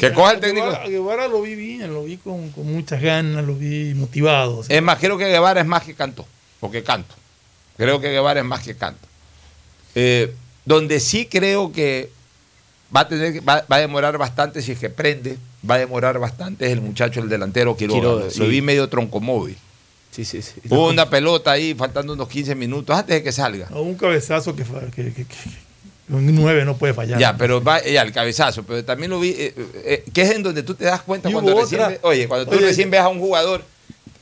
[0.00, 0.66] Que coja el técnico.
[0.66, 4.58] Guevara, Guevara lo vi bien, lo vi con, con muchas ganas, lo vi motivado.
[4.58, 6.26] o sea, Es más, creo que Guevara es más que Canto,
[6.60, 7.14] o que Canto.
[7.76, 9.06] Creo que Guevara es más que Canto.
[9.94, 10.32] Eh,
[10.64, 12.10] donde sí creo que
[12.94, 15.36] va a tener que- va, va a demorar bastante si es que prende,
[15.68, 18.00] va a demorar bastante es el muchacho, el delantero Quiroga.
[18.00, 18.46] Quiroga, lo sí.
[18.46, 19.56] vi medio troncomóvil.
[20.10, 20.54] Sí, sí, sí.
[20.68, 23.68] Hubo una pelota ahí faltando unos 15 minutos antes de que salga.
[23.70, 27.20] a un cabezazo que, fa- que, que- que- que un 9 no puede fallar.
[27.20, 29.54] Ya, pero va, ya, el cabezazo, pero también lo vi, eh,
[29.84, 31.88] eh, que es en donde tú te das cuenta cuando recién, otra.
[31.90, 33.64] ve- oye, cuando tú Oye, recién ves a un jugador,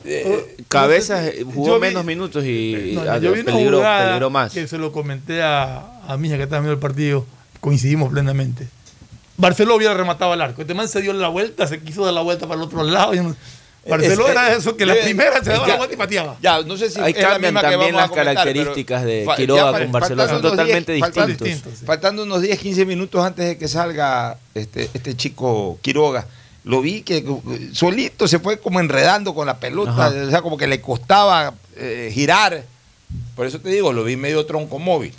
[0.05, 3.43] eh, Cabezas eh, jugó vi- menos minutos y No, ah, yo vi
[4.29, 4.53] más.
[4.53, 7.25] Que se lo comenté a, a mi hija que estaba viendo el partido.
[7.59, 8.67] Coincidimos plenamente.
[9.37, 10.61] Barceló hubiera rematado al arco.
[10.61, 13.13] Este man se dio la vuelta, se quiso dar la vuelta para el otro lado.
[13.13, 13.35] y no-
[13.89, 15.97] Barceló Es- era eh, eso, que la debe- primera se daba ya- la vuelta y
[15.97, 16.37] pateaba.
[16.41, 20.27] ya, no sé si Ahí la cambian también las características de Quiroga ya con faltando
[20.27, 21.79] son totalmente 10 faltando- distintos.
[21.85, 26.27] Faltando unos 10, 15 minutos antes de que salga este, este chico Quiroga,
[26.69, 30.09] lo vi que eh, solito se fue como enredando con la pelota, Ajá.
[30.27, 32.63] o sea, como que le costaba eh, girar.
[33.35, 35.11] Por eso te digo, lo vi medio tronco móvil.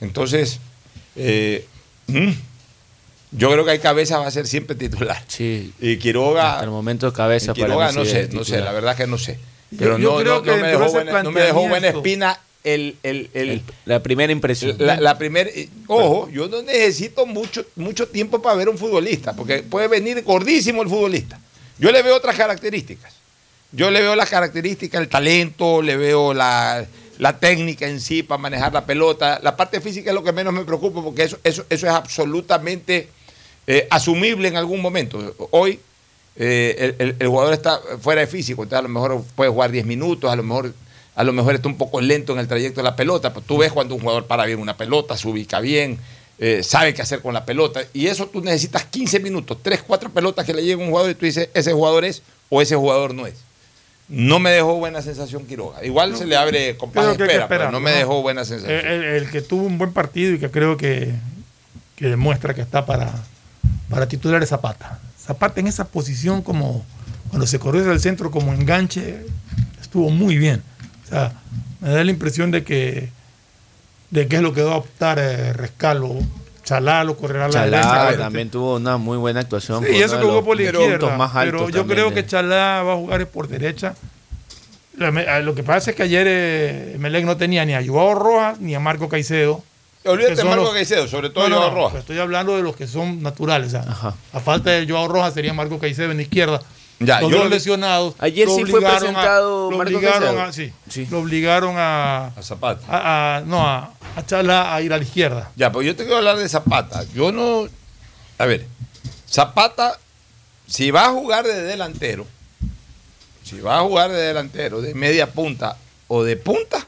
[0.00, 0.60] Entonces,
[1.16, 1.66] eh,
[2.06, 2.30] mm,
[3.32, 5.22] yo creo que hay cabeza va a ser siempre titular.
[5.28, 5.74] Sí.
[5.80, 9.06] Y Quiroga, Hasta el momento cabeza Quiroga para no sé, no sé, la verdad que
[9.06, 9.38] no sé.
[9.78, 12.40] Pero Yo no, creo no- que no me dejó buena, no me dejó buena espina
[12.64, 14.76] el, el, el- La primera impresión.
[14.78, 15.50] la, la primera.
[15.86, 20.82] Ojo, yo no necesito mucho, mucho tiempo para ver un futbolista, porque puede venir gordísimo
[20.82, 21.38] el futbolista.
[21.78, 23.12] Yo le veo otras características.
[23.72, 26.86] Yo le veo las características, el talento, le veo la,
[27.18, 29.40] la técnica en sí para manejar la pelota.
[29.42, 33.08] La parte física es lo que menos me preocupa, porque eso, eso, eso es absolutamente
[33.66, 35.34] eh, asumible en algún momento.
[35.50, 35.80] Hoy
[36.36, 39.70] eh, el, el- el jugador está fuera de físico, entonces a lo mejor puede jugar
[39.70, 40.72] 10 minutos, a lo mejor
[41.16, 43.58] a lo mejor está un poco lento en el trayecto de la pelota, pues tú
[43.58, 45.98] ves cuando un jugador para bien una pelota, se ubica bien,
[46.38, 50.10] eh, sabe qué hacer con la pelota, y eso tú necesitas 15 minutos, 3, 4
[50.10, 52.74] pelotas que le lleguen a un jugador y tú dices, ese jugador es o ese
[52.76, 53.34] jugador no es.
[54.08, 55.82] No me dejó buena sensación Quiroga.
[55.84, 57.96] Igual se le abre que espera, pero esperar, no me ¿no?
[57.96, 58.78] dejó buena sensación.
[58.80, 61.14] El, el- el que tuvo un buen partido y que creo que,
[61.96, 63.10] que demuestra que está para,
[63.88, 64.98] para titular es Zapata.
[65.18, 66.84] Zapata en esa posición como
[67.30, 69.24] cuando se corrió desde el centro como enganche
[69.80, 70.62] estuvo muy bien.
[71.04, 71.32] O sea,
[71.80, 73.08] me da la impresión de que
[74.10, 76.14] de que es lo que va a optar eh, Rescalo.
[76.64, 78.18] Chalá lo correrá a la Chalá derecha.
[78.22, 79.84] también tuvo una muy buena actuación.
[79.84, 81.16] Sí, y eso que jugó por la izquierda.
[81.16, 83.94] más Pero yo también creo que Chalá va a jugar por derecha.
[85.28, 88.60] Ah, Lo que pasa es que ayer eh, Melec no tenía ni a Joao Rojas
[88.60, 89.62] ni a Marco Caicedo.
[90.04, 91.90] Olvídate de Marco los- Caicedo, sobre todo No, Joao no, Rojas.
[91.92, 93.68] pero Estoy hablando de los que son naturales.
[93.74, 96.62] o sea, a falta de Joao Rojas sería Marco Caicedo en la izquierda.
[97.06, 98.14] Ya, los yo dos lo vi- lesionados.
[98.18, 100.72] Ayer lo sí fue obligaron a- presentado lo obligaron a, sí,
[101.10, 102.82] Lo obligaron a, A Zapata.
[102.88, 105.50] a- a- no, a, a Chalá a ir a la izquierda.
[105.56, 107.04] Ya, pues yo te quiero hablar de Zapata.
[107.14, 107.68] Yo no.
[108.38, 108.66] A ver,
[109.30, 109.98] Zapata,
[110.66, 112.26] si va a jugar de delantero,
[113.44, 115.76] si va a jugar de delantero, de media punta
[116.08, 116.86] o de punta,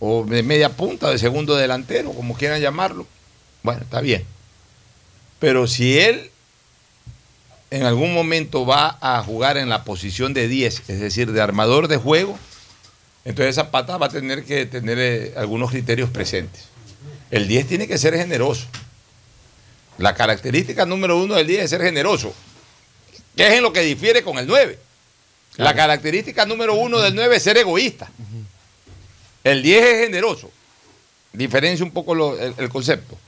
[0.00, 3.06] o de media punta, de segundo delantero, como quieran llamarlo,
[3.62, 4.24] bueno, está bien.
[5.38, 6.30] Pero si él
[7.70, 11.88] en algún momento va a jugar en la posición de 10, es decir, de armador
[11.88, 12.38] de juego,
[13.24, 16.64] entonces Zapata va a tener que tener eh, algunos criterios presentes.
[17.30, 18.66] El 10 tiene que ser generoso.
[19.98, 22.32] La característica número uno del 10 es ser generoso,
[23.36, 24.78] que es en lo que difiere con el 9.
[25.56, 28.08] La característica número uno del 9 es ser egoísta.
[29.44, 30.50] El 10 es generoso.
[31.32, 33.18] Diferencia un poco lo- el, el concepto.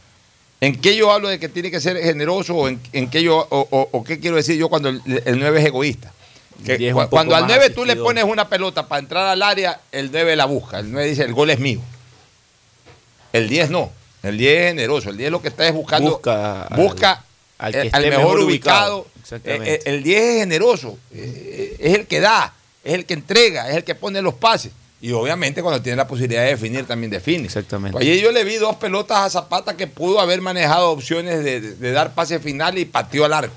[0.60, 3.38] ¿En qué yo hablo de que tiene que ser generoso o en, en qué yo
[3.50, 6.12] o, o- o qué quiero decir yo cuando el, el 9 es egoísta?
[6.64, 8.98] Que El 10 es cu- cuando al más 9 tú le pones una pelota para
[9.00, 10.80] entrar al área, el 9 la busca.
[10.80, 11.80] El 9 dice, el gol es mío.
[13.32, 13.90] El 10 no.
[14.22, 15.08] El 10 es generoso.
[15.10, 16.10] El 10 lo que está es buscando.
[16.10, 17.24] Busca al- busca
[17.58, 18.96] al que el- esté mejor, mejor ubicado.
[18.98, 19.06] ubicado.
[19.22, 19.74] Exactamente.
[19.74, 20.98] Eh, eh, el 10 es generoso.
[21.14, 22.52] eh, es el que da,
[22.84, 24.72] es el que entrega, es el que pone los pases.
[25.02, 27.44] Y obviamente cuando tiene la posibilidad de definir, también define.
[27.44, 27.98] Exactamente.
[27.98, 31.74] Ayer yo le vi dos pelotas a Zapata que pudo haber manejado opciones de, de-
[31.74, 33.54] de dar pase final y pateó al arco.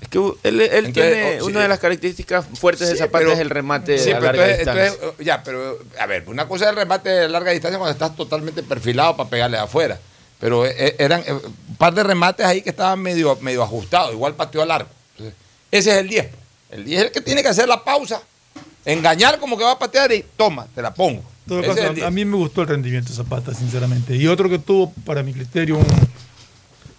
[0.00, 1.50] Es que él, él Entonces, tiene oh, sí.
[1.50, 4.58] una de las características fuertes de Zapata pero- es el remate Sí, a larga entonces-
[4.58, 4.86] distancia.
[4.86, 7.92] entonces, eh, ya, pero a ver, una cosa es el remate de larga distancia cuando
[7.92, 10.00] estás totalmente perfilado para pegarle de afuera.
[10.40, 14.12] Pero eh, eh, eran eh, un par de remates ahí que estaban medio, medio ajustados,
[14.12, 14.90] igual pateó al arco.
[15.18, 15.36] Entonces,
[15.70, 16.26] ese es el 10.
[16.70, 18.20] El 10 es el que tiene que hacer la pausa,
[18.84, 21.20] engañar como que va a patear y toma, te la pongo.
[21.20, 22.06] En todo Ese es caso, el 10.
[22.06, 24.16] a mí me gustó el rendimiento de Zapata, sinceramente.
[24.16, 25.86] Y otro que tuvo, para mi criterio, un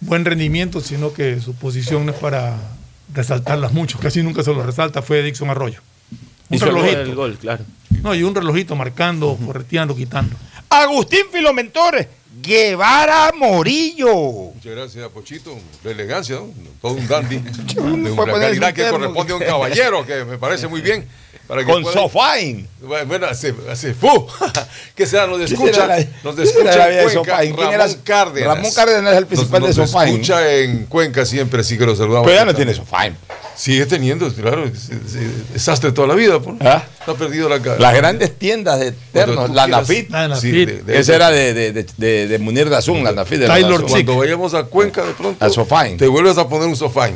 [0.00, 2.56] buen rendimiento, sino que su posición no es para
[3.12, 5.80] resaltarlas mucho, casi nunca se lo resalta, fue Dixon Arroyo.
[6.48, 7.00] Un Hizo relojito.
[7.00, 7.64] el gol, claro.
[8.02, 10.36] No, y un relojito marcando, correteando, quitando.
[10.68, 12.06] Agustín Filomentores,
[12.42, 14.14] Guevara Morillo.
[14.54, 15.56] Muchas gracias, Pochito.
[15.82, 16.46] La elegancia, ¿no?
[16.80, 17.38] todo un dandy.
[17.74, 21.06] de una calidad que corresponde a un caballero, que me parece muy bien.
[21.46, 22.66] Para que Con pueda- Sofain.
[22.80, 24.26] Bueno, bueno, hace, hace fu.
[24.94, 25.26] ¿Qué será?
[25.26, 25.72] Nos ¿Qué escucha.
[25.74, 27.36] será la- nos escucha en de Cuenca.
[27.36, 27.86] Ramón era?
[28.04, 28.56] Cárdenas.
[28.56, 30.12] Ramón Cárdenas es el principal Nos- de nos Sofain.
[30.14, 32.26] escucha en Cuenca siempre, sí que lo saludamos.
[32.26, 33.16] Pero ya no tiene Sofain.
[33.56, 34.64] Sigue teniendo, claro.
[34.66, 36.38] Es, es- es desastre toda la vida.
[36.40, 36.56] pues.
[36.60, 36.84] ¿Ah?
[37.06, 37.78] No ha perdido la cara.
[37.78, 40.10] Las grandes tiendas de ternos, la Nafit.
[40.10, 40.42] La Nafit.
[40.42, 43.80] Sí, de- de- Esa era de, de, de, Munir Dazun, la Nafit de la Taylor.
[43.86, 43.90] Chick.
[43.90, 45.42] Cuando vayamos a Cuenca de pronto.
[45.44, 45.96] A Sofain.
[45.96, 47.14] Te vuelves a poner un Sofain.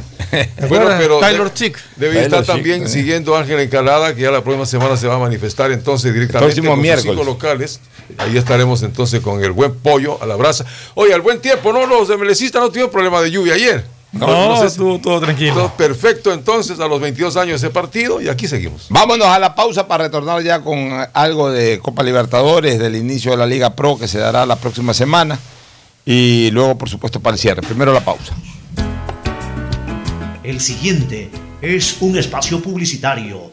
[0.63, 1.01] acuerdas?
[1.21, 1.79] Taylor de- Chick.
[1.97, 2.89] Debe Taylor estar también eh.
[2.89, 6.47] siguiendo a Ángel Encalada, que ya la próxima semana se va a manifestar entonces directamente
[6.55, 7.12] Próximo con sus miércoles.
[7.12, 7.81] cinco locales.
[8.19, 10.65] Ahí estaremos entonces con el buen pollo a la brasa.
[10.95, 13.85] Oye, al buen tiempo, no, los demelecistas no tuvieron problema de lluvia ayer.
[14.12, 15.55] No, sé si- estuvo todo tranquilo.
[15.55, 18.87] todo perfecto entonces a los 22 años de ese partido y aquí seguimos.
[18.91, 23.37] Vámonos a la pausa para retornar ya con algo de Copa Libertadores, del inicio de
[23.37, 25.39] la Liga Pro que se dará la próxima semana.
[26.05, 27.62] Y luego, por supuesto, para el cierre.
[27.62, 28.35] Primero la pausa.
[30.43, 31.31] El siguiente
[31.62, 33.53] es un espacio publicitario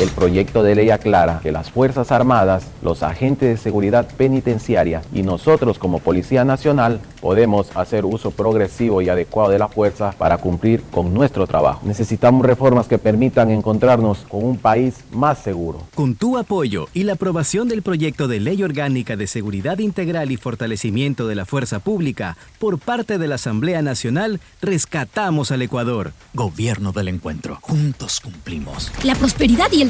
[0.00, 5.22] El proyecto de ley aclara que las Fuerzas Armadas, los agentes de seguridad penitenciaria y
[5.22, 10.82] nosotros como Policía Nacional podemos hacer uso progresivo y adecuado de la fuerza para cumplir
[10.90, 11.82] con nuestro trabajo.
[11.84, 15.82] Necesitamos reformas que permitan encontrarnos con un país más seguro.
[15.94, 20.38] Con tu apoyo y la aprobación del proyecto de ley orgánica de seguridad integral y
[20.38, 26.14] fortalecimiento de la fuerza pública por parte de la Asamblea Nacional, rescatamos al Ecuador.
[26.32, 27.58] Gobierno del Encuentro.
[27.60, 28.90] Juntos cumplimos.
[29.04, 29.89] La prosperidad y el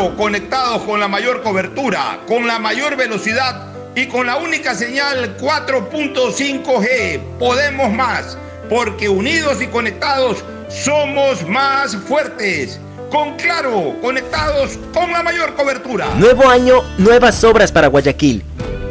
[0.09, 7.19] conectados con la mayor cobertura, con la mayor velocidad y con la única señal 4.5G.
[7.37, 8.37] Podemos más,
[8.69, 12.79] porque unidos y conectados somos más fuertes.
[13.11, 16.07] Con Claro, conectados con la mayor cobertura.
[16.15, 18.43] Nuevo año, nuevas obras para Guayaquil.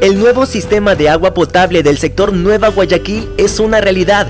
[0.02, 4.28] El nuevo sistema de agua potable del sector Nueva Guayaquil es una realidad,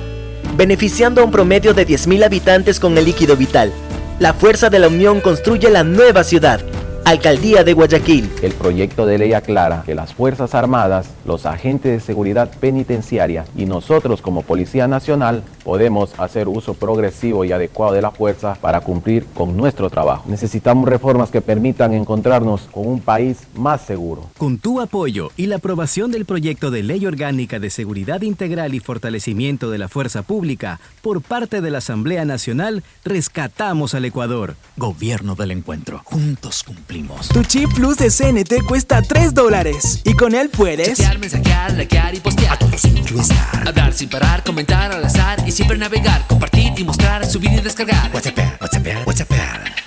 [0.57, 3.73] beneficiando a un promedio de 10.000 habitantes con el líquido vital.
[4.21, 6.61] La fuerza de la unión construye la nueva ciudad.
[7.07, 8.31] Alcaldía de Guayaquil.
[8.43, 13.65] El proyecto de ley aclara que las Fuerzas Armadas, los agentes de seguridad penitenciaria y
[13.65, 19.25] nosotros como Policía Nacional podemos hacer uso progresivo y adecuado de la fuerza para cumplir
[19.33, 20.25] con nuestro trabajo.
[20.27, 24.31] Necesitamos reformas que permitan encontrarnos con un país más seguro.
[24.37, 28.81] Con tu apoyo y la aprobación del proyecto de ley orgánica de seguridad integral y
[28.81, 34.57] fortalecimiento de la fuerza pública por parte de la Asamblea Nacional, rescatamos al Ecuador.
[34.77, 36.03] Gobierno del Encuentro.
[36.03, 37.29] Juntos cumplimos.
[37.29, 42.13] Tu chip plus de CNT cuesta 3 dólares y con él puedes Chatear, mensajear, likear
[42.13, 42.55] y postear.
[42.55, 43.69] A todos influenciar.
[43.69, 48.11] Hablar sin parar, comentar al azar y siempre navegar, compartir y mostrar, subir y descargar.
[48.15, 49.31] WhatsApp, WhatsApp, WhatsApp.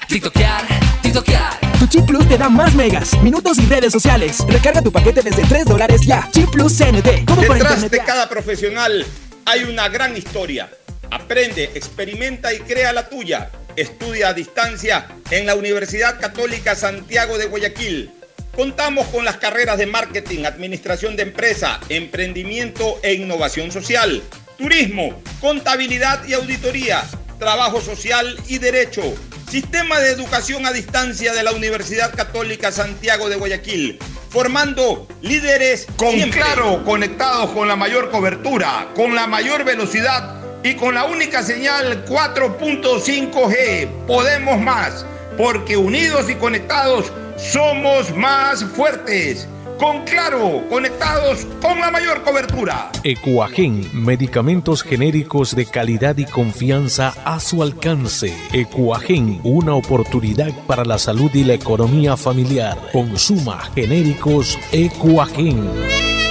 [0.07, 0.61] TikTokear,
[1.01, 1.59] TikTokear.
[1.79, 4.45] Tu chip plus te da más megas, minutos y redes sociales.
[4.47, 6.29] Recarga tu paquete desde 3 dólares ya.
[6.31, 7.25] Chip plus CNT.
[7.25, 9.03] Detrás de cada profesional
[9.45, 10.69] hay una gran historia.
[11.09, 13.49] Aprende, experimenta y crea la tuya.
[13.75, 18.11] Estudia a distancia en la Universidad Católica Santiago de Guayaquil.
[18.55, 24.21] Contamos con las carreras de marketing, administración de empresa, emprendimiento e innovación social,
[24.57, 27.03] turismo, contabilidad y auditoría,
[27.39, 29.01] trabajo social y derecho.
[29.49, 33.99] Sistema de educación a distancia de la Universidad Católica Santiago de Guayaquil,
[34.29, 36.41] formando líderes con siempre.
[36.41, 42.03] claro, conectados con la mayor cobertura, con la mayor velocidad y con la única señal
[42.05, 44.05] 4.5G.
[44.07, 45.05] Podemos más,
[45.37, 49.47] porque unidos y conectados somos más fuertes.
[49.83, 52.89] Con claro, conectados con la mayor cobertura.
[53.03, 58.33] Ecuagen, medicamentos genéricos de calidad y confianza a su alcance.
[58.53, 62.77] Ecuagen, una oportunidad para la salud y la economía familiar.
[62.93, 66.22] Consuma genéricos Ecuagen.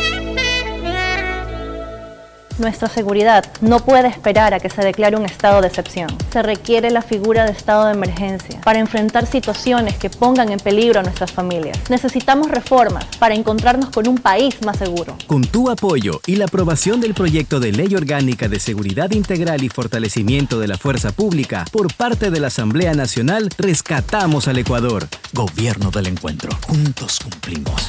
[2.62, 6.06] Nuestra seguridad no puede esperar a que se declare un estado de excepción.
[6.32, 11.00] Se requiere la figura de estado de emergencia para enfrentar situaciones que pongan en peligro
[11.00, 11.76] a nuestras familias.
[11.90, 15.16] Necesitamos reformas para encontrarnos con un país más seguro.
[15.26, 19.68] Con tu apoyo y la aprobación del proyecto de ley orgánica de seguridad integral y
[19.68, 25.08] fortalecimiento de la fuerza pública por parte de la Asamblea Nacional, rescatamos al Ecuador.
[25.32, 26.56] Gobierno del Encuentro.
[26.68, 27.88] Juntos cumplimos.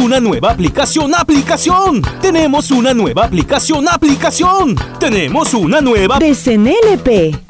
[0.00, 2.02] una nueva aplicación, aplicación.
[2.20, 4.74] Tenemos una nueva aplicación, aplicación.
[4.98, 7.49] Tenemos una nueva de CNLP.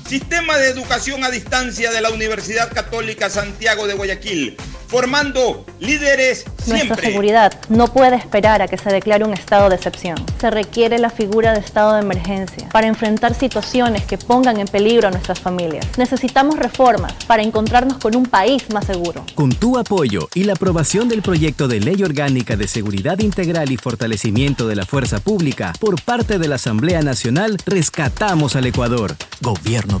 [0.11, 4.57] Sistema de educación a distancia de la Universidad Católica Santiago de Guayaquil,
[4.87, 7.07] formando líderes Nuestra siempre.
[7.07, 10.17] seguridad no puede esperar a que se declare un estado de excepción.
[10.37, 15.07] Se requiere la figura de estado de emergencia para enfrentar situaciones que pongan en peligro
[15.07, 15.87] a nuestras familias.
[15.97, 19.25] Necesitamos reformas para encontrarnos con un país más seguro.
[19.33, 23.77] Con tu apoyo y la aprobación del proyecto de Ley Orgánica de Seguridad Integral y
[23.77, 29.15] Fortalecimiento de la Fuerza Pública por parte de la Asamblea Nacional, rescatamos al Ecuador.
[29.39, 30.00] Gobierno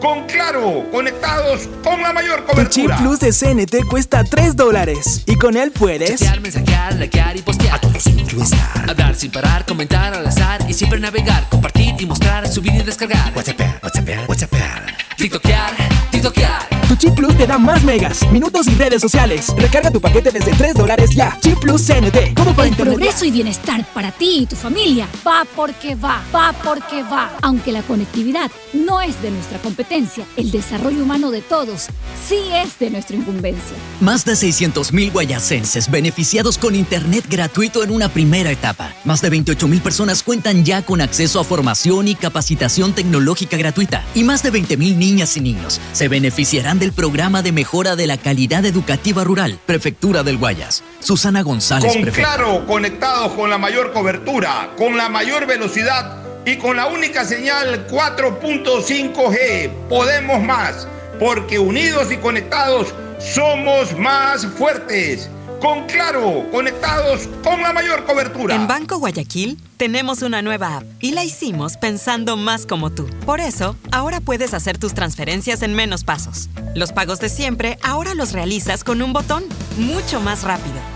[0.00, 2.96] Con Claro, conectados con la mayor Tu chip cobertura.
[2.98, 7.74] plus de CNT cuesta 3 dólares y con él puedes Chatear, mensajear, likear y postear.
[7.76, 8.90] A todos influenciar.
[8.90, 11.48] Hablar sin parar, comentar al azar y siempre navegar.
[11.48, 13.32] Compartir y mostrar, subir y descargar.
[13.34, 14.52] WhatsApp, WhatsApp, WhatsApp.
[15.16, 15.72] TikTokear,
[16.10, 16.66] TikTokear.
[16.88, 19.52] Tu chip plus te da más megas, minutos y redes sociales.
[19.56, 21.36] Recarga tu paquete desde 3 dólares ya.
[21.40, 22.34] Chip plus CNT.
[22.34, 22.94] Todo para El internet.
[22.96, 27.32] progreso y bienestar para ti y tu familia va porque va, va porque va.
[27.42, 31.86] Aunque la conectividad no es de nuestra competencia, el desarrollo humano de todos
[32.26, 33.76] sí es de nuestra incumbencia.
[34.00, 38.92] Más de 600.000 guayacenses beneficiados con Internet gratuito en una primera etapa.
[39.04, 44.04] Más de 28.000 personas cuentan ya con acceso a formación y capacitación tecnológica gratuita.
[44.14, 48.16] Y más de 20.000 niñas y niños se beneficiarán del programa de mejora de la
[48.16, 50.82] calidad educativa rural, Prefectura del Guayas.
[50.98, 52.34] Susana González, Con prefecta.
[52.34, 57.86] Claro, conectados con la mayor cobertura, con la mayor velocidad y con la única señal
[57.88, 59.70] 4.5G.
[59.88, 65.28] Podemos más, porque unidos y conectados somos más fuertes.
[65.60, 68.54] Con Claro, conectados con la mayor cobertura.
[68.54, 73.08] En Banco Guayaquil tenemos una nueva app y la hicimos pensando más como tú.
[73.24, 76.50] Por eso, ahora puedes hacer tus transferencias en menos pasos.
[76.74, 79.44] Los pagos de siempre ahora los realizas con un botón,
[79.78, 80.95] mucho más rápido.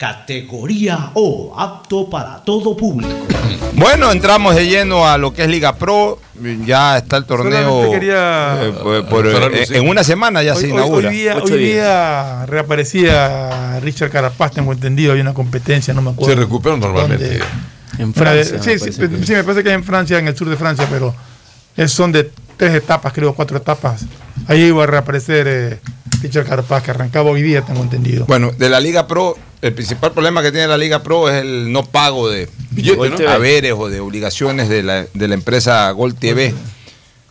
[0.00, 3.12] categoría O, apto para todo público.
[3.74, 6.18] Bueno, entramos de lleno a lo que es Liga Pro.
[6.64, 7.90] Ya está el torneo.
[7.90, 11.10] Quería- eh, por- por- eh, en una semana ya Hoy- se inaugura.
[11.10, 16.32] Hoy, día, hoy reaparecía Richard Carapaz, tengo entendido, había una competencia, no me acuerdo.
[16.34, 17.38] Se recupera normalmente.
[17.38, 17.44] dónde.
[17.98, 20.34] En Francia, me sí, sí, que- sí, me parece que es en Francia, en el
[20.36, 21.14] sur de Francia, pero
[21.76, 24.06] es- son de tres etapas, creo, cuatro etapas.
[24.48, 25.80] Ahí iba a reaparecer eh,
[26.22, 28.26] Richard Carapaz, que arrancaba hoy día, tengo entendido.
[28.26, 31.72] Bueno, de la Liga Pro, el principal problema que tiene la Liga Pro es el
[31.72, 32.48] no pago de
[33.28, 36.54] haberes o de obligaciones de la, de la empresa Gol TV.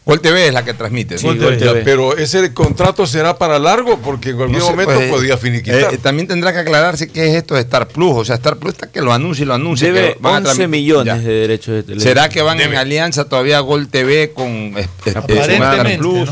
[0.06, 1.20] Gol TV es la que transmite.
[1.20, 1.82] Sí, Gol TV.
[1.84, 5.38] pero ese contrato será para largo porque en algún No sé, momento pues, podía eh,
[5.38, 5.94] finiquitar.
[5.94, 8.14] eh, también tendrá que aclararse qué es esto de Star Plus.
[8.16, 9.86] O sea, Star Plus está que lo anuncia y lo anuncia.
[9.92, 11.20] Debe que van a 11 transmitir- millones Ya.
[11.22, 12.10] de derechos de televisión.
[12.12, 14.74] ¿Será que van en alianza todavía Gol TV con eh,
[15.06, 15.54] eh, Aparentemente,
[15.92, 16.30] Star Plus?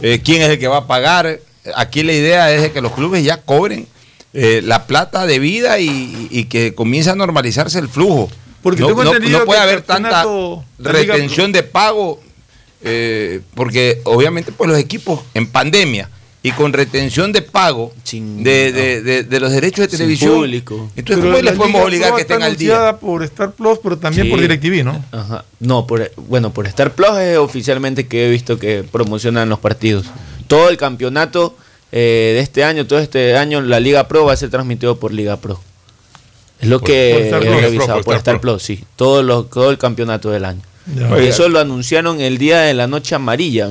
[0.00, 1.40] Eh, ¿Quién es el que va a pagar?
[1.74, 3.86] Aquí la idea es de que los clubes ya cobren
[4.32, 8.28] eh, la plata de vida y, y que comience a normalizarse el flujo.
[8.62, 10.22] Porque no, no- puede haber tanta
[10.78, 12.20] retención de pago,
[12.82, 16.08] eh, porque obviamente pues los equipos en pandemia
[16.46, 20.34] y con retención de pago de, de- de- de los derechos de Sin televisión.
[20.34, 20.90] público.
[20.94, 22.96] Entonces, Pero ¿cómo les podemos Liga obligar que estén al día?
[23.00, 24.30] por Star Plus, pero también Sí.
[24.30, 25.04] por DirecTV, ¿no?
[25.10, 25.44] Ajá.
[25.58, 30.06] No, por, bueno, por Star Plus es oficialmente que he visto que promocionan los partidos.
[30.46, 31.56] Todo el campeonato
[31.92, 35.12] eh, de este año, todo este año, la Liga Pro va a ser transmitido por
[35.12, 35.60] Liga Pro.
[36.60, 38.84] Es lo Por- que por he revisado, Por por Star Star Plus, sí.
[38.96, 40.62] Todo, lo, todo el campeonato del año.
[40.94, 41.20] Ya.
[41.20, 43.70] Y Eso lo anunciaron el día de la noche amarilla.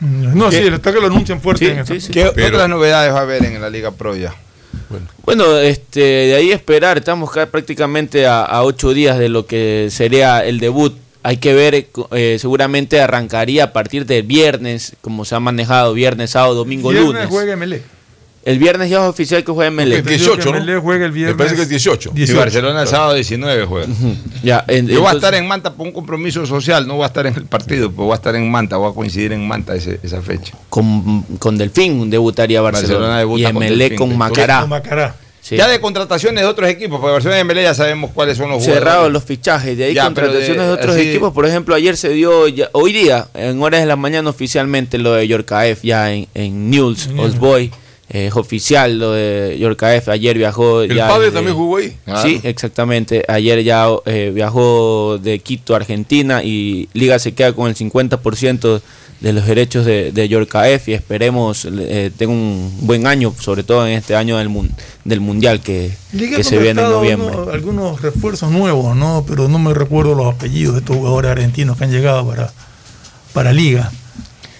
[0.00, 2.12] No, sí, está que lo anuncian fuerte Sí, en sí, esa- sí.
[2.12, 4.34] ¿Qué Pero- otras novedades va a haber en la Liga Pro ya?
[5.24, 10.44] Bueno, este, de ahí esperar, estamos prácticamente a, a ocho días de lo que sería
[10.44, 10.94] el debut.
[11.22, 16.30] Hay que ver, eh, seguramente arrancaría a partir del viernes, como se ha manejado, viernes,
[16.32, 17.28] sábado, domingo, Viernes lunes.
[17.30, 17.82] juega MLE.
[18.44, 20.00] El viernes ya es oficial que juega MLE.
[20.00, 20.60] Ok, 18, ¿no?
[20.60, 21.34] MLE juega el viernes.
[21.34, 22.12] Me parece que es 18.
[22.14, 23.86] Y Barcelona el sábado 19 juega.
[24.42, 27.04] Ya, en- Yo voy a entonces- estar en Manta por un compromiso social, no voy
[27.04, 29.48] a estar en el partido, pero voy a estar en Manta, voy a coincidir en
[29.48, 30.54] Manta ese- esa fecha.
[30.68, 34.66] Con, con Delfín debutaría Barcelona, Barcelona debuta y con MLE Delfín, con con Macará.
[34.66, 35.14] Macará.
[35.40, 35.56] Sí.
[35.58, 38.62] Ya de contrataciones de otros equipos, porque Barcelona y MLE ya sabemos cuáles son los
[38.64, 39.12] Cerrados jugadores.
[39.12, 41.32] los fichajes, de ahí Ya, contrataciones de, de- otros así- equipos.
[41.34, 45.12] Por ejemplo, ayer se dio, ya- hoy día, en horas de la mañana oficialmente, lo
[45.12, 47.08] de Yorkaef ya en, en News.
[47.18, 47.70] Old Boy.
[48.14, 50.08] Es oficial lo de Yorkaef.
[50.08, 50.82] Ayer viajó.
[50.82, 51.96] El ya padre desde- también jugó ahí.
[52.22, 53.24] Sí, exactamente.
[53.28, 58.80] Ayer ya eh, viajó de Quito, Argentina, y Liga se queda con el 50%
[59.20, 63.86] de los derechos de, de Yorkaef y esperemos eh, tenga un buen año, sobre todo
[63.86, 64.70] en este año del, mun-
[65.04, 67.34] del Mundial que, que se viene en noviembre.
[67.34, 69.24] uno- algunos refuerzos nuevos, ¿no?
[69.26, 72.52] Pero no me recuerdo los apellidos de estos jugadores argentinos que han llegado para,
[73.32, 73.90] para Liga.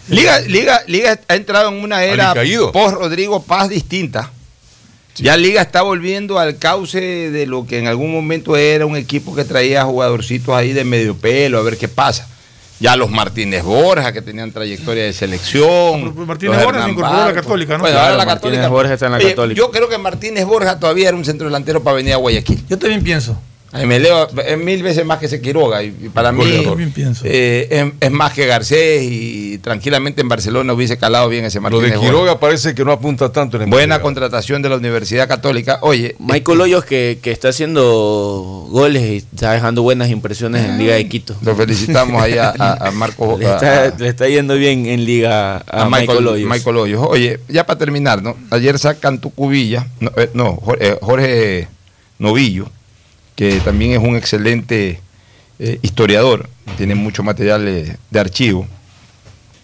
[0.08, 2.34] Liga, Liga, Liga ha entrado en una era
[2.72, 4.30] post Rodrigo Paz distinta.
[5.16, 9.34] Ya Liga está volviendo al cauce de lo que en algún momento era un equipo
[9.34, 12.28] que traía jugadorcitos ahí de medio pelo, a ver qué pasa.
[12.80, 16.12] Ya los Martínez Borja, que tenían trayectoria de selección.
[16.26, 17.32] Martínez Borja se incorporó a la.
[17.32, 17.82] Católica, ¿no?
[17.82, 18.68] Bueno, Claro, ahora la Martínez Católica.
[18.68, 19.58] Borja está en la Oye, Católica.
[19.58, 22.64] Yo creo que Martínez Borja todavía era un centro delantero para venir a Guayaquil.
[22.68, 23.38] Yo también pienso.
[23.76, 26.62] Ay, me leo, es mil veces más que ese Quiroga y, y para mí Yo
[26.70, 27.24] también pienso.
[27.26, 31.62] eh, es, es más que Garcés y tranquilamente en Barcelona hubiese calado bien ese Lo
[31.62, 32.10] Martínez de Borja.
[32.10, 35.78] Quiroga parece que no apunta tanto en el Buena contratación de la Universidad Católica.
[35.82, 40.94] Oye, Michael Hoyos que, que está haciendo goles y está dejando buenas impresiones en Liga
[40.94, 41.34] de Quito.
[41.42, 45.04] lo felicitamos ahí a, a- a Marco Le está, a- le está yendo bien en
[45.04, 46.48] Liga a, a Michael, Michael, Hoyos.
[46.50, 47.06] Michael Hoyos.
[47.08, 48.36] Oye, ya para terminar, ¿no?
[48.50, 51.68] Ayer sacan tu cubilla, no, eh, no, Jorge, eh, Jorge
[52.18, 52.68] Novillo,
[53.36, 55.00] que también es un excelente
[55.58, 58.66] eh, historiador, tiene mucho material eh, de archivo.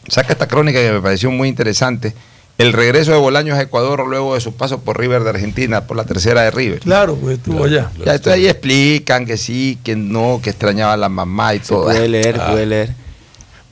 [0.09, 2.15] Saca esta crónica que me pareció muy interesante.
[2.59, 5.97] El regreso de Bolaños a Ecuador luego de su paso por River de Argentina, por
[5.97, 6.81] la tercera de River.
[6.81, 7.91] Claro, pues estuvo allá.
[8.05, 11.69] Ya esto ahí explican que sí, que no, que extrañaba a la mamá y Se
[11.69, 11.85] todo.
[11.85, 12.51] puede leer, Ah.
[12.51, 12.95] puede leer.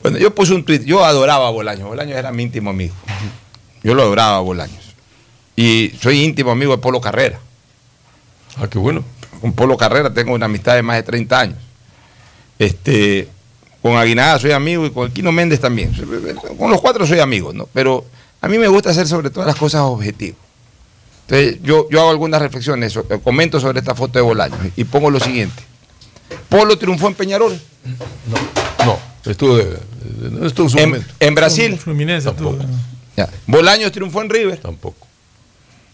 [0.01, 2.95] Bueno, yo puse un tuit, yo adoraba a Bolaños, Bolaños era mi íntimo amigo.
[3.83, 4.95] Yo lo adoraba a Bolaños.
[5.57, 7.39] Y soy íntimo amigo de Polo Carrera.
[8.57, 9.05] Ah, qué bueno.
[9.41, 11.59] Con Polo Carrera tengo una amistad de más de 30 años.
[12.59, 13.29] Este,
[13.83, 15.93] con Aguinaga soy amigo y con Quino Méndez también.
[16.59, 17.69] Con los cuatro soy amigo, ¿no?
[17.73, 18.05] Pero
[18.41, 20.39] a mí me gusta hacer sobre todas las cosas objetivos.
[21.29, 25.11] Entonces, yo, yo hago algunas reflexiones, eh, comento sobre esta foto de Bolaños y pongo
[25.11, 25.63] lo siguiente.
[26.49, 27.61] Polo triunfó en Peñarol.
[28.85, 28.99] No,
[29.31, 31.13] estuvo, de, de- no estuvo en su En, momento.
[31.21, 31.79] en Brasil.
[31.79, 32.57] Fluminense estuvo.
[33.17, 33.29] Ya.
[33.47, 34.59] Bolaños triunfó en River.
[34.59, 35.07] Tampoco.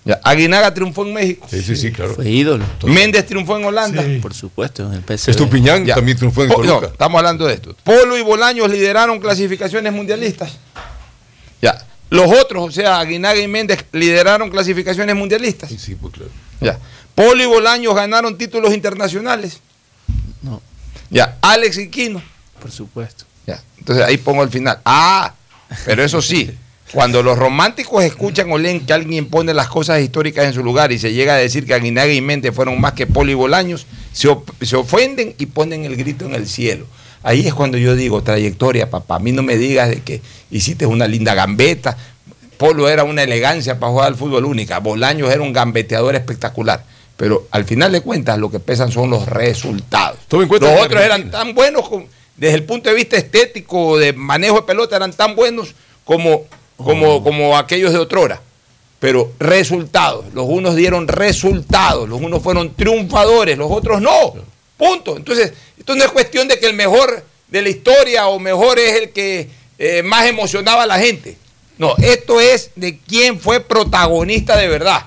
[0.04, 0.20] Ya.
[0.22, 1.46] Aguinaga triunfó en México.
[1.50, 2.14] Sí, sí, sí, claro.
[2.14, 2.64] Fue ídolo.
[2.84, 4.02] Méndez triunfó en Holanda.
[4.04, 4.18] Sí.
[4.20, 5.30] Por supuesto, en el PSV.
[5.30, 5.94] Estupiñán Ya.
[5.94, 6.92] también triunfó en Po- no, Toluca.
[6.92, 7.74] estamos hablando de esto.
[7.84, 10.58] Polo y Bolaños lideraron clasificaciones mundialistas.
[11.62, 11.82] Ya.
[12.10, 15.70] Los otros, o sea, Aguinaga y Méndez lideraron clasificaciones mundialistas.
[15.70, 16.30] Sí, sí, pues claro.
[16.60, 16.78] Ya.
[17.14, 19.60] Polo y Bolaños ganaron títulos internacionales.
[20.42, 20.60] No,
[21.10, 21.38] Ya.
[21.40, 22.22] Alex y Quino.
[22.60, 23.24] por supuesto.
[23.46, 23.62] Ya.
[23.78, 24.78] Entonces ahí pongo el final.
[24.84, 25.32] Ah,
[25.86, 26.50] pero eso sí,
[26.94, 30.92] cuando los románticos escuchan o leen que alguien pone las cosas históricas en su lugar
[30.92, 33.86] y se llega a decir que Aguinaga y Méndez fueron más que Polo y Bolaños,
[34.12, 34.28] se,
[34.62, 36.86] se ofenden y ponen el grito en el cielo.
[37.24, 39.16] Ahí es cuando yo digo, trayectoria, papá.
[39.16, 40.22] A mí no me digas de que
[40.52, 41.96] hiciste una linda gambeta.
[42.58, 44.78] Polo era una elegancia para jugar al fútbol única.
[44.78, 46.84] Bolaños era un gambeteador espectacular.
[47.16, 50.18] Pero al final de cuentas lo que pesan son los resultados.
[50.30, 51.88] Los que otros eran tan buenos
[52.36, 56.44] desde el punto de vista estético, de manejo de pelota, eran tan buenos como,
[56.76, 58.40] como, como aquellos de otrora.
[59.00, 64.34] Pero resultados, los unos dieron resultados, los unos fueron triunfadores, los otros no.
[64.76, 65.16] Punto.
[65.16, 69.02] Entonces, esto no es cuestión de que el mejor de la historia o mejor es
[69.02, 69.48] el que
[69.78, 71.36] eh, más emocionaba a la gente.
[71.76, 75.06] No, esto es de quién fue protagonista de verdad.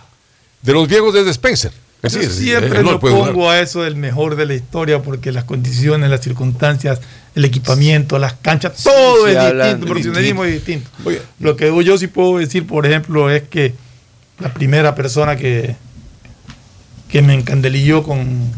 [0.61, 1.71] De los viejos desde Spencer.
[2.07, 5.31] Así Yo es, siempre no lo pongo a eso del mejor de la historia porque
[5.31, 6.99] las condiciones, las circunstancias,
[7.35, 10.89] el equipamiento, las canchas, todo sí, es distinto, el profesionalismo es distinto.
[11.05, 11.21] Oye.
[11.39, 13.73] Lo que yo sí puedo decir, por ejemplo, es que
[14.39, 15.75] la primera persona que,
[17.09, 18.51] que me encandelilló con,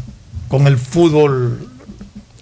[0.48, 1.68] con el fútbol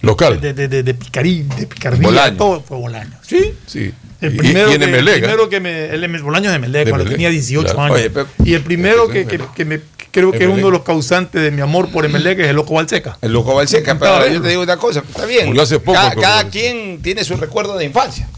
[0.03, 0.41] Local.
[0.41, 2.37] de, de, de, de picarí- de picardía, Bolaño.
[2.37, 3.17] todo fue Bolaño.
[3.23, 3.93] Sí, sí.
[4.21, 5.13] El primero, y en que, el ¿eh?
[5.19, 5.85] primero que me.
[5.91, 7.83] El Bolaños de Emelec, De cuando tenía 18 claro.
[7.83, 7.97] años.
[7.99, 9.41] Oye, pero- y el primero que, Emelec.
[9.51, 9.81] que- que me,
[10.11, 12.75] creo que es uno de los causantes de mi amor por Emelec es el Loco
[12.75, 13.19] Balseca.
[13.23, 15.47] El loco Balseca, pero yo te digo una cosa, está bien.
[15.47, 18.29] Murió hace poco, cada quien tiene su recuerdo de infancia.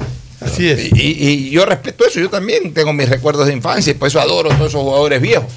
[0.40, 0.92] Así es.
[0.92, 4.09] Y, y- y yo respeto eso, yo también tengo mis recuerdos de infancia y por
[4.09, 5.52] eso adoro a todos esos jugadores viejos.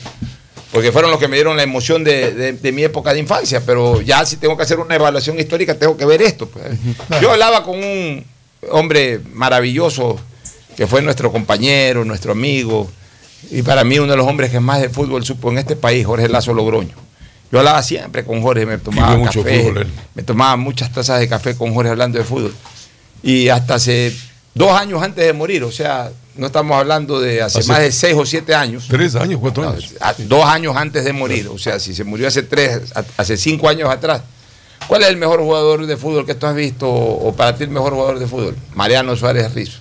[0.73, 3.61] Porque fueron los que me dieron la emoción de, de- de mi época de infancia.
[3.65, 6.47] Pero ya si tengo que hacer una evaluación histórica, tengo que ver esto.
[6.49, 6.65] pues.
[7.21, 8.25] Yo hablaba con un
[8.71, 10.19] hombre maravilloso
[10.75, 12.91] que fue nuestro compañero, nuestro amigo,
[13.51, 16.05] y para mí uno de los hombres que más de fútbol supo en este país,
[16.05, 16.95] Jorge Lazo Logroño.
[17.51, 19.87] Yo hablaba siempre con Jorge, me tomaba mucho café, fútbol, él.
[20.15, 22.53] me tomaba muchas tazas de café con Jorge hablando de fútbol.
[23.21, 24.13] Y hasta hace
[24.55, 27.91] dos años antes de morir, o sea, no estamos hablando de hace, Hace- más de
[27.91, 28.85] seis o siete años.
[28.89, 29.93] Tres años, cuatro años.
[30.27, 33.87] Dos años antes de morir, o sea, si se murió hace tres, hace cinco años
[33.89, 34.21] atrás.
[34.87, 37.69] ¿Cuál es el mejor jugador de fútbol que tú has visto, o para ti el
[37.69, 38.55] mejor jugador de fútbol?
[38.73, 39.79] Mariano Suárez Rizo.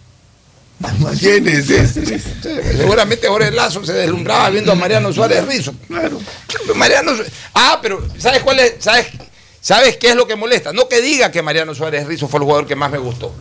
[1.18, 2.18] ¿Quién es ese?
[2.76, 5.74] Seguramente Jorge Lazo se deslumbraba viendo a Mariano Suárez Rizo.
[5.86, 6.20] Claro.
[6.74, 7.12] Mariano
[7.54, 8.74] Ah, pero ¿sabes cuál es?
[8.78, 9.06] ¿Sabes,
[9.60, 10.72] ¿Sabes qué es lo que molesta?
[10.72, 13.32] No que diga que Mariano Suárez Rizo fue el jugador que más me gustó.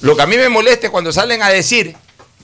[0.00, 1.96] Lo que a mí me molesta es cuando salen a decir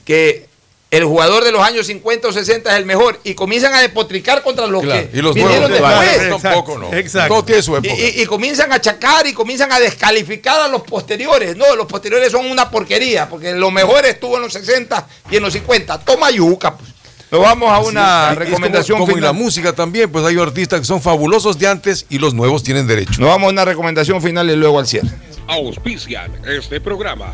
[0.03, 0.49] que
[0.91, 4.43] el jugador de los años 50 o 60 es el mejor y comienzan a despotricar
[4.43, 6.17] contra los Claro, que y los vinieron nuevos, después.
[6.17, 6.93] claro, tampoco no.
[6.93, 7.33] exacto.
[7.33, 7.93] Todo tiene su Y, época.
[7.95, 11.55] y- y comienzan a achacar y comienzan a descalificar a los posteriores.
[11.55, 15.43] No, los posteriores son una porquería, porque lo mejor estuvo en los 60 y en
[15.43, 15.97] los 50.
[15.99, 16.91] Toma yuca, pues.
[17.31, 19.43] Nos vamos a una recomendación como, como en la final.
[19.45, 23.21] música también, pues hay artistas que son fabulosos de antes y los nuevos tienen derecho.
[23.21, 25.07] Nos vamos a una recomendación final y luego al cierre.
[25.47, 27.33] Auspician este programa.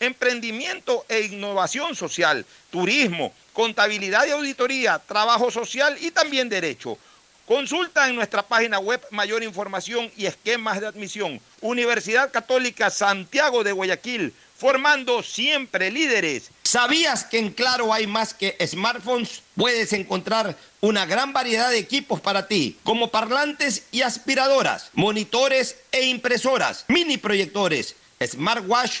[0.00, 6.98] emprendimiento e innovación social, turismo, contabilidad y auditoría, trabajo social y también derecho.
[7.46, 11.40] Consulta en nuestra página web mayor información y esquemas de admisión.
[11.62, 16.50] Universidad Católica Santiago de Guayaquil, formando siempre líderes.
[16.64, 19.42] ¿Sabías que en Claro hay más que smartphones?
[19.56, 26.04] Puedes encontrar una gran variedad de equipos para ti, como parlantes y aspiradoras, monitores e
[26.04, 29.00] impresoras, mini proyectores, smartwatch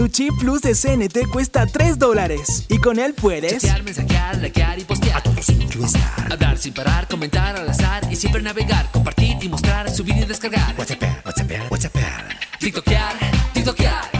[0.00, 4.78] Tu chip plus de CNT cuesta 3 dólares y con él puedes Chatear, mensajear, likear
[4.78, 5.18] y postear.
[5.18, 6.32] A todos estar.
[6.32, 10.74] Hablar sin parar, comentar al azar y siempre navegar, compartir y mostrar, subir y descargar.
[10.78, 11.96] WhatsApp, WhatsApp, WhatsApp.
[12.58, 13.12] TikTokear,
[13.52, 14.19] TikTokear.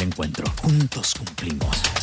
[0.00, 0.44] del encuentro.
[0.62, 1.99] Juntos cumplimos.